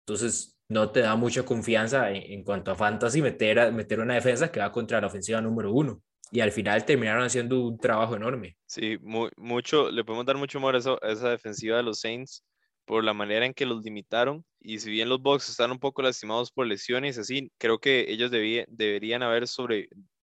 Entonces, 0.05 0.57
no 0.69 0.91
te 0.91 1.01
da 1.01 1.15
mucha 1.17 1.43
confianza 1.43 2.09
en, 2.11 2.43
cuanto 2.45 2.71
a 2.71 2.75
fantasy 2.75 3.21
meter, 3.21 3.71
meter 3.73 3.99
una 3.99 4.15
defensa 4.15 4.49
que 4.51 4.59
va 4.61 4.71
contra 4.71 5.01
la 5.01 5.07
ofensiva 5.07 5.41
número 5.41 5.73
uno. 5.73 6.01
Y 6.35 6.39
al 6.39 6.51
final 6.51 6.83
terminaron 6.83 7.23
haciendo 7.23 7.63
un 7.63 7.77
trabajo 7.77 8.15
enorme. 8.15 8.57
Sí, 8.65 8.97
mu- 9.03 9.29
mucho, 9.37 9.91
le 9.91 10.03
podemos 10.03 10.25
dar 10.25 10.35
mucho 10.35 10.57
amor 10.57 10.73
a, 10.73 10.79
eso- 10.79 10.97
a 11.03 11.11
esa 11.11 11.29
defensiva 11.29 11.77
de 11.77 11.83
los 11.83 11.99
Saints 11.99 12.43
por 12.85 13.03
la 13.03 13.13
manera 13.13 13.45
en 13.45 13.53
que 13.53 13.67
los 13.67 13.83
limitaron. 13.83 14.43
Y 14.59 14.79
si 14.79 14.89
bien 14.89 15.09
los 15.09 15.21
Bucks 15.21 15.47
están 15.49 15.69
un 15.71 15.77
poco 15.77 16.01
lastimados 16.01 16.51
por 16.51 16.65
lesiones, 16.65 17.19
así, 17.19 17.51
creo 17.59 17.77
que 17.77 18.07
ellos 18.11 18.31
debí- 18.31 18.65
deberían 18.67 19.21
haber 19.21 19.47
sobre, 19.47 19.89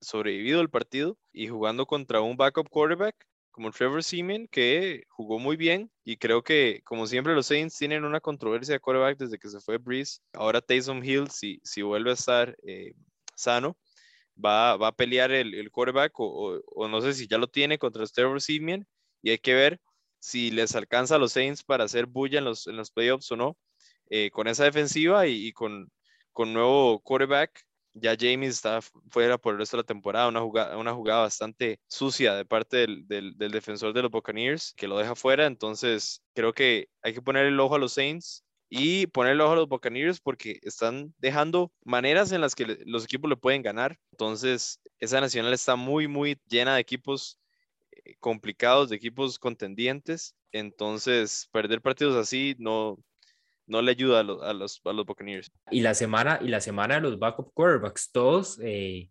sobrevivido 0.03 0.61
el 0.61 0.69
partido 0.69 1.17
y 1.33 1.49
jugando 1.49 1.87
contra 1.87 2.21
un 2.21 2.37
backup 2.37 2.69
quarterback 2.69 3.17
como 3.51 3.71
Trevor 3.71 4.05
Simeon, 4.05 4.49
que 4.49 5.05
jugó 5.09 5.39
muy 5.39 5.57
bien. 5.57 5.91
Y 6.05 6.19
creo 6.19 6.43
que, 6.43 6.83
como 6.85 7.07
siempre, 7.07 7.35
los 7.35 7.47
Saints 7.47 7.75
tienen 7.79 8.05
una 8.05 8.21
controversia 8.21 8.75
de 8.75 8.81
quarterback 8.81 9.17
desde 9.17 9.39
que 9.39 9.49
se 9.49 9.61
fue 9.61 9.79
Breeze. 9.79 10.19
Ahora 10.35 10.61
Taysom 10.61 11.03
Hill, 11.03 11.31
si, 11.31 11.59
si 11.65 11.81
vuelve 11.81 12.11
a 12.11 12.15
estar 12.15 12.55
eh, 12.67 12.93
sano, 13.35 13.79
va, 14.45 14.77
va 14.77 14.89
a 14.89 14.93
pelear 14.97 15.31
el, 15.33 15.55
el 15.55 15.71
quarterback 15.71 16.19
o, 16.21 16.61
o- 16.67 16.89
no 16.89 17.01
sé 17.01 17.15
si 17.15 17.27
ya 17.29 17.39
lo 17.39 17.49
tiene 17.49 17.79
contra 17.79 18.07
Trevor 18.07 18.41
Simeon 18.41 18.87
y 19.23 19.31
hay 19.31 19.39
que 19.39 19.55
ver 19.55 19.81
si 20.19 20.51
les 20.51 20.75
alcanza 20.77 21.17
a 21.17 21.19
los 21.19 21.33
Saints 21.33 21.63
para 21.65 21.85
hacer 21.85 22.07
bulla 22.07 22.39
en 22.39 22.45
los, 22.47 22.67
en 22.67 22.77
los 22.77 22.91
playoffs 22.91 23.31
o 23.33 23.37
no. 23.37 23.57
Eh, 24.11 24.31
con 24.31 24.47
esa 24.49 24.65
defensiva 24.65 25.27
y, 25.27 25.49
y 25.49 25.53
con, 25.53 25.91
con 26.33 26.53
nuevo 26.53 27.01
quarterback, 27.01 27.63
ya 27.95 28.17
James 28.19 28.51
está 28.57 28.83
fu- 28.83 29.03
fuera 29.11 29.39
por 29.39 29.55
el 29.55 29.59
resto 29.61 29.77
de 29.77 29.83
la 29.83 29.87
temporada, 29.87 30.29
una 30.29 30.41
jugada, 30.41 30.77
una 30.79 30.95
jugada 30.95 31.23
bastante 31.23 31.81
sucia 31.89 32.35
de 32.35 32.45
parte 32.45 32.77
del, 32.79 33.07
del, 33.09 33.37
del 33.37 33.51
defensor 33.53 33.93
de 33.93 34.03
los 34.03 34.11
Buccaneers 34.11 34.75
que 34.75 34.87
lo 34.89 34.99
deja 34.99 35.15
fuera, 35.17 35.47
entonces 35.47 36.23
creo 36.35 36.53
que 36.53 36.89
hay 37.03 37.15
que 37.15 37.23
poner 37.23 37.47
el 37.47 37.59
ojo 37.61 37.75
a 37.77 37.79
los 37.79 37.95
Saints 37.95 38.45
y 38.69 39.07
ponerle 39.09 39.43
ojo 39.43 39.53
a 39.53 39.57
los 39.57 39.69
Buccaneers 39.69 40.21
porque 40.21 40.59
están 40.63 41.15
dejando 41.19 41.73
maneras 41.85 42.33
en 42.33 42.41
las 42.41 42.55
que 42.55 42.79
los 42.85 43.05
equipos 43.05 43.31
le 43.31 43.37
pueden 43.37 43.63
ganar. 43.63 43.99
Entonces, 44.13 44.81
esa 44.99 45.21
nacional 45.21 45.53
está 45.53 45.77
muy, 45.77 46.09
muy 46.09 46.39
llena 46.49 46.75
de 46.75 46.81
equipos 46.81 47.39
eh, 47.93 48.17
complicados, 48.19 48.91
de 48.91 48.97
equipos 48.97 49.39
contendientes. 49.39 50.35
Entonces, 50.53 51.49
perder 51.53 51.81
partidos 51.81 52.17
así 52.17 52.57
no, 52.59 52.99
no 53.67 53.83
le 53.83 53.93
ayuda 53.93 54.21
a, 54.21 54.23
los 54.23 54.43
a, 54.43 54.53
los, 54.53 54.81
a 54.85 54.93
los 54.93 55.07
Buccaneers. 55.07 55.51
Y 55.71 55.81
la 55.81 55.95
semana, 55.95 56.41
y 56.43 56.49
la 56.49 56.61
semana 56.61 56.97
de 56.97 57.03
los 57.03 57.19
backup 57.19 57.53
quarterbacks, 57.53 58.11
todos 58.11 58.59
eh, 58.63 59.11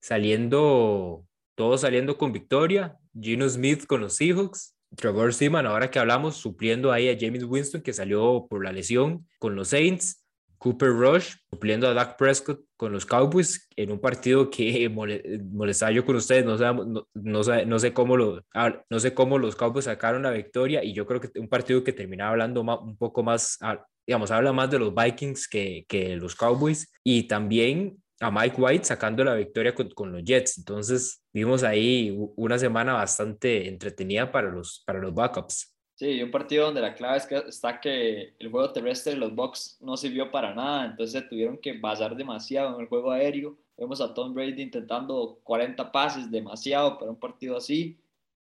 saliendo, 0.00 1.24
todos 1.54 1.82
saliendo 1.82 2.18
con 2.18 2.32
victoria. 2.32 2.96
Gino 3.18 3.48
Smith 3.48 3.86
con 3.86 4.00
los 4.00 4.16
Seahawks. 4.16 4.74
Trevor 4.96 5.32
Seaman, 5.32 5.66
ahora 5.66 5.90
que 5.90 5.98
hablamos, 5.98 6.36
supliendo 6.36 6.92
ahí 6.92 7.08
a 7.08 7.16
James 7.18 7.44
Winston, 7.44 7.80
que 7.82 7.92
salió 7.92 8.46
por 8.48 8.64
la 8.64 8.72
lesión 8.72 9.26
con 9.38 9.54
los 9.54 9.68
Saints. 9.68 10.26
Cooper 10.58 10.90
Rush, 10.90 11.36
supliendo 11.50 11.88
a 11.88 11.94
Dak 11.94 12.18
Prescott 12.18 12.60
con 12.76 12.92
los 12.92 13.06
Cowboys 13.06 13.66
en 13.76 13.90
un 13.90 13.98
partido 13.98 14.50
que 14.50 14.90
mole- 14.90 15.40
molestaba 15.50 15.90
yo 15.90 16.04
con 16.04 16.16
ustedes, 16.16 16.44
no, 16.44 16.58
no, 16.58 17.08
no, 17.14 17.42
no 17.66 17.78
sé 17.78 17.94
cómo 17.94 18.14
lo, 18.18 18.44
ah, 18.52 18.78
no 18.90 19.00
sé 19.00 19.14
cómo 19.14 19.38
los 19.38 19.56
Cowboys 19.56 19.86
sacaron 19.86 20.22
la 20.22 20.32
victoria 20.32 20.84
y 20.84 20.92
yo 20.92 21.06
creo 21.06 21.18
que 21.18 21.30
un 21.40 21.48
partido 21.48 21.82
que 21.82 21.94
terminaba 21.94 22.32
hablando 22.32 22.62
ma- 22.62 22.78
un 22.78 22.98
poco 22.98 23.22
más, 23.22 23.56
ah, 23.62 23.82
digamos, 24.06 24.30
habla 24.30 24.52
más 24.52 24.70
de 24.70 24.80
los 24.80 24.94
Vikings 24.94 25.48
que, 25.48 25.86
que 25.88 26.16
los 26.16 26.36
Cowboys 26.36 26.92
y 27.02 27.22
también 27.22 27.96
a 28.20 28.30
Mike 28.30 28.56
White 28.60 28.84
sacando 28.84 29.24
la 29.24 29.34
victoria 29.34 29.74
con, 29.74 29.88
con 29.90 30.12
los 30.12 30.22
Jets. 30.22 30.58
Entonces 30.58 31.22
vimos 31.32 31.62
ahí 31.62 32.16
una 32.36 32.58
semana 32.58 32.92
bastante 32.92 33.66
entretenida 33.66 34.30
para 34.30 34.50
los, 34.50 34.82
para 34.86 34.98
los 35.00 35.14
backups. 35.14 35.74
Sí, 35.94 36.22
un 36.22 36.30
partido 36.30 36.66
donde 36.66 36.80
la 36.80 36.94
clave 36.94 37.18
es 37.18 37.26
que 37.26 37.36
está 37.36 37.78
que 37.78 38.34
el 38.38 38.50
juego 38.50 38.72
terrestre 38.72 39.12
de 39.12 39.18
los 39.18 39.34
Bucks 39.34 39.76
no 39.80 39.98
sirvió 39.98 40.30
para 40.30 40.54
nada, 40.54 40.86
entonces 40.86 41.28
tuvieron 41.28 41.58
que 41.58 41.78
basar 41.78 42.16
demasiado 42.16 42.74
en 42.74 42.80
el 42.80 42.88
juego 42.88 43.10
aéreo. 43.10 43.58
Vemos 43.76 44.00
a 44.00 44.14
Tom 44.14 44.32
Brady 44.32 44.62
intentando 44.62 45.40
40 45.42 45.92
pases, 45.92 46.30
demasiado 46.30 46.98
para 46.98 47.10
un 47.10 47.18
partido 47.18 47.56
así. 47.56 47.98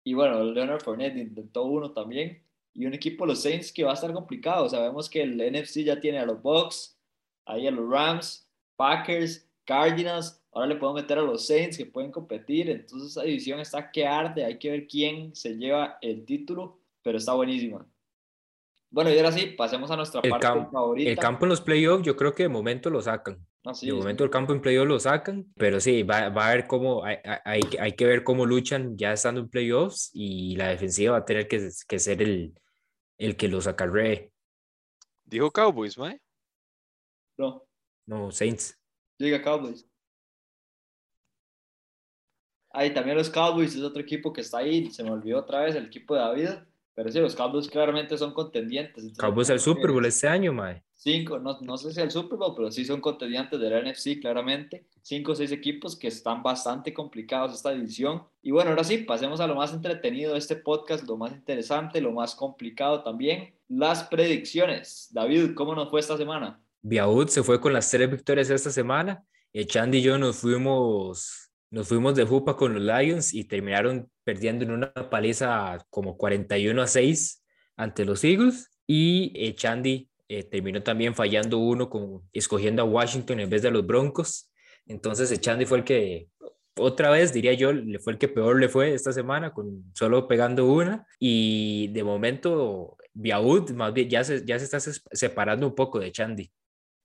Y 0.05 0.14
bueno, 0.14 0.42
Leonard 0.42 0.81
Fournette 0.83 1.16
intentó 1.18 1.64
uno 1.64 1.92
también. 1.92 2.42
Y 2.72 2.87
un 2.87 2.94
equipo, 2.94 3.27
los 3.27 3.42
Saints, 3.42 3.72
que 3.72 3.85
va 3.85 3.92
a 3.92 3.94
estar 3.94 4.12
complicado. 4.12 4.68
Sabemos 4.68 5.09
que 5.09 5.22
el 5.22 5.37
NFC 5.37 5.81
ya 5.85 6.00
tiene 6.00 6.18
a 6.18 6.27
los 6.27 6.42
Bucks, 6.42 6.98
ahí 7.46 7.66
a 7.66 7.70
los 7.70 7.88
Rams, 7.88 8.48
Packers, 8.77 9.46
Cardinals. 9.64 10.40
Ahora 10.53 10.68
le 10.68 10.77
podemos 10.77 11.03
meter 11.03 11.18
a 11.18 11.22
los 11.22 11.46
Saints 11.46 11.77
que 11.77 11.87
pueden 11.87 12.11
competir. 12.12 12.70
Entonces 12.70 13.11
esa 13.11 13.22
división 13.22 13.59
está 13.61 13.90
que 13.90 14.07
arde. 14.07 14.44
Hay 14.44 14.59
que 14.59 14.70
ver 14.70 14.87
quién 14.87 15.35
se 15.35 15.55
lleva 15.57 15.98
el 16.00 16.24
título 16.24 16.81
pero 17.03 17.18
está 17.18 17.35
buenísima. 17.35 17.87
Bueno, 18.88 19.11
y 19.12 19.16
ahora 19.18 19.31
sí, 19.33 19.46
pasemos 19.59 19.90
a 19.90 19.96
nuestra 19.96 20.20
El, 20.22 20.31
parte 20.31 20.46
cam- 20.46 20.70
favorita. 20.70 21.11
el 21.11 21.18
campo 21.18 21.44
en 21.44 21.50
los 21.50 21.61
playoffs, 21.61 22.03
yo 22.07 22.16
creo 22.16 22.33
que 22.33 22.44
de 22.44 22.48
momento 22.48 22.88
lo 22.88 23.03
sacan. 23.03 23.46
Ah, 23.64 23.74
sí, 23.74 23.87
de 23.87 23.92
sí. 23.92 23.98
momento 23.98 24.24
el 24.24 24.31
campo 24.31 24.55
en 24.55 24.62
playoffs 24.62 24.88
lo 24.88 24.98
sacan, 25.00 25.53
pero 25.57 25.81
sí, 25.81 26.03
va, 26.03 26.31
va 26.31 26.48
a 26.48 26.55
ver 26.55 26.66
cómo, 26.66 27.05
hay, 27.05 27.16
hay, 27.44 27.61
que- 27.61 27.79
hay 27.79 27.92
que 27.92 28.07
ver 28.07 28.24
cómo 28.24 28.46
luchan 28.46 28.96
ya 28.96 29.12
estando 29.12 29.42
en 29.42 29.50
playoffs 29.50 30.11
y 30.14 30.57
la 30.57 30.68
defensiva 30.68 31.12
va 31.12 31.18
a 31.18 31.24
tener 31.27 31.46
que, 31.46 31.68
que 31.87 31.98
ser 31.98 32.22
el, 32.22 32.55
el 33.18 33.37
que 33.37 33.48
los 33.48 33.66
acarree. 33.66 34.31
Dijo 35.24 35.50
Cowboys, 35.50 35.98
¿mae? 35.98 36.20
No, 37.37 37.66
No, 38.07 38.31
Saints. 38.31 38.79
Diga 39.18 39.42
Cowboys. 39.42 39.87
Ahí 42.70 42.92
también 42.92 43.16
los 43.16 43.31
Cowboys 43.31 43.74
es 43.77 43.83
otro 43.83 44.03
equipo 44.03 44.33
que 44.33 44.40
está 44.40 44.59
ahí. 44.59 44.90
Se 44.90 45.05
me 45.05 45.11
olvidó 45.11 45.38
otra 45.38 45.61
vez 45.61 45.77
el 45.77 45.87
equipo 45.87 46.14
de 46.14 46.20
David. 46.20 46.48
Pero 46.94 47.11
sí, 47.11 47.18
los 47.18 47.35
Cowboys 47.35 47.68
claramente 47.68 48.16
son 48.16 48.33
contendientes. 48.33 49.03
Entonces, 49.03 49.18
Cowboys 49.18 49.50
al 49.50 49.59
Super 49.59 49.90
Bowl 49.90 50.05
este 50.07 50.29
año, 50.29 50.53
mae. 50.53 50.83
Cinco, 50.94 51.38
no, 51.38 51.59
no 51.61 51.77
sé 51.77 51.92
si 51.92 52.00
al 52.00 52.11
Super 52.11 52.38
Bowl, 52.38 52.55
pero 52.57 52.70
sí 52.70 52.85
son 52.85 53.00
contendientes 53.00 53.59
del 53.61 53.85
NFC, 53.85 54.20
claramente. 54.20 54.87
Cinco 55.03 55.33
o 55.33 55.35
seis 55.35 55.50
equipos 55.50 55.96
que 55.96 56.09
están 56.09 56.42
bastante 56.42 56.94
complicados 56.94 57.53
esta 57.53 57.72
división. 57.72 58.22
Y 58.42 58.53
bueno, 58.53 58.70
ahora 58.70 58.85
sí, 58.85 58.98
pasemos 58.98 59.40
a 59.40 59.46
lo 59.46 59.57
más 59.57 59.72
entretenido 59.72 60.33
de 60.33 60.38
este 60.38 60.56
podcast, 60.56 61.06
lo 61.06 61.17
más 61.17 61.33
interesante, 61.33 62.00
lo 62.00 62.12
más 62.12 62.35
complicado 62.35 63.02
también. 63.02 63.54
Las 63.69 64.04
predicciones. 64.04 65.10
David, 65.12 65.54
¿cómo 65.54 65.75
nos 65.75 65.90
fue 65.90 65.98
esta 65.98 66.17
semana? 66.17 66.63
Biaud 66.85 67.28
se 67.28 67.42
fue 67.42 67.62
con 67.62 67.72
las 67.72 67.90
tres 67.90 68.10
victorias 68.10 68.50
esta 68.50 68.70
semana. 68.70 69.24
Y 69.54 69.64
Chandy 69.64 69.98
y 69.98 70.02
yo 70.02 70.18
nos 70.18 70.37
fuimos, 70.37 71.50
nos 71.70 71.88
fuimos 71.88 72.14
de 72.14 72.24
jupa 72.24 72.56
con 72.56 72.74
los 72.74 72.82
Lions 72.82 73.32
y 73.32 73.44
terminaron 73.44 74.10
perdiendo 74.22 74.64
en 74.66 74.72
una 74.72 74.92
paliza 74.92 75.78
como 75.88 76.18
41 76.18 76.82
a 76.82 76.87
6 76.87 77.42
ante 77.76 78.04
los 78.04 78.22
Eagles. 78.22 78.70
Y 78.87 79.32
eh, 79.35 79.54
Chandy 79.54 80.10
eh, 80.28 80.42
terminó 80.42 80.82
también 80.82 81.14
fallando 81.14 81.56
uno, 81.56 81.88
con, 81.88 82.28
escogiendo 82.35 82.82
a 82.82 82.85
Washington 82.85 83.40
en 83.40 83.48
vez 83.48 83.62
de 83.62 83.68
a 83.68 83.70
los 83.70 83.87
Broncos. 83.87 84.50
Entonces, 84.87 85.32
eh, 85.32 85.38
Chandy 85.38 85.64
fue 85.64 85.78
el 85.78 85.85
que, 85.85 86.28
otra 86.76 87.08
vez 87.08 87.32
diría 87.32 87.54
yo, 87.54 87.72
le 87.72 87.98
fue 87.98 88.12
el 88.12 88.18
que 88.18 88.28
peor 88.28 88.60
le 88.60 88.68
fue 88.68 88.92
esta 88.92 89.12
semana, 89.14 89.54
con 89.54 89.85
solo 89.94 90.28
pegando 90.28 90.66
una. 90.70 91.06
Y 91.18 91.88
de 91.94 92.04
momento, 92.04 92.98
Biaud 93.14 93.70
más 93.70 93.94
bien 93.94 94.10
ya 94.10 94.22
se, 94.22 94.44
ya 94.44 94.58
se 94.58 94.66
está 94.66 94.80
separando 94.80 95.66
un 95.66 95.74
poco 95.74 95.98
de 95.98 96.12
Chandy. 96.12 96.52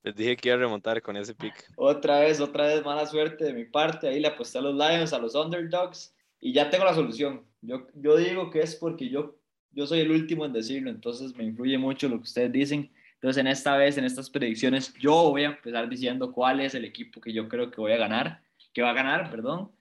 Les 0.03 0.15
dije 0.15 0.37
que 0.37 0.49
iba 0.49 0.55
a 0.55 0.59
remontar 0.59 1.01
con 1.01 1.17
ese 1.17 1.35
pick. 1.35 1.71
Otra 1.75 2.19
vez, 2.19 2.39
otra 2.39 2.67
vez 2.67 2.83
mala 2.85 3.05
suerte 3.05 3.43
de 3.43 3.53
mi 3.53 3.65
parte. 3.65 4.07
Ahí 4.07 4.19
le 4.19 4.29
aposté 4.29 4.57
a 4.57 4.61
los 4.61 4.73
Lions, 4.73 5.11
a 5.11 5.19
los 5.19 5.35
Underdogs 5.35 6.15
y 6.39 6.53
ya 6.53 6.69
tengo 6.69 6.85
la 6.85 6.93
solución. 6.93 7.43
Yo, 7.61 7.87
yo 7.93 8.15
digo 8.15 8.49
que 8.49 8.59
es 8.61 8.75
porque 8.75 9.09
yo, 9.09 9.35
yo 9.71 9.85
soy 9.85 9.99
el 9.99 10.11
último 10.11 10.45
en 10.45 10.53
decirlo, 10.53 10.89
entonces 10.89 11.35
me 11.35 11.43
influye 11.43 11.77
mucho 11.77 12.07
lo 12.07 12.17
que 12.17 12.23
ustedes 12.23 12.51
dicen. 12.51 12.91
Entonces, 13.15 13.41
en 13.41 13.47
esta 13.47 13.75
vez, 13.75 13.97
en 13.97 14.05
estas 14.05 14.29
predicciones, 14.29 14.93
yo 14.93 15.31
voy 15.31 15.43
a 15.43 15.47
empezar 15.47 15.89
diciendo 15.89 16.31
cuál 16.31 16.61
es 16.61 16.73
el 16.73 16.85
equipo 16.85 17.19
que 17.19 17.33
yo 17.33 17.49
creo 17.49 17.69
que 17.69 17.81
voy 17.81 17.91
a 17.91 17.97
ganar, 17.97 18.41
que 18.73 18.81
va 18.81 18.91
a 18.91 18.93
ganar, 18.93 19.29
perdón. 19.29 19.71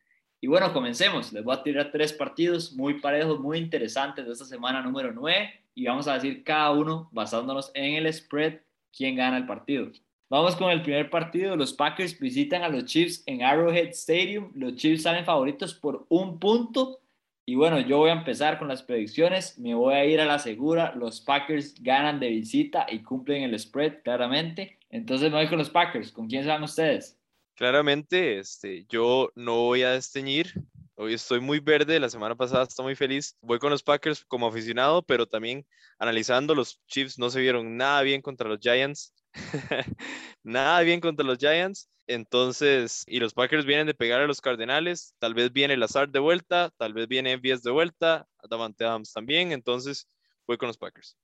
Y 0.41 0.49
bueno, 0.49 0.73
comencemos. 0.73 1.33
Les 1.33 1.45
voy 1.45 1.55
a 1.55 1.63
tirar 1.63 1.93
tres 1.93 2.13
partidos 2.13 2.73
muy 2.73 3.01
parejos, 3.01 3.39
muy 3.39 3.59
interesantes 3.59 4.27
de 4.27 4.33
esta 4.33 4.45
semana 4.45 4.83
número 4.83 5.13
9 5.13 5.65
y 5.75 5.87
vamos 5.87 6.09
a 6.09 6.15
decir 6.15 6.43
cada 6.43 6.73
uno 6.73 7.09
basándonos 7.13 7.71
en 7.75 7.95
el 7.95 8.13
spread 8.13 8.61
quién 8.93 9.15
gana 9.15 9.37
el 9.37 9.47
partido. 9.47 9.93
Vamos 10.31 10.57
con 10.57 10.71
el 10.71 10.83
primer 10.83 11.09
partido. 11.09 11.57
Los 11.57 11.73
Packers 11.73 12.19
visitan 12.19 12.63
a 12.63 12.69
los 12.69 12.85
Chiefs 12.85 13.23
en 13.25 13.43
Arrowhead 13.43 13.89
Stadium. 13.89 14.53
Los 14.55 14.77
Chiefs 14.77 15.05
salen 15.05 15.25
favoritos 15.25 15.73
por 15.73 16.05
un 16.11 16.39
punto. 16.39 17.01
Y 17.47 17.55
bueno, 17.55 17.81
yo 17.81 17.97
voy 17.97 18.11
a 18.11 18.13
empezar 18.13 18.59
con 18.59 18.69
las 18.69 18.83
predicciones. 18.83 19.59
Me 19.59 19.75
voy 19.75 19.95
a 19.95 20.05
ir 20.05 20.21
a 20.21 20.27
la 20.27 20.39
segura. 20.39 20.95
Los 20.95 21.23
Packers 21.23 21.75
ganan 21.81 22.21
de 22.21 22.29
visita 22.29 22.87
y 22.91 23.03
cumplen 23.03 23.43
el 23.43 23.59
spread 23.59 24.03
claramente. 24.05 24.79
Entonces 24.91 25.31
me 25.31 25.39
voy 25.39 25.49
con 25.49 25.57
los 25.57 25.71
Packers. 25.71 26.13
¿Con 26.13 26.29
quién 26.29 26.43
se 26.43 26.51
van 26.51 26.63
ustedes? 26.63 27.19
Claramente, 27.55 28.39
este, 28.39 28.85
yo 28.89 29.33
no 29.35 29.57
voy 29.63 29.83
a 29.83 29.93
desteñir. 29.93 30.53
Hoy 30.95 31.15
estoy 31.15 31.41
muy 31.41 31.61
verde, 31.61 31.99
la 31.99 32.11
semana 32.11 32.35
pasada 32.35 32.65
estoy 32.65 32.85
muy 32.85 32.97
feliz. 32.97 33.35
Voy 33.41 33.59
con 33.59 33.71
los 33.71 33.83
Packers 33.83 34.25
como 34.27 34.47
aficionado, 34.47 35.01
pero 35.03 35.27
también 35.27 35.65
analizando, 35.99 36.55
los 36.55 36.81
Chiefs 36.87 37.19
no 37.19 37.31
se 37.31 37.41
vieron 37.41 37.77
nada 37.77 38.03
bien 38.03 38.21
contra 38.21 38.49
los 38.49 38.61
Giants. 38.61 39.15
Nada 40.43 40.81
bien 40.83 41.01
contra 41.01 41.27
los 41.27 41.39
Giants. 41.39 41.89
Entonces, 42.07 43.05
y 43.07 43.21
los 43.21 43.35
Packers 43.35 43.67
vienen 43.67 43.87
de 43.87 43.95
pegar 43.95 44.23
a 44.23 44.27
los 44.27 44.41
Cardenales. 44.41 45.15
Tal 45.19 45.35
vez 45.35 45.53
viene 45.53 45.77
Lazard 45.77 46.09
de 46.09 46.19
vuelta, 46.19 46.71
tal 46.79 46.95
vez 46.95 47.07
viene 47.07 47.33
MVS 47.37 47.63
de 47.63 47.71
vuelta, 47.71 48.27
Davante 48.49 48.85
Adams 48.85 49.13
también. 49.13 49.53
Entonces, 49.53 50.09
voy 50.47 50.57
con 50.57 50.69
los 50.69 50.79
Packers. 50.79 51.17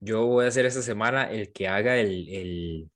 Yo 0.00 0.26
voy 0.26 0.44
a 0.44 0.48
hacer 0.48 0.66
esta 0.66 0.82
semana 0.82 1.30
el 1.30 1.50
que 1.52 1.66
haga 1.66 1.96
el, 1.96 2.28
el, 2.28 2.90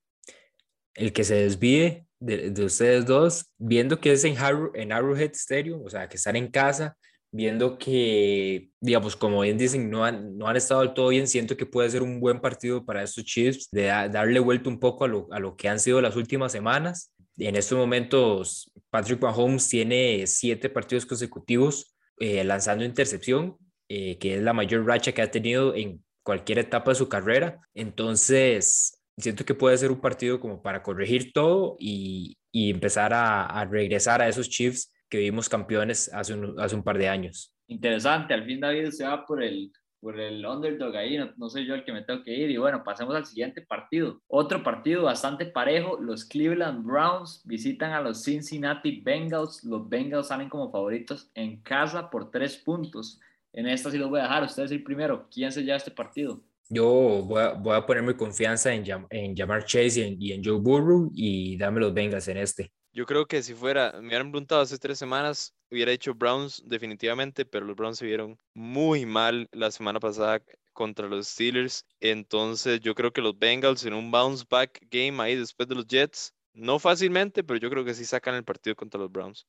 el 0.95 1.13
que 1.15 1.25
se 1.25 1.37
desvíe 1.37 2.07
de, 2.21 2.51
de, 2.51 2.65
ustedes 2.65 3.07
dos, 3.07 3.51
viendo 3.57 3.99
que 4.01 4.13
es 4.13 4.25
en, 4.25 4.37
en 4.75 4.93
Arrowhead 4.93 5.33
Stadium, 5.33 5.83
o 5.83 5.89
sea, 5.89 6.09
que 6.09 6.17
están 6.17 6.37
en 6.37 6.51
casa, 6.51 6.99
viendo 7.31 7.79
que, 7.79 8.71
digamos, 8.81 9.17
como 9.17 9.43
bien 9.43 9.59
dicen, 9.59 9.91
no 9.91 10.05
han, 10.05 10.37
no 10.37 10.49
han 10.49 10.57
estado 10.57 10.81
del 10.81 10.95
todo 10.95 11.09
bien, 11.09 11.27
siento 11.27 11.57
que 11.57 11.67
puede 11.67 11.91
ser 11.91 12.03
un 12.03 12.21
buen 12.21 12.41
partido 12.41 12.85
para 12.85 13.03
estos 13.03 13.25
Chiefs, 13.25 13.69
de 13.71 13.85
darle 13.85 14.41
vuelta 14.41 14.71
un 14.71 14.81
poco 14.81 15.05
a 15.05 15.09
lo, 15.09 15.29
a 15.31 15.39
lo 15.39 15.57
que 15.57 15.69
han 15.69 15.81
sido 15.81 16.01
las 16.01 16.17
últimas 16.17 16.53
semanas. 16.53 17.13
En 17.37 17.55
estos 17.55 17.79
momentos, 17.79 18.73
Patrick 18.91 19.21
Mahomes 19.21 19.69
tiene 19.69 20.27
siete 20.27 20.69
partidos 20.71 21.07
consecutivos 21.07 21.95
eh, 22.19 22.43
lanzando 22.45 22.85
intercepción, 22.85 23.57
eh, 23.89 24.19
que 24.19 24.37
es 24.37 24.43
la 24.43 24.53
mayor 24.53 24.85
racha 24.87 25.13
que 25.13 25.23
ha 25.23 25.31
tenido 25.31 25.75
en 25.75 26.03
cualquier 26.25 26.59
etapa 26.59 26.91
de 26.91 26.97
su 26.97 27.09
carrera. 27.09 27.61
Entonces, 27.75 29.01
siento 29.17 29.45
que 29.45 29.55
puede 29.55 29.79
ser 29.79 29.91
un 29.91 30.01
partido 30.01 30.41
como 30.41 30.63
para 30.63 30.83
corregir 30.83 31.33
todo 31.33 31.77
y, 31.79 32.37
y 32.51 32.71
empezar 32.71 33.13
a, 33.13 33.47
a 33.47 33.65
regresar 33.67 34.21
a 34.21 34.29
esos 34.29 34.49
Chiefs 34.49 34.93
que 35.09 35.19
vimos 35.19 35.49
campeones 35.49 36.13
hace 36.13 36.35
un, 36.35 36.59
hace 36.61 36.75
un 36.75 36.83
par 36.83 36.99
de 36.99 37.09
años. 37.09 37.55
Interesante, 37.67 38.35
al 38.35 38.45
fin 38.45 38.61
David 38.61 38.91
se 38.91 39.05
va 39.05 39.27
por 39.27 39.43
el, 39.43 39.71
por 40.01 40.19
el 40.19 40.45
underdog 40.45 40.97
ahí, 40.97 41.19
no, 41.19 41.33
no, 41.37 41.49
soy 41.49 41.67
yo 41.67 41.75
el 41.75 41.85
que 41.85 41.93
me 41.93 42.03
tengo 42.03 42.23
que 42.23 42.35
ir. 42.35 42.51
Y 42.51 42.57
bueno, 42.57 42.83
pasemos 42.85 43.15
al 43.15 43.27
siguiente 43.27 43.63
partido. 43.63 44.21
Otro 44.27 44.63
partido 44.63 45.05
bastante 45.05 45.47
parejo, 45.47 45.99
los 46.01 46.25
Cleveland 46.25 46.85
Browns 46.85 47.43
visitan 47.45 47.93
a 47.93 48.01
los 48.01 48.23
Cincinnati 48.23 49.01
Bengals. 49.01 49.65
Los 49.65 49.89
Bengals 49.89 50.29
salen 50.29 50.49
como 50.49 50.71
favoritos 50.71 51.31
en 51.35 51.61
casa 51.63 52.11
por 52.11 52.31
tres 52.31 52.57
puntos. 52.57 53.21
En 53.53 53.67
esta 53.67 53.91
sí 53.91 53.99
los 53.99 54.09
voy 54.09 54.21
a 54.21 54.25
dejar, 54.25 54.45
ustedes 54.45 54.71
el 54.71 54.83
primero. 54.83 55.27
¿Quién 55.31 55.51
se 55.51 55.63
lleva 55.63 55.77
este 55.77 55.91
partido? 55.91 56.43
Yo 56.71 57.25
voy 57.27 57.43
a, 57.43 57.53
voy 57.53 57.75
a 57.75 57.87
poner 57.87 58.03
mi 58.03 58.15
confianza 58.15 58.75
en, 58.75 58.85
en 59.09 59.35
Jamar 59.35 59.65
Chase 59.65 60.01
y 60.01 60.03
en, 60.03 60.23
y 60.23 60.33
en 60.33 60.45
Joe 60.45 60.61
Burrow 60.61 61.11
y 61.15 61.57
dame 61.57 61.81
los 61.81 61.95
Bengals 61.95 62.29
en 62.29 62.37
este. 62.37 62.73
Yo 62.93 63.07
creo 63.07 63.27
que 63.27 63.43
si 63.43 63.55
fuera, 63.55 63.93
me 64.01 64.09
hubieran 64.09 64.31
preguntado 64.31 64.61
hace 64.63 64.79
tres 64.79 64.99
semanas, 64.99 65.55
hubiera 65.71 65.93
dicho 65.93 66.15
Browns 66.15 66.63
definitivamente, 66.67 67.45
pero 67.45 67.67
los 67.67 67.77
Browns 67.77 67.99
se 67.99 68.07
vieron 68.07 68.39
muy 68.55 69.07
mal 69.07 69.49
la 69.53 69.71
semana 69.71 70.01
pasada 70.01 70.43
contra 70.73 71.07
los 71.09 71.29
Steelers. 71.29 71.85
Entonces 72.01 72.81
yo 72.81 72.95
creo 72.95 73.13
que 73.13 73.21
los 73.21 73.39
Bengals 73.39 73.85
en 73.85 73.95
un 73.95 74.11
bounce 74.11 74.45
back 74.49 74.81
game 74.91 75.23
ahí 75.23 75.37
después 75.37 75.69
de 75.69 75.75
los 75.75 75.87
Jets, 75.87 76.35
no 76.55 76.79
fácilmente, 76.79 77.45
pero 77.45 77.59
yo 77.61 77.71
creo 77.71 77.85
que 77.85 77.95
sí 77.95 78.05
sacan 78.05 78.35
el 78.35 78.45
partido 78.45 78.75
contra 78.75 79.01
los 79.01 79.13
Browns. 79.13 79.47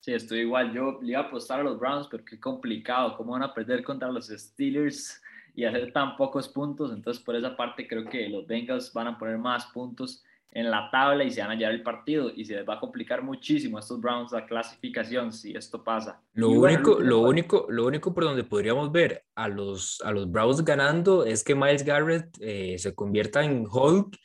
Sí, 0.00 0.12
estoy 0.12 0.40
igual. 0.40 0.72
Yo 0.72 0.98
le 1.02 1.12
iba 1.12 1.20
a 1.20 1.24
apostar 1.24 1.60
a 1.60 1.62
los 1.62 1.78
Browns, 1.78 2.08
pero 2.10 2.24
qué 2.24 2.40
complicado. 2.40 3.16
¿Cómo 3.16 3.32
van 3.32 3.42
a 3.42 3.52
perder 3.52 3.82
contra 3.84 4.10
los 4.10 4.28
Steelers 4.28 5.20
y 5.54 5.64
hacer 5.64 5.92
tan 5.92 6.16
pocos 6.16 6.48
puntos? 6.48 6.92
Entonces, 6.92 7.22
por 7.22 7.36
esa 7.36 7.56
parte, 7.56 7.86
creo 7.86 8.04
que 8.06 8.28
los 8.28 8.46
Bengals 8.46 8.92
van 8.92 9.08
a 9.08 9.18
poner 9.18 9.38
más 9.38 9.66
puntos 9.66 10.24
en 10.52 10.70
la 10.70 10.90
tabla 10.90 11.24
y 11.24 11.30
se 11.30 11.40
van 11.40 11.52
a 11.52 11.54
llevar 11.54 11.74
el 11.74 11.82
partido 11.82 12.30
y 12.34 12.44
se 12.44 12.56
les 12.56 12.68
va 12.68 12.74
a 12.74 12.80
complicar 12.80 13.22
muchísimo 13.22 13.76
a 13.76 13.80
estos 13.80 14.00
Browns 14.00 14.32
la 14.32 14.46
clasificación 14.46 15.32
si 15.32 15.52
esto 15.52 15.82
pasa. 15.82 16.20
Lo 16.32 16.50
único, 16.50 16.94
bueno, 16.94 17.08
lo 17.08 17.20
único, 17.20 17.66
lo 17.68 17.86
único 17.86 18.12
por 18.12 18.24
donde 18.24 18.44
podríamos 18.44 18.90
ver 18.90 19.24
a 19.34 19.48
los, 19.48 20.00
a 20.04 20.10
los 20.12 20.30
Browns 20.30 20.64
ganando 20.64 21.24
es 21.24 21.44
que 21.44 21.54
Miles 21.54 21.84
Garrett 21.84 22.36
eh, 22.40 22.76
se 22.78 22.94
convierta 22.94 23.44
en 23.44 23.66
Hulk 23.70 24.16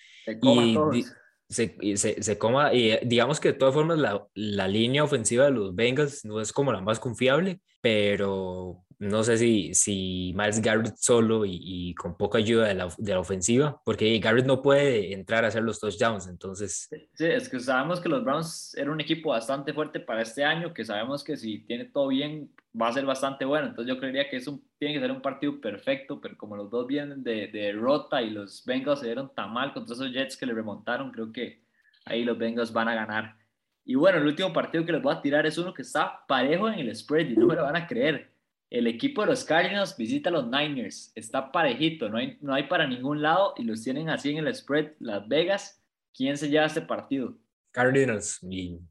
y 0.41 1.03
se, 1.47 1.77
se, 1.95 2.23
se, 2.23 2.37
coma 2.39 2.73
y 2.73 2.97
digamos 3.05 3.39
que 3.39 3.49
de 3.49 3.59
todas 3.59 3.75
formas 3.75 3.99
la, 3.99 4.25
la 4.33 4.67
línea 4.67 5.03
ofensiva 5.03 5.45
de 5.45 5.51
los 5.51 5.75
Bengals 5.75 6.25
no 6.25 6.41
es 6.41 6.51
como 6.51 6.73
la 6.73 6.81
más 6.81 6.99
confiable, 6.99 7.61
pero 7.81 8.84
no 8.99 9.23
sé 9.23 9.37
si, 9.37 9.73
si 9.73 10.33
Miles 10.35 10.61
Garrett 10.61 10.95
solo 10.97 11.45
y, 11.45 11.59
y 11.61 11.95
con 11.95 12.15
poca 12.17 12.37
ayuda 12.37 12.67
de 12.67 12.75
la, 12.75 12.89
de 12.97 13.13
la, 13.13 13.19
ofensiva, 13.19 13.81
porque 13.83 14.17
Garrett 14.19 14.45
no 14.45 14.61
puede 14.61 15.13
entrar 15.13 15.45
a 15.45 15.49
hacer 15.49 15.63
los 15.63 15.79
touchdowns, 15.79 16.27
entonces... 16.27 16.89
Sí, 17.13 17.25
es 17.25 17.49
que 17.49 17.59
sabemos 17.59 17.99
que 17.99 18.09
los 18.09 18.23
Browns 18.23 18.75
eran 18.75 18.93
un 18.93 19.01
equipo 19.01 19.29
bastante 19.29 19.73
fuerte 19.73 19.99
para 19.99 20.21
este 20.21 20.43
año, 20.43 20.73
que 20.73 20.85
sabemos 20.85 21.23
que 21.23 21.37
si 21.37 21.59
tiene 21.59 21.85
todo 21.85 22.07
bien 22.09 22.49
va 22.79 22.89
a 22.89 22.93
ser 22.93 23.05
bastante 23.05 23.45
bueno, 23.45 23.67
entonces 23.67 23.93
yo 23.93 23.99
creería 23.99 24.29
que 24.29 24.37
es 24.37 24.47
un, 24.47 24.63
tiene 24.77 24.93
que 24.93 24.99
ser 24.99 25.11
un 25.11 25.21
partido 25.21 25.59
perfecto, 25.61 26.19
pero 26.19 26.37
como 26.37 26.55
los 26.55 26.69
dos 26.69 26.85
vienen 26.87 27.23
de, 27.23 27.47
de 27.47 27.59
derrota 27.59 28.21
y 28.21 28.29
los 28.29 28.63
Bengals 28.65 28.99
se 28.99 29.07
dieron 29.07 29.33
tan 29.33 29.51
mal 29.53 29.73
contra 29.73 29.95
esos 29.95 30.11
Jets 30.11 30.37
que 30.37 30.45
le 30.45 30.53
remontaron, 30.53 31.11
creo 31.11 31.31
que 31.31 31.63
ahí 32.05 32.23
los 32.23 32.37
Bengals 32.37 32.73
van 32.73 32.89
a 32.89 32.95
ganar. 32.95 33.37
Y 33.85 33.95
bueno, 33.95 34.17
el 34.17 34.25
último 34.25 34.51
partido 34.51 34.83
que 34.85 34.91
les 34.91 35.01
voy 35.01 35.13
a 35.13 35.21
tirar 35.21 35.45
es 35.45 35.57
uno 35.57 35.73
que 35.73 35.83
está 35.83 36.25
parejo 36.27 36.67
en 36.67 36.79
el 36.79 36.95
spread 36.95 37.29
y 37.29 37.37
no 37.37 37.45
me 37.45 37.55
lo 37.55 37.63
van 37.63 37.75
a 37.75 37.87
creer 37.87 38.34
el 38.75 38.87
equipo 38.87 39.21
de 39.21 39.27
los 39.27 39.45
Cardinals 39.45 39.95
visita 39.95 40.29
a 40.29 40.33
los 40.33 40.47
Niners. 40.47 41.13
Está 41.15 41.49
parejito, 41.49 42.09
no 42.09 42.17
hay, 42.17 42.37
no 42.41 42.53
hay 42.53 42.63
para 42.63 42.85
ningún 42.85 43.21
lado 43.21 43.53
y 43.55 43.63
los 43.63 43.81
tienen 43.81 44.09
así 44.09 44.31
en 44.31 44.45
el 44.45 44.53
spread 44.53 44.91
Las 44.99 45.25
Vegas. 45.29 45.81
¿Quién 46.13 46.37
se 46.37 46.49
lleva 46.49 46.65
este 46.65 46.81
partido? 46.81 47.37
Cardinals. 47.71 48.39
Y 48.43 48.81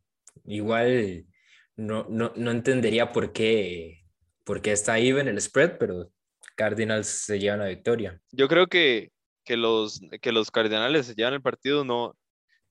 igual 0.47 1.27
no, 1.77 2.07
no, 2.09 2.33
no 2.35 2.51
entendería 2.51 3.13
por 3.13 3.35
qué, 3.35 4.07
por 4.43 4.63
qué 4.63 4.73
está 4.73 4.95
ahí 4.95 5.11
en 5.11 5.29
el 5.29 5.39
spread, 5.39 5.77
pero 5.79 6.11
Cardinals 6.57 7.07
se 7.07 7.39
llevan 7.39 7.59
la 7.59 7.67
victoria. 7.67 8.19
Yo 8.33 8.49
creo 8.49 8.69
que, 8.69 9.13
que, 9.45 9.59
los, 9.59 10.01
que 10.23 10.33
los 10.33 10.51
Cardinals 10.51 11.09
se 11.09 11.15
llevan 11.15 11.35
el 11.35 11.43
partido, 11.43 11.85
no, 11.85 12.17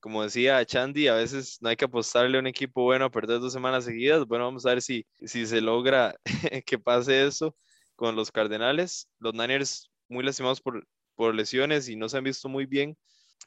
como 0.04 0.22
decía 0.22 0.66
Chandy, 0.66 1.08
a 1.08 1.14
veces 1.16 1.60
no 1.62 1.70
hay 1.70 1.78
que 1.78 1.86
apostarle 1.86 2.36
a 2.38 2.42
un 2.42 2.48
equipo 2.48 2.84
bueno 2.84 3.06
a 3.06 3.10
perder 3.10 3.40
dos 3.40 3.54
semanas 3.54 3.86
seguidas. 3.86 4.26
Bueno, 4.28 4.44
vamos 4.44 4.66
a 4.66 4.72
ver 4.72 4.82
si, 4.82 5.06
si 5.22 5.46
se 5.46 5.62
logra 5.62 6.14
que 6.66 6.78
pase 6.78 7.26
eso 7.26 7.56
con 7.96 8.14
los 8.18 8.30
Cardenales. 8.30 9.08
Los 9.20 9.34
Niners 9.34 9.90
muy 10.10 10.26
lastimados 10.26 10.60
por, 10.60 10.86
por 11.16 11.34
lesiones 11.34 11.88
y 11.88 11.96
no 11.96 12.10
se 12.10 12.18
han 12.18 12.26
visto 12.26 12.50
muy 12.50 12.66
bien. 12.66 12.98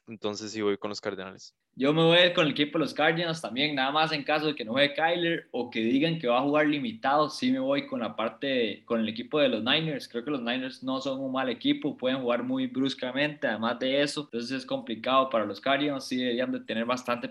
Entonces 0.07 0.53
sí 0.53 0.62
voy 0.62 0.76
con 0.78 0.88
los 0.88 1.01
Cardenales. 1.01 1.55
Yo 1.78 1.92
me 1.92 2.03
voy 2.03 2.32
con 2.32 2.47
el 2.47 2.53
equipo 2.53 2.78
de 2.78 2.84
los 2.84 2.94
Cardinals 2.94 3.42
también, 3.42 3.74
nada 3.74 3.90
más 3.90 4.11
en 4.11 4.24
caso 4.24 4.47
de 4.47 4.55
que 4.55 4.64
no 4.64 4.72
juegue 4.72 4.94
Kyler 4.94 5.49
o 5.51 5.68
que 5.68 5.80
digan 5.80 6.18
que 6.18 6.26
va 6.26 6.38
a 6.38 6.42
jugar 6.42 6.66
limitado, 6.66 7.28
sí 7.28 7.53
me 7.53 7.59
voy 7.59 7.86
con 7.86 8.01
la 8.01 8.16
parte, 8.16 8.82
con 8.86 9.01
el 9.01 9.09
equipo 9.11 9.38
de 9.38 9.51
los 9.51 9.62
Niners. 9.62 10.09
Creo 10.09 10.24
que 10.24 10.30
los 10.30 10.40
Niners 10.40 10.82
no 10.82 11.03
son 11.03 11.20
un 11.20 11.32
mal 11.32 11.51
equipo, 11.51 11.99
pueden 11.99 12.22
jugar 12.22 12.44
muy 12.44 12.66
bruscamente, 12.66 13.47
además 13.47 13.78
de 13.78 14.01
eso, 14.01 14.22
entonces 14.22 14.53
es 14.53 14.64
complicado 14.64 15.28
para 15.28 15.44
los 15.44 15.61
Cardinals, 15.61 16.07
sí 16.07 16.16
deberían 16.16 16.51
de 16.51 16.61
tener 16.61 16.86
bastante 16.86 17.28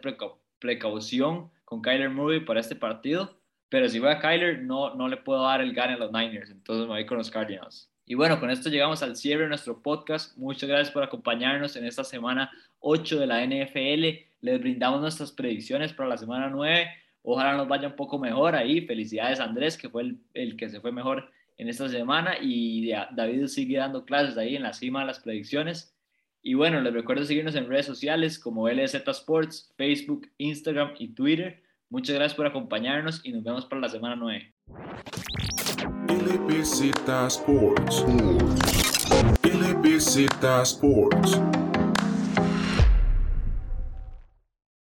precaución 0.59 1.49
con 1.63 1.81
Kyler 1.81 2.11
Murray 2.11 2.45
para 2.45 2.59
este 2.59 2.75
partido, 2.75 3.39
pero 3.69 3.89
si 3.89 3.97
voy 3.97 4.09
a 4.09 4.19
Kyler 4.19 4.61
no, 4.61 4.93
no 4.93 5.07
le 5.07 5.17
puedo 5.17 5.41
dar 5.41 5.61
el 5.61 5.73
gane 5.73 5.93
a 5.93 5.97
los 5.97 6.11
Niners, 6.11 6.51
entonces 6.51 6.85
me 6.85 6.93
voy 6.93 7.05
con 7.07 7.17
los 7.17 7.31
Cardinals. 7.31 7.89
Y 8.07 8.13
bueno, 8.13 8.39
con 8.39 8.51
esto 8.51 8.69
llegamos 8.69 9.01
al 9.01 9.15
cierre 9.15 9.43
de 9.43 9.49
nuestro 9.49 9.81
podcast. 9.81 10.37
Muchas 10.37 10.69
gracias 10.69 10.91
por 10.91 11.01
acompañarnos 11.01 11.75
en 11.75 11.85
esta 11.85 12.03
semana 12.03 12.51
8 12.79 13.19
de 13.19 13.25
la 13.25 13.43
NFL. 13.43 14.27
Les 14.41 14.59
brindamos 14.59 15.01
nuestras 15.01 15.31
predicciones 15.31 15.91
para 15.91 16.09
la 16.09 16.17
semana 16.17 16.49
9. 16.49 16.87
Ojalá 17.23 17.57
nos 17.57 17.67
vaya 17.67 17.87
un 17.87 17.95
poco 17.95 18.19
mejor 18.19 18.55
ahí. 18.55 18.85
Felicidades 18.85 19.39
Andrés, 19.39 19.75
que 19.75 19.89
fue 19.89 20.03
el, 20.03 20.19
el 20.35 20.55
que 20.55 20.69
se 20.69 20.79
fue 20.81 20.91
mejor 20.91 21.31
en 21.57 21.67
esta 21.67 21.89
semana. 21.89 22.35
Y 22.39 22.91
David 23.11 23.47
sigue 23.47 23.77
dando 23.77 24.05
clases 24.05 24.37
ahí 24.37 24.55
en 24.55 24.61
la 24.61 24.73
cima 24.73 24.99
de 24.99 25.07
las 25.07 25.19
predicciones. 25.19 25.95
Y 26.43 26.53
bueno, 26.53 26.79
les 26.81 26.93
recuerdo 26.93 27.23
seguirnos 27.23 27.55
en 27.55 27.67
redes 27.67 27.87
sociales 27.87 28.37
como 28.37 28.69
LZ 28.69 28.93
Sports, 29.07 29.73
Facebook, 29.77 30.29
Instagram 30.37 30.91
y 30.99 31.07
Twitter. 31.07 31.63
Muchas 31.89 32.15
gracias 32.15 32.35
por 32.35 32.45
acompañarnos 32.45 33.25
y 33.25 33.31
nos 33.31 33.43
vemos 33.43 33.65
para 33.65 33.81
la 33.81 33.89
semana 33.89 34.15
9. 34.15 34.53
Ilipicita 36.09 37.29
Sports. 37.29 38.05
Ilipicita 39.43 40.65
Sports. 40.65 41.39